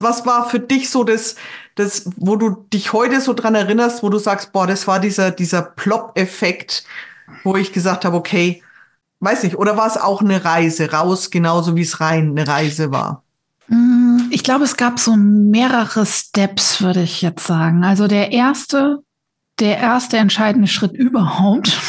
Was 0.00 0.26
war 0.26 0.48
für 0.48 0.60
dich 0.60 0.90
so 0.90 1.04
das, 1.04 1.36
das, 1.76 2.10
wo 2.16 2.36
du 2.36 2.66
dich 2.72 2.92
heute 2.92 3.20
so 3.20 3.34
dran 3.34 3.54
erinnerst, 3.54 4.02
wo 4.02 4.08
du 4.08 4.18
sagst, 4.18 4.52
boah, 4.52 4.66
das 4.66 4.88
war 4.88 4.98
dieser, 4.98 5.30
dieser 5.30 5.62
Plop-Effekt, 5.62 6.84
wo 7.44 7.54
ich 7.56 7.72
gesagt 7.72 8.04
habe, 8.04 8.16
okay, 8.16 8.62
weiß 9.20 9.44
nicht, 9.44 9.56
oder 9.56 9.76
war 9.76 9.86
es 9.86 9.96
auch 9.96 10.22
eine 10.22 10.44
Reise 10.44 10.90
raus, 10.90 11.30
genauso 11.30 11.76
wie 11.76 11.82
es 11.82 12.00
rein 12.00 12.30
eine 12.30 12.48
Reise 12.48 12.90
war? 12.90 13.22
Mm, 13.70 14.28
ich 14.30 14.42
glaube, 14.42 14.64
es 14.64 14.76
gab 14.76 14.98
so 14.98 15.16
mehrere 15.16 16.04
Steps, 16.04 16.82
würde 16.82 17.02
ich 17.02 17.22
jetzt 17.22 17.46
sagen. 17.46 17.84
Also 17.84 18.08
der 18.08 18.32
erste, 18.32 18.98
der 19.58 19.78
erste 19.78 20.18
entscheidende 20.18 20.68
Schritt 20.68 20.92
überhaupt 20.92 21.80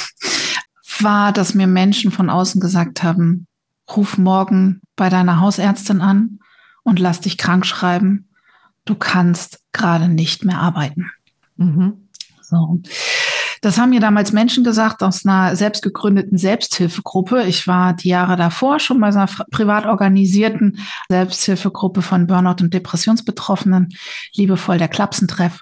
war, 1.00 1.34
dass 1.34 1.56
mir 1.56 1.68
Menschen 1.68 2.12
von 2.12 2.30
außen 2.30 2.62
gesagt 2.62 3.04
haben, 3.04 3.48
ruf 3.96 4.18
morgen 4.18 4.82
bei 4.96 5.10
deiner 5.10 5.40
Hausärztin 5.40 6.02
an 6.02 6.40
und 6.84 7.00
lass 7.00 7.20
dich 7.20 7.38
krank 7.38 7.66
schreiben. 7.66 8.30
Du 8.86 8.96
kannst 8.96 9.60
gerade 9.74 10.08
nicht 10.08 10.46
mehr 10.46 10.60
arbeiten. 10.60 11.12
Mhm. 11.58 12.08
So. 12.42 12.82
Das 13.62 13.78
haben 13.78 13.92
mir 13.92 14.00
damals 14.00 14.32
Menschen 14.32 14.64
gesagt 14.64 15.04
aus 15.04 15.24
einer 15.24 15.56
selbst 15.56 15.84
gegründeten 15.84 16.40
Selbsthilfegruppe. 16.40 17.44
Ich 17.44 17.68
war 17.68 17.94
die 17.94 18.10
Jahre 18.10 18.36
davor 18.36 18.80
schon 18.80 19.00
bei 19.00 19.08
einer 19.08 19.30
privat 19.52 19.86
organisierten 19.86 20.80
Selbsthilfegruppe 21.10 22.02
von 22.02 22.26
Burnout 22.26 22.64
und 22.64 22.74
Depressionsbetroffenen, 22.74 23.90
liebevoll 24.36 24.80
der 24.80 24.88
Klapsentreff 24.88 25.62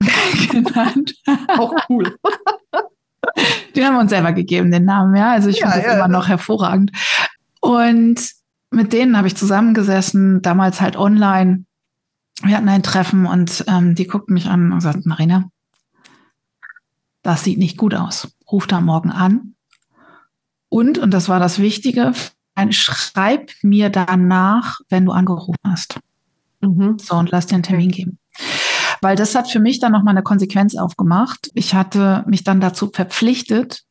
genannt. 0.50 1.14
Auch 1.56 1.74
cool. 1.88 2.16
Die 3.74 3.84
haben 3.84 3.96
uns 3.96 4.10
selber 4.10 4.32
gegeben, 4.32 4.70
den 4.70 4.84
Namen, 4.84 5.16
ja. 5.16 5.32
Also 5.32 5.48
ich 5.48 5.60
ja, 5.60 5.70
finde 5.70 5.86
das 5.86 5.92
ja, 5.92 5.98
immer 5.98 6.08
noch 6.08 6.28
hervorragend. 6.28 6.92
Und 7.60 8.30
mit 8.70 8.92
denen 8.92 9.16
habe 9.16 9.26
ich 9.26 9.36
zusammengesessen, 9.36 10.42
damals 10.42 10.80
halt 10.80 10.96
online. 10.96 11.64
Wir 12.42 12.56
hatten 12.56 12.68
ein 12.68 12.82
Treffen 12.82 13.26
und 13.26 13.64
ähm, 13.68 13.94
die 13.94 14.06
guckten 14.06 14.34
mich 14.34 14.48
an 14.48 14.72
und 14.72 14.80
sagten, 14.80 15.08
Marina, 15.08 15.50
das 17.22 17.44
sieht 17.44 17.58
nicht 17.58 17.76
gut 17.76 17.94
aus. 17.94 18.28
Ruf 18.50 18.66
da 18.66 18.80
morgen 18.80 19.10
an. 19.10 19.54
Und, 20.68 20.98
und 20.98 21.12
das 21.12 21.28
war 21.28 21.40
das 21.40 21.58
Wichtige, 21.58 22.12
schreib 22.70 23.50
mir 23.62 23.90
danach, 23.90 24.80
wenn 24.88 25.04
du 25.04 25.12
angerufen 25.12 25.60
hast. 25.64 26.00
Mhm. 26.60 26.98
So, 26.98 27.14
und 27.16 27.30
lass 27.30 27.46
dir 27.46 27.54
einen 27.54 27.62
Termin 27.62 27.90
geben. 27.90 28.18
Weil 29.00 29.16
das 29.16 29.34
hat 29.34 29.48
für 29.48 29.60
mich 29.60 29.78
dann 29.78 29.92
nochmal 29.92 30.12
eine 30.12 30.22
Konsequenz 30.22 30.76
aufgemacht. 30.76 31.50
Ich 31.54 31.74
hatte 31.74 32.24
mich 32.26 32.44
dann 32.44 32.60
dazu 32.60 32.90
verpflichtet, 32.92 33.84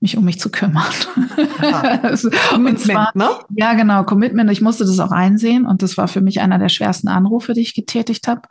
mich 0.00 0.18
um 0.18 0.24
mich 0.24 0.38
zu 0.38 0.50
kümmern. 0.50 0.92
Commitment, 2.50 2.80
zwar, 2.80 3.10
ne? 3.14 3.30
Ja, 3.56 3.72
genau, 3.72 4.04
Commitment. 4.04 4.50
Ich 4.50 4.60
musste 4.60 4.84
das 4.84 5.00
auch 5.00 5.12
einsehen 5.12 5.64
und 5.64 5.82
das 5.82 5.96
war 5.96 6.08
für 6.08 6.20
mich 6.20 6.40
einer 6.40 6.58
der 6.58 6.68
schwersten 6.68 7.08
Anrufe, 7.08 7.54
die 7.54 7.62
ich 7.62 7.74
getätigt 7.74 8.28
habe, 8.28 8.42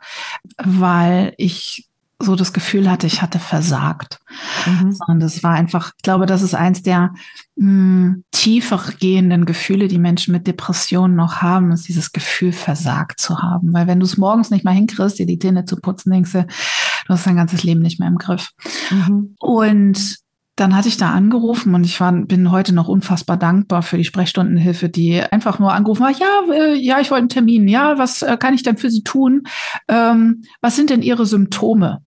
weil 0.58 1.32
ich 1.38 1.88
so 2.18 2.36
das 2.36 2.52
Gefühl 2.52 2.90
hatte, 2.90 3.06
ich 3.06 3.22
hatte 3.22 3.38
versagt. 3.38 4.18
Mhm. 4.66 4.92
Sondern 4.92 5.20
das 5.20 5.42
war 5.42 5.52
einfach, 5.52 5.92
ich 5.96 6.02
glaube, 6.02 6.26
das 6.26 6.42
ist 6.42 6.54
eins 6.54 6.82
der 6.82 7.12
mh, 7.56 7.66
hm, 7.66 8.24
tiefer 8.30 8.80
gehenden 8.98 9.44
Gefühle, 9.46 9.88
die 9.88 9.98
Menschen 9.98 10.32
mit 10.32 10.46
Depressionen 10.46 11.16
noch 11.16 11.42
haben, 11.42 11.72
ist 11.72 11.88
dieses 11.88 12.12
Gefühl, 12.12 12.52
versagt 12.52 13.20
zu 13.20 13.42
haben. 13.42 13.72
Weil 13.72 13.86
wenn 13.86 14.00
du 14.00 14.06
es 14.06 14.16
morgens 14.16 14.50
nicht 14.50 14.64
mal 14.64 14.74
hinkriegst, 14.74 15.18
dir 15.18 15.26
die 15.26 15.38
Zähne 15.38 15.64
zu 15.64 15.76
putzen, 15.76 16.10
denkst 16.10 16.32
du, 16.32 16.46
du 16.46 17.08
hast 17.08 17.26
dein 17.26 17.36
ganzes 17.36 17.62
Leben 17.62 17.80
nicht 17.80 18.00
mehr 18.00 18.08
im 18.08 18.18
Griff. 18.18 18.50
Mhm. 18.90 19.34
Und 19.38 20.23
dann 20.56 20.76
hatte 20.76 20.88
ich 20.88 20.96
da 20.96 21.10
angerufen 21.10 21.74
und 21.74 21.84
ich 21.84 22.00
war, 22.00 22.12
bin 22.12 22.50
heute 22.50 22.74
noch 22.74 22.88
unfassbar 22.88 23.36
dankbar 23.36 23.82
für 23.82 23.96
die 23.96 24.04
Sprechstundenhilfe, 24.04 24.88
die 24.88 25.20
einfach 25.20 25.58
nur 25.58 25.72
angerufen 25.72 26.06
hat, 26.06 26.18
ja, 26.18 26.52
äh, 26.52 26.74
ja, 26.74 27.00
ich 27.00 27.10
wollte 27.10 27.22
einen 27.22 27.28
Termin, 27.28 27.66
ja, 27.66 27.98
was 27.98 28.22
äh, 28.22 28.36
kann 28.38 28.54
ich 28.54 28.62
denn 28.62 28.76
für 28.76 28.90
Sie 28.90 29.02
tun? 29.02 29.42
Ähm, 29.88 30.42
was 30.60 30.76
sind 30.76 30.90
denn 30.90 31.02
Ihre 31.02 31.26
Symptome? 31.26 32.04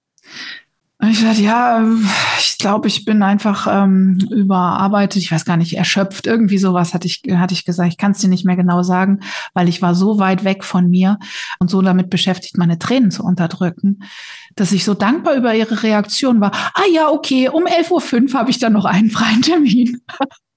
Ich 1.00 1.20
sagte, 1.20 1.44
ja, 1.44 1.86
ich 2.40 2.58
glaube, 2.58 2.88
ich 2.88 3.06
bin 3.06 3.22
einfach 3.22 3.68
ähm, 3.70 4.18
überarbeitet, 4.32 5.22
ich 5.22 5.32
weiß 5.32 5.46
gar 5.46 5.56
nicht, 5.56 5.78
erschöpft, 5.78 6.26
irgendwie 6.26 6.58
sowas 6.58 6.96
hatte 6.96 7.06
ich, 7.06 7.22
hatte 7.34 7.54
ich 7.54 7.66
gesagt. 7.66 7.90
Ich 7.90 7.98
kann 7.98 8.14
es 8.14 8.18
dir 8.18 8.30
nicht 8.30 8.46
mehr 8.46 8.56
genau 8.56 8.82
sagen, 8.82 9.20
weil 9.54 9.70
ich 9.70 9.84
war 9.84 9.94
so 9.94 10.18
weit 10.18 10.44
weg 10.44 10.64
von 10.64 10.90
mir 10.90 11.20
und 11.60 11.70
so 11.70 11.84
damit 11.84 12.10
beschäftigt, 12.10 12.58
meine 12.58 12.80
Tränen 12.80 13.12
zu 13.12 13.24
unterdrücken, 13.24 14.00
dass 14.56 14.72
ich 14.72 14.84
so 14.86 14.96
dankbar 14.96 15.36
über 15.36 15.54
ihre 15.54 15.84
Reaktion 15.84 16.42
war. 16.42 16.52
Ah 16.74 16.88
ja, 16.92 17.10
okay, 17.10 17.48
um 17.48 17.66
11.05 17.66 18.34
Uhr 18.34 18.40
habe 18.40 18.50
ich 18.50 18.58
dann 18.58 18.74
noch 18.74 18.86
einen 18.86 19.12
freien 19.12 19.44
Termin. 19.44 20.02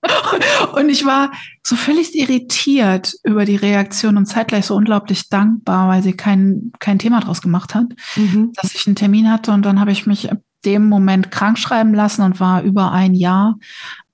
und 0.74 0.88
ich 0.88 1.04
war 1.04 1.30
so 1.62 1.76
völlig 1.76 2.14
irritiert 2.14 3.14
über 3.22 3.44
die 3.44 3.56
Reaktion 3.56 4.16
und 4.16 4.26
zeitgleich 4.26 4.66
so 4.66 4.74
unglaublich 4.74 5.28
dankbar, 5.28 5.88
weil 5.88 6.02
sie 6.02 6.14
kein, 6.14 6.72
kein 6.78 6.98
Thema 6.98 7.20
draus 7.20 7.42
gemacht 7.42 7.74
hat, 7.74 7.86
mhm. 8.16 8.52
dass 8.54 8.74
ich 8.74 8.86
einen 8.86 8.96
Termin 8.96 9.30
hatte. 9.30 9.52
Und 9.52 9.62
dann 9.62 9.80
habe 9.80 9.92
ich 9.92 10.06
mich 10.06 10.28
dem 10.64 10.88
Moment 10.88 11.30
krank 11.30 11.58
schreiben 11.58 11.94
lassen 11.94 12.22
und 12.22 12.40
war 12.40 12.62
über 12.62 12.92
ein 12.92 13.14
Jahr 13.14 13.58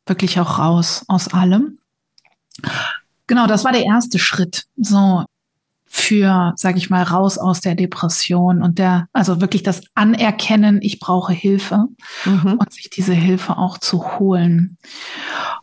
wirklich 0.07 0.39
auch 0.41 0.59
raus 0.59 1.05
aus 1.09 1.29
allem. 1.29 1.79
Genau, 3.27 3.47
das 3.47 3.65
war 3.65 3.73
der 3.73 3.85
erste 3.85 4.19
Schritt. 4.19 4.65
So, 4.77 5.25
für, 5.89 6.53
sage 6.57 6.79
ich 6.79 6.91
mal, 6.91 7.03
raus 7.03 7.39
aus 7.39 7.61
der 7.61 7.75
Depression 7.75 8.63
und 8.63 8.79
der, 8.79 9.09
also 9.13 9.41
wirklich 9.41 9.63
das 9.63 9.83
Anerkennen, 9.95 10.81
ich 10.83 10.99
brauche 10.99 11.33
Hilfe 11.33 11.87
mhm. 12.25 12.59
und 12.59 12.73
sich 12.73 12.91
diese 12.91 13.15
Hilfe 13.15 13.57
auch 13.57 13.79
zu 13.79 14.19
holen. 14.19 14.77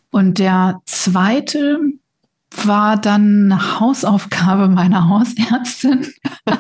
Und 0.10 0.40
der 0.40 0.82
zweite 0.86 1.80
war 2.64 2.98
dann 2.98 3.52
eine 3.52 3.80
Hausaufgabe 3.80 4.70
meiner 4.70 5.10
Hausärztin. 5.10 6.08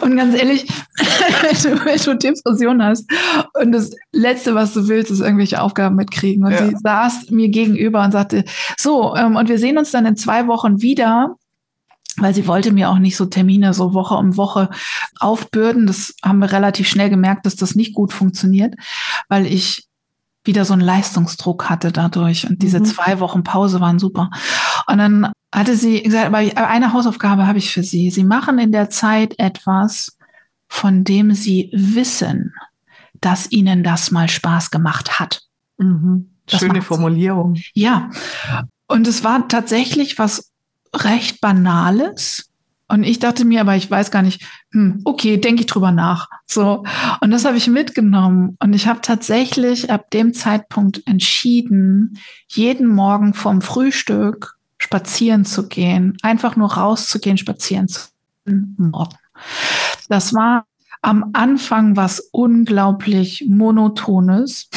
Und 0.00 0.16
ganz 0.16 0.34
ehrlich, 0.34 0.66
wenn 0.96 1.98
du, 1.98 2.16
Depression 2.16 2.82
hast 2.82 3.08
und 3.54 3.72
das 3.72 3.92
Letzte, 4.12 4.54
was 4.54 4.74
du 4.74 4.88
willst, 4.88 5.12
ist 5.12 5.20
irgendwelche 5.20 5.60
Aufgaben 5.60 5.94
mitkriegen. 5.94 6.44
Und 6.44 6.52
ja. 6.52 6.66
sie 6.66 6.74
saß 6.82 7.30
mir 7.30 7.48
gegenüber 7.48 8.02
und 8.04 8.10
sagte, 8.10 8.44
so, 8.76 9.14
ähm, 9.14 9.36
und 9.36 9.48
wir 9.48 9.58
sehen 9.58 9.78
uns 9.78 9.92
dann 9.92 10.06
in 10.06 10.16
zwei 10.16 10.48
Wochen 10.48 10.82
wieder 10.82 11.36
weil 12.16 12.34
sie 12.34 12.46
wollte 12.46 12.72
mir 12.72 12.90
auch 12.90 12.98
nicht 12.98 13.16
so 13.16 13.26
Termine 13.26 13.74
so 13.74 13.94
Woche 13.94 14.14
um 14.14 14.36
Woche 14.36 14.70
aufbürden. 15.18 15.86
Das 15.86 16.14
haben 16.22 16.38
wir 16.38 16.52
relativ 16.52 16.88
schnell 16.88 17.10
gemerkt, 17.10 17.46
dass 17.46 17.56
das 17.56 17.74
nicht 17.74 17.94
gut 17.94 18.12
funktioniert, 18.12 18.74
weil 19.28 19.46
ich 19.46 19.88
wieder 20.44 20.64
so 20.64 20.74
einen 20.74 20.82
Leistungsdruck 20.82 21.70
hatte 21.70 21.90
dadurch. 21.90 22.48
Und 22.48 22.62
diese 22.62 22.80
mhm. 22.80 22.84
zwei 22.84 23.20
Wochen 23.20 23.42
Pause 23.42 23.80
waren 23.80 23.98
super. 23.98 24.30
Und 24.86 24.98
dann 24.98 25.32
hatte 25.52 25.76
sie 25.76 26.02
gesagt, 26.02 26.26
aber 26.26 26.38
eine 26.38 26.92
Hausaufgabe 26.92 27.46
habe 27.46 27.58
ich 27.58 27.72
für 27.72 27.82
Sie. 27.82 28.10
Sie 28.10 28.24
machen 28.24 28.58
in 28.58 28.72
der 28.72 28.90
Zeit 28.90 29.38
etwas, 29.38 30.18
von 30.68 31.04
dem 31.04 31.32
Sie 31.32 31.70
wissen, 31.72 32.52
dass 33.20 33.50
Ihnen 33.50 33.82
das 33.82 34.10
mal 34.10 34.28
Spaß 34.28 34.70
gemacht 34.70 35.18
hat. 35.18 35.42
Mhm. 35.78 36.30
Schöne 36.48 36.82
Formulierung. 36.82 37.56
Ja. 37.72 38.10
Und 38.86 39.06
es 39.06 39.24
war 39.24 39.48
tatsächlich 39.48 40.18
was 40.18 40.52
recht 40.94 41.40
Banales. 41.40 42.50
Und 42.86 43.02
ich 43.02 43.18
dachte 43.18 43.44
mir, 43.44 43.62
aber 43.62 43.76
ich 43.76 43.90
weiß 43.90 44.10
gar 44.10 44.22
nicht, 44.22 44.42
hm, 44.72 45.00
okay, 45.04 45.38
denke 45.38 45.62
ich 45.62 45.66
drüber 45.66 45.90
nach. 45.90 46.28
So. 46.46 46.84
Und 47.20 47.30
das 47.30 47.44
habe 47.44 47.56
ich 47.56 47.66
mitgenommen. 47.68 48.56
Und 48.60 48.72
ich 48.74 48.86
habe 48.86 49.00
tatsächlich 49.00 49.90
ab 49.90 50.10
dem 50.10 50.34
Zeitpunkt 50.34 51.02
entschieden, 51.06 52.18
jeden 52.48 52.86
Morgen 52.86 53.34
vom 53.34 53.62
Frühstück 53.62 54.56
spazieren 54.78 55.44
zu 55.44 55.68
gehen, 55.68 56.16
einfach 56.22 56.56
nur 56.56 56.74
rauszugehen, 56.74 57.38
spazieren 57.38 57.88
zu 57.88 58.00
gehen. 58.44 58.76
Das 60.08 60.34
war 60.34 60.66
am 61.00 61.30
Anfang 61.32 61.96
was 61.96 62.20
unglaublich 62.32 63.46
monotones 63.48 64.68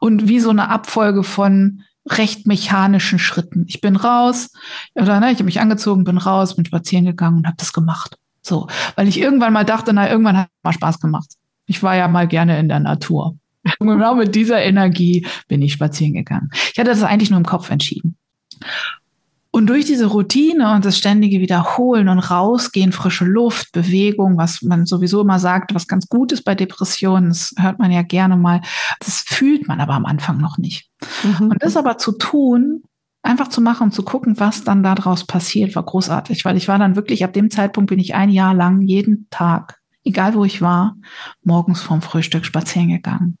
und 0.00 0.28
wie 0.28 0.40
so 0.40 0.50
eine 0.50 0.68
Abfolge 0.68 1.22
von 1.22 1.82
recht 2.06 2.46
mechanischen 2.46 3.18
Schritten. 3.18 3.64
Ich 3.68 3.80
bin 3.80 3.96
raus, 3.96 4.50
oder 4.94 5.20
ne, 5.20 5.30
ich 5.30 5.36
habe 5.36 5.44
mich 5.44 5.60
angezogen, 5.60 6.04
bin 6.04 6.18
raus, 6.18 6.56
bin 6.56 6.64
spazieren 6.64 7.06
gegangen 7.06 7.38
und 7.38 7.46
habe 7.46 7.56
das 7.56 7.72
gemacht. 7.72 8.18
So, 8.42 8.66
weil 8.96 9.08
ich 9.08 9.18
irgendwann 9.18 9.52
mal 9.52 9.64
dachte, 9.64 9.92
na, 9.92 10.10
irgendwann 10.10 10.36
hat 10.36 10.48
mal 10.62 10.72
Spaß 10.72 11.00
gemacht. 11.00 11.30
Ich 11.66 11.82
war 11.82 11.96
ja 11.96 12.08
mal 12.08 12.28
gerne 12.28 12.58
in 12.58 12.68
der 12.68 12.80
Natur. 12.80 13.38
Und 13.78 13.88
genau 13.88 14.14
mit 14.14 14.34
dieser 14.34 14.62
Energie 14.62 15.26
bin 15.48 15.62
ich 15.62 15.72
spazieren 15.72 16.12
gegangen. 16.12 16.50
Ich 16.52 16.78
hatte 16.78 16.90
das 16.90 17.02
eigentlich 17.02 17.30
nur 17.30 17.38
im 17.38 17.46
Kopf 17.46 17.70
entschieden. 17.70 18.18
Und 19.54 19.68
durch 19.68 19.84
diese 19.84 20.06
Routine 20.06 20.74
und 20.74 20.84
das 20.84 20.98
ständige 20.98 21.38
Wiederholen 21.38 22.08
und 22.08 22.18
Rausgehen, 22.18 22.90
frische 22.90 23.24
Luft, 23.24 23.70
Bewegung, 23.70 24.36
was 24.36 24.62
man 24.62 24.84
sowieso 24.84 25.20
immer 25.20 25.38
sagt, 25.38 25.76
was 25.76 25.86
ganz 25.86 26.08
gut 26.08 26.32
ist 26.32 26.42
bei 26.42 26.56
Depressionen, 26.56 27.28
das 27.28 27.54
hört 27.56 27.78
man 27.78 27.92
ja 27.92 28.02
gerne 28.02 28.36
mal, 28.36 28.62
das 28.98 29.20
fühlt 29.20 29.68
man 29.68 29.80
aber 29.80 29.92
am 29.92 30.06
Anfang 30.06 30.38
noch 30.38 30.58
nicht. 30.58 30.90
Mhm. 31.22 31.50
Und 31.52 31.62
das 31.62 31.76
aber 31.76 31.98
zu 31.98 32.18
tun, 32.18 32.82
einfach 33.22 33.46
zu 33.46 33.60
machen 33.60 33.84
und 33.84 33.92
zu 33.92 34.02
gucken, 34.02 34.40
was 34.40 34.64
dann 34.64 34.82
daraus 34.82 35.24
passiert, 35.24 35.76
war 35.76 35.84
großartig, 35.84 36.44
weil 36.44 36.56
ich 36.56 36.66
war 36.66 36.80
dann 36.80 36.96
wirklich, 36.96 37.22
ab 37.22 37.32
dem 37.32 37.48
Zeitpunkt 37.48 37.90
bin 37.90 38.00
ich 38.00 38.16
ein 38.16 38.30
Jahr 38.30 38.54
lang 38.54 38.80
jeden 38.80 39.28
Tag, 39.30 39.78
egal 40.02 40.34
wo 40.34 40.44
ich 40.44 40.62
war, 40.62 40.96
morgens 41.44 41.80
vorm 41.80 42.02
Frühstück 42.02 42.44
spazieren 42.44 42.88
gegangen. 42.88 43.38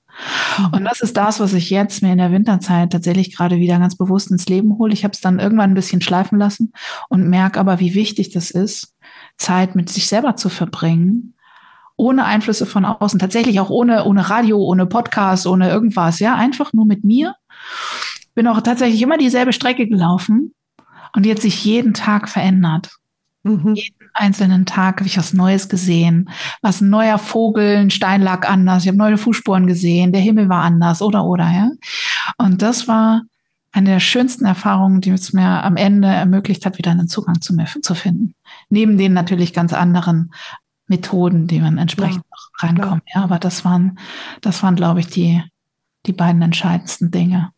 Und 0.72 0.84
das 0.84 1.00
ist 1.00 1.16
das, 1.16 1.40
was 1.40 1.52
ich 1.52 1.70
jetzt 1.70 2.02
mir 2.02 2.12
in 2.12 2.18
der 2.18 2.32
Winterzeit 2.32 2.92
tatsächlich 2.92 3.34
gerade 3.34 3.56
wieder 3.56 3.78
ganz 3.78 3.96
bewusst 3.96 4.30
ins 4.30 4.46
Leben 4.46 4.78
hole. 4.78 4.92
Ich 4.92 5.04
habe 5.04 5.12
es 5.12 5.20
dann 5.20 5.38
irgendwann 5.38 5.70
ein 5.70 5.74
bisschen 5.74 6.00
schleifen 6.00 6.38
lassen 6.38 6.72
und 7.08 7.28
merke 7.28 7.58
aber, 7.58 7.80
wie 7.80 7.94
wichtig 7.94 8.30
das 8.30 8.50
ist, 8.50 8.94
Zeit 9.36 9.74
mit 9.74 9.88
sich 9.88 10.08
selber 10.08 10.36
zu 10.36 10.48
verbringen, 10.48 11.34
ohne 11.96 12.24
Einflüsse 12.24 12.66
von 12.66 12.84
außen, 12.84 13.18
tatsächlich 13.18 13.60
auch 13.60 13.70
ohne, 13.70 14.04
ohne 14.04 14.28
Radio, 14.30 14.58
ohne 14.58 14.86
Podcast, 14.86 15.46
ohne 15.46 15.68
irgendwas, 15.68 16.18
ja, 16.20 16.34
einfach 16.34 16.72
nur 16.72 16.86
mit 16.86 17.04
mir. 17.04 17.34
Bin 18.34 18.48
auch 18.48 18.60
tatsächlich 18.60 19.00
immer 19.02 19.18
dieselbe 19.18 19.52
Strecke 19.52 19.86
gelaufen 19.86 20.54
und 21.14 21.24
die 21.24 21.30
hat 21.30 21.40
sich 21.40 21.64
jeden 21.64 21.94
Tag 21.94 22.28
verändert. 22.28 22.90
Mhm. 23.44 23.74
Jeden 23.74 24.03
einzelnen 24.14 24.64
Tag 24.64 25.00
habe 25.00 25.06
ich 25.06 25.18
was 25.18 25.32
Neues 25.32 25.68
gesehen. 25.68 26.30
Was 26.62 26.80
ein 26.80 26.90
neuer 26.90 27.18
Vogel, 27.18 27.76
ein 27.76 27.90
Stein 27.90 28.22
lag 28.22 28.48
anders, 28.48 28.84
ich 28.84 28.88
habe 28.88 28.98
neue 28.98 29.18
Fußspuren 29.18 29.66
gesehen, 29.66 30.12
der 30.12 30.20
Himmel 30.20 30.48
war 30.48 30.62
anders, 30.62 31.02
oder, 31.02 31.24
oder, 31.24 31.50
ja. 31.50 31.70
Und 32.38 32.62
das 32.62 32.88
war 32.88 33.22
eine 33.72 33.90
der 33.90 34.00
schönsten 34.00 34.44
Erfahrungen, 34.44 35.00
die 35.00 35.10
es 35.10 35.32
mir 35.32 35.64
am 35.64 35.76
Ende 35.76 36.06
ermöglicht 36.06 36.64
hat, 36.64 36.78
wieder 36.78 36.92
einen 36.92 37.08
Zugang 37.08 37.40
zu 37.40 37.54
mir 37.54 37.66
zu 37.82 37.94
finden. 37.94 38.34
Neben 38.70 38.96
den 38.96 39.12
natürlich 39.12 39.52
ganz 39.52 39.72
anderen 39.72 40.32
Methoden, 40.86 41.48
die 41.48 41.60
man 41.60 41.78
entsprechend 41.78 42.24
ja, 42.30 42.68
reinkommen. 42.68 43.02
Ja, 43.12 43.24
aber 43.24 43.38
das 43.38 43.64
waren, 43.64 43.98
das 44.42 44.62
waren, 44.62 44.76
glaube 44.76 45.00
ich, 45.00 45.08
die, 45.08 45.42
die 46.06 46.12
beiden 46.12 46.42
entscheidendsten 46.42 47.10
Dinge. 47.10 47.50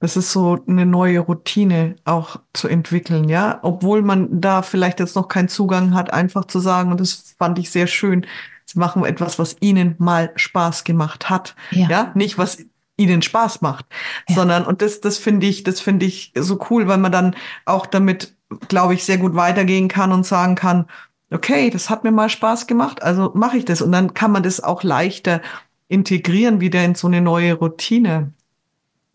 Das 0.00 0.16
ist 0.16 0.32
so 0.32 0.58
eine 0.68 0.86
neue 0.86 1.20
Routine 1.20 1.96
auch 2.04 2.40
zu 2.52 2.68
entwickeln, 2.68 3.28
ja. 3.28 3.58
Obwohl 3.62 4.02
man 4.02 4.40
da 4.40 4.62
vielleicht 4.62 5.00
jetzt 5.00 5.16
noch 5.16 5.28
keinen 5.28 5.48
Zugang 5.48 5.94
hat, 5.94 6.12
einfach 6.12 6.44
zu 6.44 6.60
sagen, 6.60 6.90
und 6.90 7.00
das 7.00 7.34
fand 7.38 7.58
ich 7.58 7.70
sehr 7.70 7.86
schön, 7.86 8.26
sie 8.64 8.78
machen 8.78 9.04
etwas, 9.04 9.38
was 9.38 9.56
ihnen 9.60 9.96
mal 9.98 10.30
Spaß 10.36 10.84
gemacht 10.84 11.30
hat. 11.30 11.56
Ja, 11.70 11.88
ja? 11.88 12.12
nicht 12.14 12.38
was 12.38 12.58
ihnen 12.96 13.22
Spaß 13.22 13.60
macht, 13.60 13.86
ja. 14.28 14.34
sondern, 14.34 14.66
und 14.66 14.82
das, 14.82 15.00
das 15.00 15.18
finde 15.18 15.46
ich, 15.46 15.62
das 15.62 15.80
finde 15.80 16.06
ich 16.06 16.32
so 16.36 16.58
cool, 16.70 16.88
weil 16.88 16.98
man 16.98 17.12
dann 17.12 17.34
auch 17.64 17.86
damit, 17.86 18.36
glaube 18.68 18.94
ich, 18.94 19.04
sehr 19.04 19.18
gut 19.18 19.34
weitergehen 19.34 19.88
kann 19.88 20.12
und 20.12 20.26
sagen 20.26 20.54
kann, 20.54 20.86
okay, 21.30 21.70
das 21.70 21.90
hat 21.90 22.04
mir 22.04 22.10
mal 22.10 22.28
Spaß 22.28 22.66
gemacht, 22.66 23.02
also 23.02 23.32
mache 23.34 23.56
ich 23.58 23.64
das. 23.64 23.82
Und 23.82 23.92
dann 23.92 24.14
kann 24.14 24.32
man 24.32 24.42
das 24.42 24.62
auch 24.62 24.82
leichter 24.82 25.40
integrieren 25.88 26.60
wieder 26.60 26.84
in 26.84 26.94
so 26.94 27.06
eine 27.06 27.20
neue 27.20 27.54
Routine. 27.54 28.32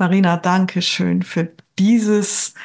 Marina, 0.03 0.35
danke 0.35 0.81
schön 0.81 1.23
für 1.23 1.49
dieses 1.79 2.55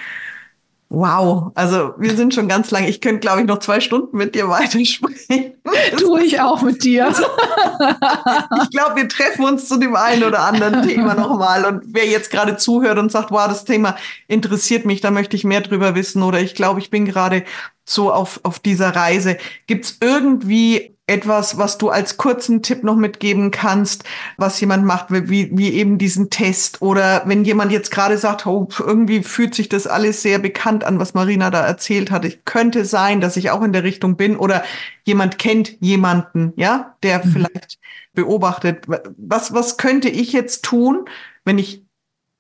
Wow, 0.89 1.53
also 1.55 1.95
wir 1.99 2.17
sind 2.17 2.35
schon 2.35 2.49
ganz 2.49 2.73
lange. 2.73 2.89
Ich 2.89 3.01
könnte, 3.01 3.21
glaube 3.21 3.43
ich, 3.43 3.47
noch 3.47 3.61
zwei 3.61 3.79
Stunden 3.79 4.17
mit 4.17 4.35
dir 4.35 4.49
weitersprechen. 4.49 5.53
Tue 5.99 6.25
ich 6.25 6.41
auch 6.41 6.63
mit 6.63 6.83
dir. 6.83 7.11
ich 8.63 8.71
glaube, 8.71 8.97
wir 8.97 9.09
treffen 9.09 9.45
uns 9.45 9.69
zu 9.69 9.77
dem 9.77 9.95
einen 9.95 10.25
oder 10.25 10.41
anderen 10.41 10.83
Thema 10.83 11.15
nochmal. 11.15 11.65
Und 11.65 11.85
wer 11.87 12.07
jetzt 12.07 12.33
gerade 12.33 12.57
zuhört 12.57 12.99
und 12.99 13.13
sagt, 13.13 13.31
wow, 13.31 13.47
das 13.47 13.65
Thema 13.65 13.95
interessiert 14.27 14.85
mich, 14.85 15.01
da 15.01 15.13
möchte 15.13 15.37
ich 15.37 15.45
mehr 15.45 15.61
drüber 15.61 15.95
wissen. 15.95 16.25
Oder 16.25 16.41
ich 16.41 16.57
glaube, 16.57 16.81
ich 16.81 16.91
bin 16.91 17.05
gerade 17.05 17.45
so 17.85 18.13
auf, 18.13 18.41
auf 18.43 18.59
dieser 18.59 18.97
Reise. 18.97 19.37
Gibt 19.69 19.85
es 19.85 19.99
irgendwie 20.01 20.98
etwas, 21.09 21.59
was 21.59 21.79
du 21.79 21.89
als 21.89 22.17
kurzen 22.19 22.63
Tipp 22.63 22.85
noch 22.85 22.97
mitgeben 22.97 23.51
kannst, 23.51 24.05
was 24.37 24.61
jemand 24.61 24.85
macht, 24.85 25.07
wie, 25.11 25.57
wie 25.57 25.73
eben 25.73 25.99
diesen 25.99 26.31
Test? 26.31 26.83
Oder 26.83 27.23
wenn 27.25 27.45
jemand 27.45 27.73
jetzt 27.73 27.91
gerade 27.91 28.19
sagt, 28.19 28.47
oh, 28.47 28.69
irgendwie 28.79 29.23
fühlt 29.23 29.55
sich 29.55 29.69
das 29.69 29.87
alles 29.87 30.23
sehr 30.23 30.39
bekannt 30.39 30.85
an, 30.85 30.99
was 30.99 31.15
Marina 31.15 31.51
da 31.51 31.67
erzählt 31.67 32.11
hat. 32.11 32.25
Ich 32.25 32.45
könnte 32.45 32.85
sein, 32.85 33.21
dass 33.21 33.37
ich 33.37 33.51
auch 33.51 33.63
in 33.63 33.73
der 33.73 33.85
Richtung 33.85 34.17
bin 34.17 34.37
oder 34.37 34.63
jemand 35.05 35.39
kennt 35.39 35.81
jemanden, 35.81 36.53
ja, 36.57 36.95
der 37.03 37.25
mhm. 37.25 37.31
vielleicht 37.33 37.79
beobachtet. 38.13 38.85
Was, 39.17 39.55
was 39.55 39.79
könnte 39.79 40.09
ich 40.09 40.33
jetzt 40.33 40.65
tun, 40.65 41.07
wenn 41.45 41.59
ich 41.59 41.85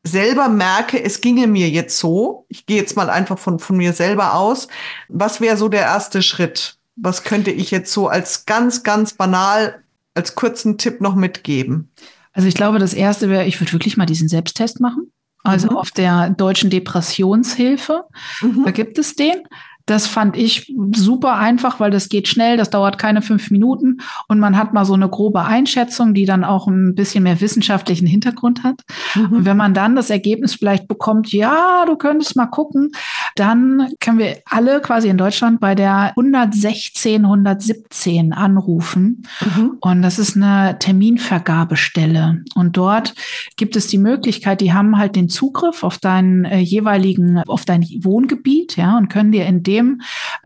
selber 0.04 0.48
merke, 0.48 1.02
es 1.02 1.20
ginge 1.20 1.46
mir 1.46 1.68
jetzt 1.68 1.98
so, 1.98 2.46
ich 2.48 2.66
gehe 2.66 2.78
jetzt 2.78 2.96
mal 2.96 3.10
einfach 3.10 3.38
von, 3.38 3.58
von 3.58 3.76
mir 3.76 3.92
selber 3.92 4.34
aus, 4.34 4.68
was 5.08 5.40
wäre 5.40 5.56
so 5.56 5.68
der 5.68 5.82
erste 5.82 6.22
Schritt? 6.22 6.77
Was 7.00 7.24
könnte 7.24 7.50
ich 7.50 7.70
jetzt 7.70 7.92
so 7.92 8.08
als 8.08 8.46
ganz, 8.46 8.82
ganz 8.82 9.14
banal, 9.14 9.82
als 10.14 10.34
kurzen 10.34 10.78
Tipp 10.78 11.00
noch 11.00 11.14
mitgeben? 11.14 11.90
Also 12.32 12.48
ich 12.48 12.54
glaube, 12.54 12.78
das 12.78 12.94
erste 12.94 13.28
wäre, 13.28 13.46
ich 13.46 13.60
würde 13.60 13.72
wirklich 13.72 13.96
mal 13.96 14.06
diesen 14.06 14.28
Selbsttest 14.28 14.80
machen. 14.80 15.12
Also 15.44 15.70
mhm. 15.70 15.76
auf 15.76 15.90
der 15.90 16.30
deutschen 16.30 16.70
Depressionshilfe, 16.70 18.04
mhm. 18.40 18.64
da 18.64 18.70
gibt 18.70 18.98
es 18.98 19.14
den. 19.14 19.42
Das 19.88 20.06
fand 20.06 20.36
ich 20.36 20.70
super 20.94 21.36
einfach, 21.36 21.80
weil 21.80 21.90
das 21.90 22.10
geht 22.10 22.28
schnell, 22.28 22.58
das 22.58 22.68
dauert 22.68 22.98
keine 22.98 23.22
fünf 23.22 23.50
Minuten 23.50 24.02
und 24.28 24.38
man 24.38 24.58
hat 24.58 24.74
mal 24.74 24.84
so 24.84 24.92
eine 24.92 25.08
grobe 25.08 25.44
Einschätzung, 25.44 26.12
die 26.12 26.26
dann 26.26 26.44
auch 26.44 26.66
ein 26.66 26.94
bisschen 26.94 27.24
mehr 27.24 27.40
wissenschaftlichen 27.40 28.06
Hintergrund 28.06 28.64
hat. 28.64 28.82
Mhm. 29.14 29.32
Und 29.32 29.44
wenn 29.46 29.56
man 29.56 29.72
dann 29.72 29.96
das 29.96 30.10
Ergebnis 30.10 30.54
vielleicht 30.56 30.88
bekommt, 30.88 31.32
ja, 31.32 31.84
du 31.86 31.96
könntest 31.96 32.36
mal 32.36 32.46
gucken, 32.46 32.92
dann 33.34 33.88
können 33.98 34.18
wir 34.18 34.36
alle 34.44 34.82
quasi 34.82 35.08
in 35.08 35.16
Deutschland 35.16 35.58
bei 35.58 35.74
der 35.74 36.12
116, 36.18 37.24
117 37.24 38.34
anrufen. 38.34 39.22
Mhm. 39.40 39.78
Und 39.80 40.02
das 40.02 40.18
ist 40.18 40.36
eine 40.36 40.78
Terminvergabestelle. 40.78 42.44
Und 42.54 42.76
dort 42.76 43.14
gibt 43.56 43.74
es 43.74 43.86
die 43.86 43.98
Möglichkeit, 43.98 44.60
die 44.60 44.74
haben 44.74 44.98
halt 44.98 45.16
den 45.16 45.30
Zugriff 45.30 45.82
auf 45.82 45.96
deinen 45.96 46.44
äh, 46.44 46.58
jeweiligen, 46.58 47.38
auf 47.46 47.64
dein 47.64 47.86
Wohngebiet, 48.02 48.76
ja, 48.76 48.98
und 48.98 49.08
können 49.08 49.32
dir 49.32 49.46
in 49.46 49.62
dem 49.62 49.77
dem 49.78 50.00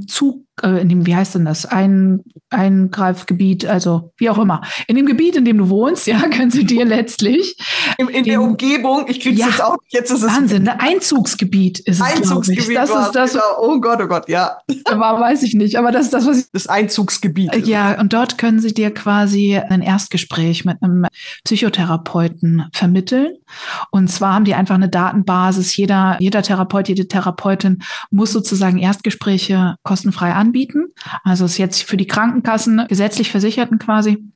Zug, 0.06 0.46
äh, 0.62 0.80
in 0.80 0.88
dem, 0.88 1.06
wie 1.06 1.14
heißt 1.14 1.34
denn 1.34 1.44
das, 1.44 1.66
Ein, 1.66 2.22
Eingreifgebiet, 2.50 3.66
also 3.66 4.12
wie 4.16 4.30
auch 4.30 4.38
immer, 4.38 4.62
in 4.86 4.96
dem 4.96 5.06
Gebiet, 5.06 5.36
in 5.36 5.44
dem 5.44 5.58
du 5.58 5.68
wohnst, 5.68 6.06
ja, 6.06 6.20
können 6.28 6.50
sie 6.50 6.64
dir 6.64 6.84
letztlich. 6.84 7.56
In, 7.98 8.08
in 8.08 8.24
der 8.24 8.40
Umgebung, 8.40 9.06
ich 9.08 9.20
kriege 9.20 9.36
ja, 9.36 9.46
jetzt 9.46 9.62
auch, 9.62 9.76
jetzt 9.88 10.10
ist 10.10 10.22
es. 10.22 10.30
Wahnsinn, 10.34 10.68
ein 10.68 10.76
ne? 10.76 10.80
Einzugsgebiet 10.80 11.80
ist 11.80 12.00
es. 12.00 12.02
Einzugsgebiet, 12.02 12.76
das 12.76 12.90
ist 12.90 13.12
das. 13.12 13.32
Genau. 13.32 13.42
Oh 13.58 13.80
Gott, 13.80 14.00
oh 14.02 14.06
Gott, 14.06 14.28
ja. 14.28 14.58
Aber 14.84 15.20
weiß 15.20 15.42
ich 15.42 15.54
nicht, 15.54 15.76
aber 15.76 15.90
das 15.90 16.06
ist 16.06 16.14
das, 16.14 16.26
was 16.26 16.38
ich. 16.38 16.44
Das 16.52 16.66
Einzugsgebiet. 16.66 17.66
Ja, 17.66 17.98
und 18.00 18.12
dort 18.12 18.38
können 18.38 18.60
sie 18.60 18.74
dir 18.74 18.92
quasi 18.92 19.56
ein 19.56 19.80
Erstgespräch 19.80 20.64
mit 20.64 20.82
einem 20.82 21.06
Psychotherapeuten 21.44 22.64
vermitteln. 22.72 23.36
Und 23.90 24.08
zwar 24.08 24.34
haben 24.34 24.44
die 24.44 24.54
einfach 24.54 24.74
eine 24.74 24.88
Datenbasis. 24.88 25.76
Jeder, 25.76 26.16
jeder 26.20 26.42
Therapeut, 26.42 26.88
jede 26.88 27.08
Therapeutin 27.08 27.82
muss 28.10 28.32
sozusagen 28.32 28.78
Erstgespräche 28.78 29.76
kostenfrei 29.82 30.32
anbieten. 30.32 30.51
Also 31.24 31.44
ist 31.44 31.58
jetzt 31.58 31.82
für 31.82 31.96
die 31.96 32.06
Krankenkassen 32.06 32.86
gesetzlich 32.88 33.30
Versicherten 33.30 33.78
quasi 33.78 34.31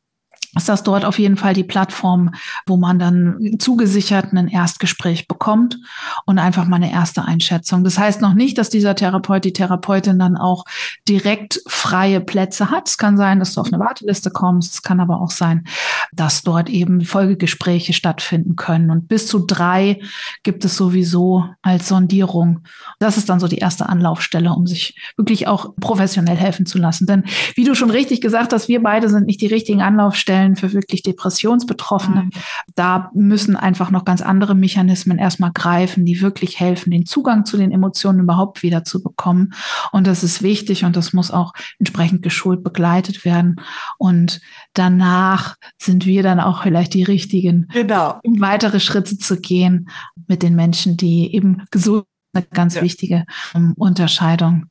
ist 0.56 0.68
das 0.68 0.82
dort 0.82 1.04
auf 1.04 1.18
jeden 1.18 1.36
Fall 1.36 1.54
die 1.54 1.64
Plattform, 1.64 2.32
wo 2.66 2.76
man 2.76 2.98
dann 2.98 3.56
zugesichert 3.58 4.32
ein 4.32 4.48
Erstgespräch 4.48 5.28
bekommt 5.28 5.78
und 6.24 6.38
einfach 6.38 6.66
mal 6.66 6.76
eine 6.76 6.92
erste 6.92 7.24
Einschätzung. 7.24 7.84
Das 7.84 7.98
heißt 7.98 8.20
noch 8.20 8.34
nicht, 8.34 8.58
dass 8.58 8.70
dieser 8.70 8.94
Therapeut, 8.94 9.44
die 9.44 9.52
Therapeutin 9.52 10.18
dann 10.18 10.36
auch 10.36 10.64
direkt 11.08 11.60
freie 11.66 12.20
Plätze 12.20 12.70
hat. 12.70 12.88
Es 12.88 12.98
kann 12.98 13.16
sein, 13.16 13.38
dass 13.38 13.54
du 13.54 13.60
auf 13.60 13.72
eine 13.72 13.78
Warteliste 13.78 14.30
kommst. 14.30 14.74
Es 14.74 14.82
kann 14.82 15.00
aber 15.00 15.20
auch 15.20 15.30
sein, 15.30 15.64
dass 16.12 16.42
dort 16.42 16.68
eben 16.68 17.02
Folgegespräche 17.02 17.92
stattfinden 17.92 18.56
können. 18.56 18.90
Und 18.90 19.08
bis 19.08 19.26
zu 19.26 19.40
drei 19.40 20.00
gibt 20.42 20.64
es 20.64 20.76
sowieso 20.76 21.44
als 21.62 21.88
Sondierung. 21.88 22.60
Das 22.98 23.16
ist 23.16 23.28
dann 23.28 23.40
so 23.40 23.48
die 23.48 23.58
erste 23.58 23.88
Anlaufstelle, 23.88 24.52
um 24.52 24.66
sich 24.66 24.96
wirklich 25.16 25.46
auch 25.46 25.74
professionell 25.80 26.36
helfen 26.36 26.66
zu 26.66 26.78
lassen. 26.78 27.06
Denn 27.06 27.24
wie 27.54 27.64
du 27.64 27.74
schon 27.74 27.90
richtig 27.90 28.20
gesagt 28.20 28.52
hast, 28.52 28.68
wir 28.68 28.82
beide 28.82 29.08
sind 29.08 29.26
nicht 29.26 29.40
die 29.40 29.46
richtigen 29.46 29.82
Anlaufstellen 29.82 30.45
Fällen 30.46 30.56
für 30.56 30.72
wirklich 30.72 31.02
Depressionsbetroffene. 31.02 32.24
Mhm. 32.24 32.30
Da 32.74 33.10
müssen 33.14 33.56
einfach 33.56 33.90
noch 33.90 34.04
ganz 34.04 34.22
andere 34.22 34.54
Mechanismen 34.54 35.18
erstmal 35.18 35.52
greifen, 35.52 36.04
die 36.04 36.20
wirklich 36.20 36.60
helfen, 36.60 36.90
den 36.90 37.06
Zugang 37.06 37.44
zu 37.44 37.56
den 37.56 37.72
Emotionen 37.72 38.20
überhaupt 38.20 38.62
wieder 38.62 38.84
zu 38.84 39.02
bekommen. 39.02 39.52
Und 39.92 40.06
das 40.06 40.22
ist 40.22 40.42
wichtig 40.42 40.84
und 40.84 40.96
das 40.96 41.12
muss 41.12 41.30
auch 41.30 41.52
entsprechend 41.78 42.22
geschult 42.22 42.62
begleitet 42.62 43.24
werden. 43.24 43.56
Und 43.98 44.40
danach 44.74 45.56
sind 45.78 46.06
wir 46.06 46.22
dann 46.22 46.40
auch 46.40 46.62
vielleicht 46.62 46.94
die 46.94 47.04
richtigen, 47.04 47.68
genau. 47.72 48.20
um 48.22 48.40
weitere 48.40 48.80
Schritte 48.80 49.18
zu 49.18 49.40
gehen 49.40 49.88
mit 50.26 50.42
den 50.42 50.54
Menschen, 50.54 50.96
die 50.96 51.34
eben 51.34 51.64
gesund 51.70 52.04
eine 52.32 52.44
ganz 52.52 52.74
ja. 52.74 52.82
wichtige 52.82 53.24
um, 53.54 53.72
Unterscheidung 53.76 54.66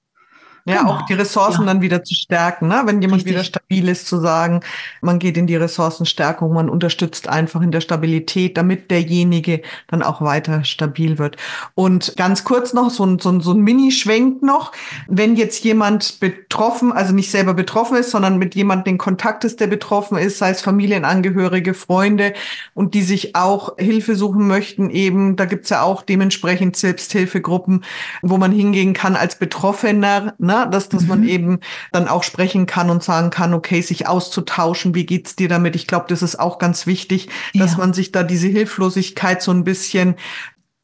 ja, 0.67 0.79
genau. 0.79 0.93
auch 0.93 1.01
die 1.03 1.13
Ressourcen 1.13 1.61
ja. 1.61 1.67
dann 1.67 1.81
wieder 1.81 2.03
zu 2.03 2.15
stärken, 2.15 2.67
ne? 2.67 2.81
wenn 2.85 2.99
jemand 2.99 3.19
Richtig. 3.19 3.33
wieder 3.33 3.43
stabil 3.43 3.87
ist, 3.87 4.07
zu 4.07 4.19
sagen, 4.19 4.61
man 5.01 5.19
geht 5.19 5.37
in 5.37 5.45
die 5.45 5.55
Ressourcenstärkung, 5.55 6.51
man 6.51 6.69
unterstützt 6.69 7.29
einfach 7.29 7.61
in 7.61 7.71
der 7.71 7.81
Stabilität, 7.81 8.57
damit 8.57 8.89
derjenige 8.89 9.61
dann 9.87 10.01
auch 10.01 10.21
weiter 10.21 10.63
stabil 10.63 11.19
wird. 11.19 11.37
Und 11.75 12.15
ganz 12.17 12.43
kurz 12.45 12.73
noch 12.73 12.89
so 12.89 13.05
ein, 13.05 13.19
so 13.19 13.29
ein, 13.29 13.41
so 13.41 13.51
ein 13.51 13.59
Mini-Schwenk 13.59 14.41
noch, 14.41 14.71
wenn 15.07 15.35
jetzt 15.35 15.63
jemand 15.63 16.19
betroffen, 16.19 16.91
also 16.91 17.13
nicht 17.13 17.29
selber 17.29 17.53
betroffen 17.53 17.97
ist, 17.97 18.09
sondern 18.09 18.39
mit 18.39 18.55
jemandem 18.55 18.93
in 18.93 18.97
Kontakt 18.97 19.43
ist, 19.43 19.59
der 19.59 19.67
betroffen 19.67 20.17
ist, 20.17 20.39
sei 20.39 20.49
es 20.49 20.61
Familienangehörige, 20.61 21.75
Freunde 21.75 22.33
und 22.73 22.95
die 22.95 23.03
sich 23.03 23.35
auch 23.35 23.77
Hilfe 23.77 24.15
suchen 24.15 24.47
möchten, 24.47 24.89
eben, 24.89 25.35
da 25.35 25.45
gibt's 25.45 25.69
ja 25.69 25.83
auch 25.83 26.01
dementsprechend 26.01 26.75
Selbsthilfegruppen, 26.75 27.83
wo 28.23 28.37
man 28.37 28.51
hingehen 28.51 28.93
kann 28.93 29.15
als 29.15 29.35
Betroffener, 29.35 30.33
ne? 30.39 30.54
Ne? 30.55 30.69
dass, 30.69 30.89
dass 30.89 31.03
mhm. 31.03 31.07
man 31.07 31.23
eben 31.27 31.59
dann 31.91 32.07
auch 32.07 32.23
sprechen 32.23 32.65
kann 32.65 32.89
und 32.89 33.03
sagen 33.03 33.29
kann, 33.29 33.53
okay, 33.53 33.81
sich 33.81 34.07
auszutauschen, 34.07 34.95
wie 34.95 35.05
geht's 35.05 35.35
dir 35.35 35.49
damit? 35.49 35.75
Ich 35.75 35.87
glaube, 35.87 36.05
das 36.09 36.21
ist 36.21 36.39
auch 36.39 36.57
ganz 36.57 36.87
wichtig, 36.87 37.29
dass 37.53 37.73
ja. 37.73 37.77
man 37.77 37.93
sich 37.93 38.11
da 38.11 38.23
diese 38.23 38.47
Hilflosigkeit 38.47 39.41
so 39.41 39.51
ein 39.51 39.63
bisschen 39.63 40.15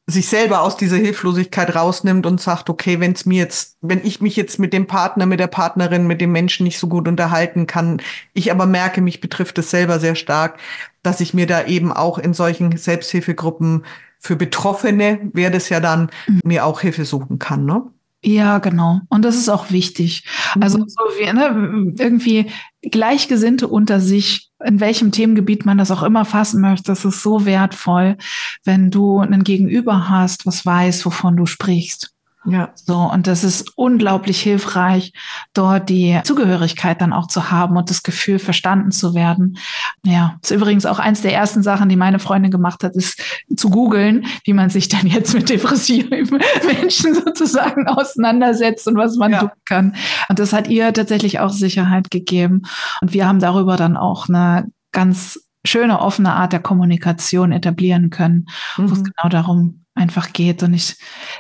sich 0.08 0.28
selber 0.28 0.62
aus 0.62 0.78
dieser 0.78 0.98
Hilflosigkeit 0.98 1.76
rausnimmt 1.76 2.26
und 2.26 2.42
sagt, 2.42 2.70
okay, 2.70 3.00
wenn 3.00 3.14
es 3.14 3.26
mir 3.26 3.38
jetzt, 3.38 3.78
wenn 3.82 4.04
ich 4.04 4.20
mich 4.20 4.36
jetzt 4.36 4.60
mit 4.60 4.74
dem 4.74 4.88
Partner, 4.88 5.26
mit 5.26 5.40
der 5.40 5.48
Partnerin, 5.48 6.08
mit 6.08 6.22
dem 6.22 6.32
Menschen 6.32 6.64
nicht 6.64 6.80
so 6.80 6.88
gut 6.88 7.08
unterhalten 7.08 7.68
kann, 7.68 8.02
ich 8.34 8.52
aber 8.52 8.66
merke, 8.66 9.02
mich 9.02 9.22
betrifft 9.22 9.58
es 9.60 9.72
selber 9.72 10.00
sehr 10.00 10.16
stark, 10.16 10.60
dass 11.04 11.22
ich 11.22 11.34
mir 11.34 11.48
da 11.48 11.66
eben 11.66 11.92
auch 11.92 12.18
in 12.18 12.34
solchen 12.34 12.76
Selbsthilfegruppen 12.76 13.86
für 14.20 14.36
Betroffene, 14.36 15.20
wäre 15.34 15.52
das 15.52 15.70
ja 15.70 15.80
dann, 15.80 16.10
mhm. 16.28 16.42
mir 16.44 16.66
auch 16.66 16.82
Hilfe 16.82 17.06
suchen 17.06 17.40
kann, 17.40 17.66
ne? 17.66 17.84
Ja, 18.24 18.60
genau. 18.60 19.02
Und 19.10 19.26
das 19.26 19.36
ist 19.36 19.50
auch 19.50 19.72
wichtig. 19.72 20.24
Also 20.60 20.78
mhm. 20.78 20.86
so 20.88 21.04
wie 21.18 21.34
ne, 21.34 21.94
irgendwie 21.98 22.52
Gleichgesinnte 22.84 23.68
unter 23.68 24.00
sich, 24.00 24.52
in 24.64 24.80
welchem 24.80 25.12
Themengebiet 25.12 25.66
man 25.66 25.80
das 25.80 25.90
auch 25.90 26.04
immer 26.04 26.24
fassen 26.24 26.62
möchte, 26.62 26.92
das 26.92 27.04
ist 27.04 27.24
so 27.24 27.46
wertvoll, 27.46 28.18
wenn 28.64 28.92
du 28.92 29.20
einen 29.20 29.44
Gegenüber 29.44 30.08
hast, 30.10 30.46
was 30.46 30.66
weiß, 30.66 31.06
wovon 31.06 31.36
du 31.36 31.48
sprichst. 31.48 32.14
Ja. 32.46 32.70
So, 32.74 32.98
und 32.98 33.28
das 33.28 33.44
ist 33.44 33.72
unglaublich 33.76 34.42
hilfreich, 34.42 35.14
dort 35.54 35.90
die 35.90 36.20
Zugehörigkeit 36.24 37.00
dann 37.00 37.14
auch 37.14 37.28
zu 37.28 37.52
haben 37.52 37.78
und 37.78 37.90
das 37.90 38.02
Gefühl, 38.02 38.40
verstanden 38.40 38.92
zu 38.92 39.14
werden. 39.14 39.58
Ja, 40.04 40.38
ist 40.42 40.52
übrigens 40.52 40.88
auch 40.88 40.98
eins 40.98 41.22
der 41.22 41.34
ersten 41.34 41.62
Sachen, 41.62 41.88
die 41.88 41.96
meine 41.96 42.18
Freundin 42.18 42.50
gemacht 42.50 42.84
hat, 42.84 42.96
ist 42.96 43.22
zu 43.56 43.70
googeln, 43.70 44.26
wie 44.46 44.54
man 44.54 44.72
sich 44.72 44.90
dann 44.90 45.06
jetzt 45.06 45.34
mit 45.36 45.50
depressiven 45.50 46.30
Menschen 46.66 47.14
sozusagen 47.14 47.88
auseinandersetzt 47.88 48.88
und 48.88 48.96
was 48.96 49.18
man 49.18 49.32
ja. 49.32 49.40
tun 49.42 49.52
kann. 49.66 49.96
Und 50.28 50.40
das 50.40 50.52
hat 50.52 50.68
ihr 50.68 50.92
tatsächlich 50.94 51.40
auch 51.40 51.52
Sicherheit 51.52 52.10
gegeben. 52.10 52.64
Und 53.02 53.14
wir 53.14 53.28
haben 53.28 53.40
darüber 53.40 53.78
dann 53.78 53.98
auch 53.98 54.30
eine 54.30 54.72
ganz 54.92 55.40
schöne, 55.64 56.00
offene 56.00 56.34
Art 56.34 56.54
der 56.54 56.60
Kommunikation 56.60 57.52
etablieren 57.52 58.10
können, 58.10 58.48
mhm. 58.78 58.90
wo 58.90 58.94
es 58.94 59.00
mhm. 59.00 59.12
genau 59.16 59.30
darum 59.30 59.81
einfach 59.94 60.34
geht. 60.34 60.64
Und 60.64 60.74
ich 60.74 60.98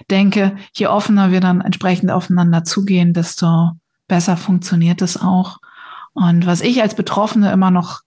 denke, 0.09 0.55
je 0.73 0.87
offener 0.87 1.31
wir 1.31 1.39
dann 1.39 1.61
entsprechend 1.61 2.11
aufeinander 2.11 2.63
zugehen, 2.63 3.13
desto 3.13 3.71
besser 4.07 4.37
funktioniert 4.37 5.01
es 5.01 5.17
auch. 5.17 5.59
Und 6.13 6.45
was 6.45 6.61
ich 6.61 6.81
als 6.81 6.95
Betroffene 6.95 7.51
immer 7.51 7.71
noch 7.71 8.01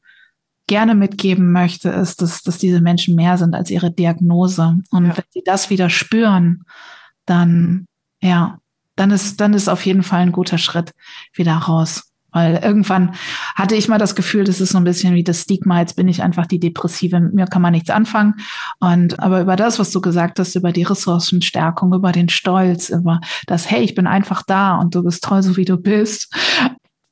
gerne 0.67 0.95
mitgeben 0.95 1.53
möchte, 1.53 1.91
ist, 1.91 2.23
dass, 2.23 2.43
dass 2.43 2.59
diese 2.59 2.81
Menschen 2.81 3.15
mehr 3.15 3.39
sind 3.39 3.55
als 3.55 3.71
ihre 3.71 3.91
Diagnose. 3.91 4.79
Und 4.91 5.07
ja. 5.07 5.17
wenn 5.17 5.25
sie 5.31 5.43
das 5.45 5.71
wieder 5.71 5.91
spüren, 5.91 6.65
dann, 7.27 7.87
ja, 8.21 8.59
dann 8.97 9.11
ist, 9.11 9.41
dann 9.41 9.55
ist 9.55 9.69
auf 9.69 9.85
jeden 9.85 10.03
Fall 10.03 10.21
ein 10.21 10.33
guter 10.33 10.59
Schritt 10.59 10.93
wieder 11.35 11.55
raus. 11.55 12.13
Weil 12.35 12.57
irgendwann 12.57 13.15
hatte 13.55 13.77
ich 13.77 13.89
mal 13.89 13.99
das 13.99 14.17
Gefühl, 14.17 14.45
das 14.45 14.61
ist 14.61 14.73
so 14.73 14.79
ein 14.79 14.85
bisschen 14.85 15.15
wie 15.15 15.25
das 15.25 15.43
Stigma, 15.43 15.81
jetzt 15.81 15.95
bin 15.95 16.09
ich 16.09 16.23
einfach 16.23 16.47
die 16.47 16.59
Depressive, 16.59 17.21
mit 17.21 17.33
mir 17.33 17.47
kann 17.47 17.63
man 17.63 17.73
nichts 17.73 17.91
anfangen. 17.91 18.35
Und 18.81 19.21
aber 19.21 19.41
über 19.41 19.57
das, 19.57 19.79
was 19.79 19.93
du 19.93 20.01
gesagt 20.01 20.41
hast, 20.41 20.57
über 20.57 20.73
die 20.73 20.83
Ressourcenstärkung, 20.83 21.95
über 21.95 22.11
den 22.11 22.29
Stolz, 22.29 22.89
über 22.91 23.21
das, 23.47 23.71
hey, 23.71 23.83
ich 23.83 23.95
bin 23.95 24.09
einfach 24.09 24.43
da 24.43 24.77
und 24.77 24.97
du 24.97 25.05
bist 25.05 25.23
toll, 25.23 25.43
so 25.45 25.57
wie 25.57 25.65
du 25.65 25.77
bist, 25.77 26.35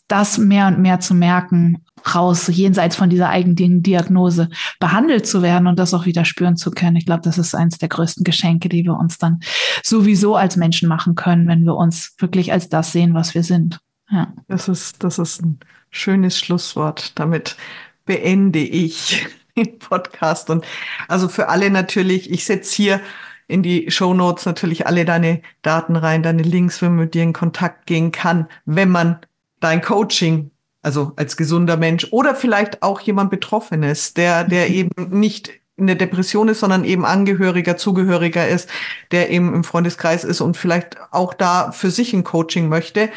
das 0.09 0.39
mehr 0.39 0.67
und 0.67 0.81
mehr 0.81 0.99
zu 0.99 1.15
merken, 1.15 1.85
raus, 2.15 2.49
jenseits 2.49 2.97
von 2.97 3.09
dieser 3.09 3.29
eigenen 3.29 3.83
Diagnose 3.83 4.49
behandelt 4.81 5.27
zu 5.27 5.41
werden 5.41 5.69
und 5.69 5.79
das 5.79 5.95
auch 5.95 6.05
wieder 6.05 6.25
spüren 6.25 6.57
zu 6.57 6.73
können. 6.73 6.97
Ich 6.97 7.07
glaube, 7.07 7.23
das 7.23 7.39
ist 7.39 7.55
eines 7.55 7.79
der 7.79 7.89
größten 7.89 8.25
Geschenke, 8.25 8.69
die 8.69 8.85
wir 8.85 8.95
uns 8.95 9.19
dann 9.19 9.39
sowieso 9.85 10.35
als 10.35 10.57
Menschen 10.57 10.89
machen 10.89 11.15
können, 11.15 11.47
wenn 11.47 11.65
wir 11.65 11.77
uns 11.77 12.15
wirklich 12.19 12.53
als 12.53 12.69
das 12.69 12.91
sehen, 12.91 13.15
was 13.15 13.35
wir 13.35 13.45
sind. 13.45 13.79
Ja. 14.13 14.33
Das 14.47 14.69
ist, 14.69 15.03
das 15.03 15.19
ist 15.19 15.43
ein 15.43 15.59
schönes 15.91 16.39
Schlusswort. 16.39 17.19
Damit 17.19 17.57
beende 18.05 18.61
ich 18.61 19.27
den 19.57 19.79
Podcast. 19.79 20.51
Und 20.51 20.65
also 21.09 21.29
für 21.29 21.49
alle 21.49 21.71
natürlich, 21.71 22.31
ich 22.31 22.45
setze 22.45 22.77
hier 22.77 23.01
in 23.49 23.63
die 23.63 23.91
Show 23.91 24.15
Notes 24.15 24.47
natürlich 24.47 24.87
alle 24.87 25.05
deine 25.05 25.43
Daten 25.63 25.97
rein, 25.97 26.23
deine 26.23 26.43
Links, 26.43 26.81
wenn 26.81 26.95
man 26.95 27.07
mit 27.07 27.15
dir 27.15 27.23
in 27.23 27.33
Kontakt 27.33 27.87
gehen 27.87 28.13
kann, 28.13 28.47
wenn 28.67 28.91
man 28.91 29.19
dein 29.61 29.81
Coaching, 29.81 30.51
also 30.83 31.13
als 31.17 31.37
gesunder 31.37 31.77
Mensch 31.77 32.09
oder 32.11 32.35
vielleicht 32.35 32.83
auch 32.83 33.01
jemand 33.01 33.31
Betroffenes, 33.31 34.15
der, 34.15 34.45
der 34.45 34.69
eben 34.71 35.19
nicht 35.19 35.51
in 35.77 35.87
der 35.87 35.97
Depression 35.97 36.49
ist, 36.49 36.61
sondern 36.61 36.85
eben 36.85 37.05
Angehöriger, 37.05 37.77
Zugehöriger 37.77 38.47
ist, 38.47 38.69
der 39.11 39.31
eben 39.31 39.55
im 39.55 39.65
Freundeskreis 39.65 40.23
ist 40.23 40.43
und 40.43 40.57
vielleicht 40.57 40.99
auch 41.11 41.33
da 41.33 41.73
für 41.73 41.91
sich 41.91 42.13
ein 42.13 42.25
Coaching 42.25 42.69
möchte 42.69 43.11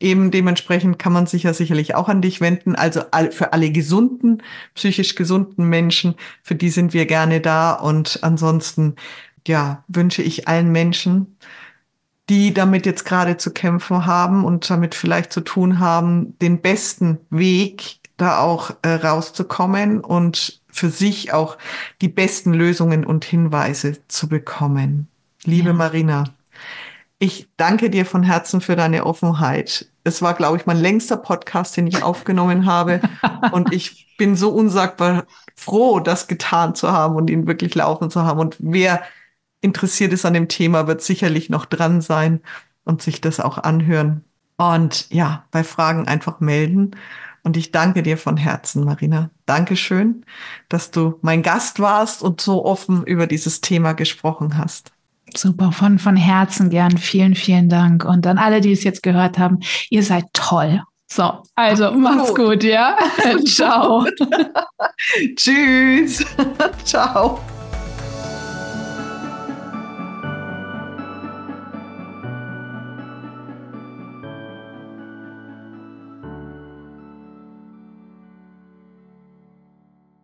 eben 0.00 0.30
dementsprechend 0.30 0.98
kann 0.98 1.12
man 1.12 1.26
sich 1.26 1.44
ja 1.44 1.52
sicherlich 1.52 1.94
auch 1.94 2.08
an 2.08 2.22
dich 2.22 2.40
wenden. 2.40 2.74
Also 2.74 3.02
für 3.30 3.52
alle 3.52 3.70
gesunden, 3.70 4.42
psychisch 4.74 5.14
gesunden 5.14 5.68
Menschen, 5.68 6.14
für 6.42 6.54
die 6.54 6.70
sind 6.70 6.92
wir 6.94 7.06
gerne 7.06 7.40
da. 7.40 7.74
Und 7.74 8.20
ansonsten, 8.22 8.96
ja, 9.46 9.84
wünsche 9.88 10.22
ich 10.22 10.48
allen 10.48 10.72
Menschen, 10.72 11.36
die 12.30 12.54
damit 12.54 12.86
jetzt 12.86 13.04
gerade 13.04 13.36
zu 13.36 13.52
kämpfen 13.52 14.06
haben 14.06 14.44
und 14.44 14.68
damit 14.70 14.94
vielleicht 14.94 15.32
zu 15.32 15.40
tun 15.42 15.78
haben, 15.78 16.38
den 16.38 16.60
besten 16.60 17.18
Weg 17.30 17.98
da 18.16 18.38
auch 18.38 18.72
äh, 18.82 18.94
rauszukommen 18.94 20.00
und 20.00 20.60
für 20.68 20.90
sich 20.90 21.32
auch 21.32 21.58
die 22.00 22.08
besten 22.08 22.52
Lösungen 22.54 23.04
und 23.04 23.24
Hinweise 23.24 23.98
zu 24.08 24.28
bekommen. 24.28 25.08
Liebe 25.44 25.70
ja. 25.70 25.74
Marina, 25.74 26.24
ich 27.18 27.48
danke 27.56 27.90
dir 27.90 28.06
von 28.06 28.22
Herzen 28.22 28.60
für 28.60 28.76
deine 28.76 29.04
Offenheit. 29.06 29.89
Es 30.04 30.22
war, 30.22 30.34
glaube 30.34 30.56
ich, 30.56 30.66
mein 30.66 30.80
längster 30.80 31.16
Podcast, 31.16 31.76
den 31.76 31.86
ich 31.86 32.02
aufgenommen 32.02 32.66
habe. 32.66 33.00
Und 33.52 33.72
ich 33.72 34.16
bin 34.16 34.36
so 34.36 34.50
unsagbar 34.50 35.24
froh, 35.56 36.00
das 36.00 36.26
getan 36.26 36.74
zu 36.74 36.92
haben 36.92 37.16
und 37.16 37.30
ihn 37.30 37.46
wirklich 37.46 37.74
laufen 37.74 38.10
zu 38.10 38.22
haben. 38.22 38.38
Und 38.38 38.56
wer 38.58 39.02
interessiert 39.62 40.12
ist 40.12 40.26
an 40.26 40.34
dem 40.34 40.48
Thema, 40.48 40.86
wird 40.86 41.00
sicherlich 41.00 41.48
noch 41.48 41.64
dran 41.64 42.02
sein 42.02 42.40
und 42.84 43.00
sich 43.00 43.20
das 43.20 43.40
auch 43.40 43.56
anhören. 43.56 44.24
Und 44.58 45.08
ja, 45.10 45.44
bei 45.50 45.64
Fragen 45.64 46.06
einfach 46.06 46.40
melden. 46.40 46.96
Und 47.42 47.56
ich 47.56 47.72
danke 47.72 48.02
dir 48.02 48.18
von 48.18 48.36
Herzen, 48.36 48.84
Marina. 48.84 49.30
Dankeschön, 49.46 50.26
dass 50.68 50.90
du 50.90 51.18
mein 51.22 51.42
Gast 51.42 51.80
warst 51.80 52.22
und 52.22 52.42
so 52.42 52.64
offen 52.66 53.04
über 53.04 53.26
dieses 53.26 53.62
Thema 53.62 53.94
gesprochen 53.94 54.58
hast. 54.58 54.92
Super, 55.36 55.72
von, 55.72 55.98
von 55.98 56.16
Herzen 56.16 56.70
gern. 56.70 56.96
Vielen, 56.98 57.34
vielen 57.34 57.68
Dank. 57.68 58.04
Und 58.04 58.26
an 58.26 58.38
alle, 58.38 58.60
die 58.60 58.72
es 58.72 58.84
jetzt 58.84 59.02
gehört 59.02 59.38
haben, 59.38 59.60
ihr 59.90 60.02
seid 60.02 60.24
toll. 60.32 60.82
So, 61.12 61.42
also 61.56 61.86
Ach, 61.86 61.94
macht's 61.94 62.34
gut, 62.34 62.62
ja? 62.62 62.96
Ciao. 63.44 64.06
Tschüss. 65.36 66.24
Ciao. 66.84 67.40